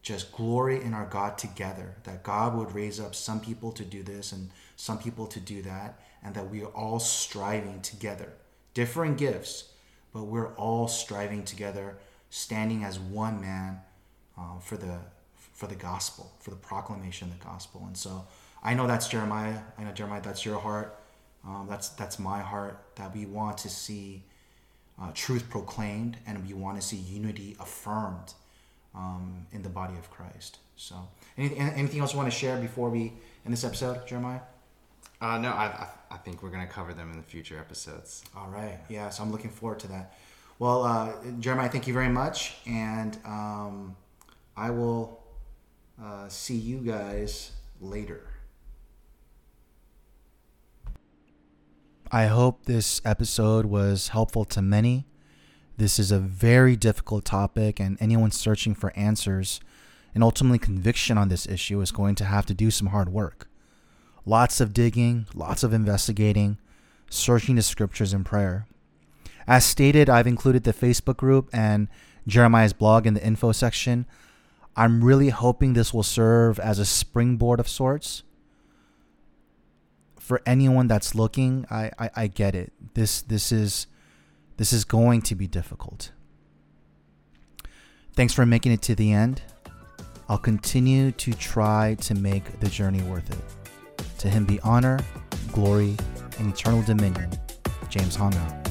just 0.00 0.32
glory 0.32 0.82
in 0.82 0.94
our 0.94 1.06
God 1.06 1.38
together 1.38 1.94
that 2.02 2.24
God 2.24 2.56
would 2.56 2.74
raise 2.74 2.98
up 2.98 3.14
some 3.14 3.38
people 3.38 3.70
to 3.72 3.84
do 3.84 4.02
this 4.02 4.32
and 4.32 4.50
some 4.74 4.98
people 4.98 5.26
to 5.28 5.38
do 5.38 5.62
that 5.62 6.00
and 6.24 6.34
that 6.34 6.50
we 6.50 6.62
are 6.62 6.72
all 6.74 6.98
striving 6.98 7.80
together 7.82 8.32
different 8.74 9.18
gifts 9.18 9.70
but 10.12 10.24
we're 10.24 10.52
all 10.54 10.88
striving 10.88 11.44
together 11.44 11.96
standing 12.30 12.84
as 12.84 12.98
one 12.98 13.40
man 13.40 13.80
uh, 14.38 14.58
for 14.58 14.76
the 14.76 14.98
for 15.36 15.66
the 15.66 15.74
gospel 15.74 16.32
for 16.40 16.50
the 16.50 16.56
proclamation 16.56 17.28
of 17.28 17.38
the 17.38 17.44
gospel 17.44 17.82
and 17.86 17.96
so 17.96 18.26
I 18.62 18.74
know 18.74 18.86
that's 18.86 19.08
Jeremiah 19.08 19.60
I 19.78 19.84
know 19.84 19.92
Jeremiah 19.92 20.22
that's 20.22 20.44
your 20.44 20.58
heart 20.58 20.98
um, 21.44 21.66
that's 21.68 21.90
that's 21.90 22.18
my 22.18 22.40
heart 22.40 22.78
that 22.96 23.14
we 23.14 23.26
want 23.26 23.58
to 23.58 23.68
see 23.68 24.24
uh, 25.00 25.10
truth 25.14 25.48
proclaimed, 25.48 26.16
and 26.26 26.46
we 26.46 26.54
want 26.54 26.80
to 26.80 26.86
see 26.86 26.96
unity 26.96 27.56
affirmed 27.58 28.34
um, 28.94 29.46
in 29.52 29.62
the 29.62 29.68
body 29.68 29.94
of 29.94 30.10
Christ. 30.10 30.58
So, 30.76 30.96
anything, 31.36 31.58
anything 31.58 32.00
else 32.00 32.12
you 32.12 32.18
want 32.18 32.30
to 32.30 32.36
share 32.36 32.56
before 32.56 32.90
we 32.90 33.12
in 33.44 33.50
this 33.50 33.64
episode, 33.64 34.06
Jeremiah? 34.06 34.40
Uh, 35.22 35.38
no, 35.38 35.50
I, 35.50 35.86
I, 36.10 36.16
think 36.16 36.42
we're 36.42 36.50
going 36.50 36.66
to 36.66 36.72
cover 36.72 36.92
them 36.92 37.12
in 37.12 37.16
the 37.16 37.22
future 37.22 37.56
episodes. 37.56 38.24
All 38.36 38.48
right. 38.48 38.80
Yeah, 38.88 39.08
so 39.08 39.22
I'm 39.22 39.30
looking 39.30 39.50
forward 39.50 39.78
to 39.80 39.86
that. 39.86 40.14
Well, 40.58 40.82
uh, 40.82 41.12
Jeremiah, 41.38 41.68
thank 41.68 41.86
you 41.86 41.92
very 41.92 42.08
much. 42.08 42.56
And 42.66 43.16
um, 43.24 43.94
I 44.56 44.70
will 44.70 45.22
uh, 46.02 46.26
see 46.26 46.56
you 46.56 46.78
guys 46.78 47.52
later. 47.80 48.26
I 52.10 52.26
hope 52.26 52.64
this 52.64 53.00
episode 53.04 53.66
was 53.66 54.08
helpful 54.08 54.44
to 54.46 54.60
many. 54.60 55.06
This 55.76 56.00
is 56.00 56.10
a 56.10 56.18
very 56.18 56.74
difficult 56.74 57.24
topic, 57.24 57.78
and 57.78 57.96
anyone 58.00 58.32
searching 58.32 58.74
for 58.74 58.92
answers 58.96 59.60
and 60.16 60.24
ultimately 60.24 60.58
conviction 60.58 61.16
on 61.16 61.28
this 61.28 61.46
issue 61.46 61.80
is 61.80 61.92
going 61.92 62.16
to 62.16 62.24
have 62.24 62.44
to 62.46 62.54
do 62.54 62.72
some 62.72 62.88
hard 62.88 63.08
work. 63.08 63.48
Lots 64.24 64.60
of 64.60 64.72
digging, 64.72 65.26
lots 65.34 65.62
of 65.62 65.72
investigating, 65.72 66.58
searching 67.10 67.56
the 67.56 67.62
scriptures 67.62 68.12
in 68.14 68.24
prayer. 68.24 68.66
As 69.46 69.64
stated, 69.64 70.08
I've 70.08 70.26
included 70.26 70.64
the 70.64 70.72
Facebook 70.72 71.16
group 71.16 71.50
and 71.52 71.88
Jeremiah's 72.26 72.72
blog 72.72 73.06
in 73.06 73.14
the 73.14 73.24
info 73.24 73.52
section. 73.52 74.06
I'm 74.76 75.02
really 75.02 75.30
hoping 75.30 75.72
this 75.72 75.92
will 75.92 76.04
serve 76.04 76.58
as 76.60 76.78
a 76.78 76.84
springboard 76.86 77.58
of 77.60 77.68
sorts 77.68 78.22
for 80.22 80.40
anyone 80.46 80.86
that's 80.86 81.16
looking, 81.16 81.66
I, 81.68 81.90
I, 81.98 82.10
I 82.14 82.26
get 82.28 82.54
it. 82.54 82.72
This 82.94 83.22
this 83.22 83.50
is 83.50 83.88
this 84.56 84.72
is 84.72 84.84
going 84.84 85.22
to 85.22 85.34
be 85.34 85.48
difficult. 85.48 86.12
Thanks 88.14 88.32
for 88.32 88.46
making 88.46 88.70
it 88.70 88.82
to 88.82 88.94
the 88.94 89.12
end. 89.12 89.42
I'll 90.28 90.38
continue 90.38 91.10
to 91.10 91.32
try 91.34 91.96
to 92.02 92.14
make 92.14 92.60
the 92.60 92.68
journey 92.68 93.02
worth 93.02 93.30
it. 93.30 93.61
To 94.22 94.30
him 94.30 94.44
be 94.44 94.60
honor, 94.60 95.00
glory, 95.50 95.96
and 96.38 96.52
eternal 96.52 96.80
dominion. 96.82 97.28
James 97.90 98.14
out. 98.34 98.61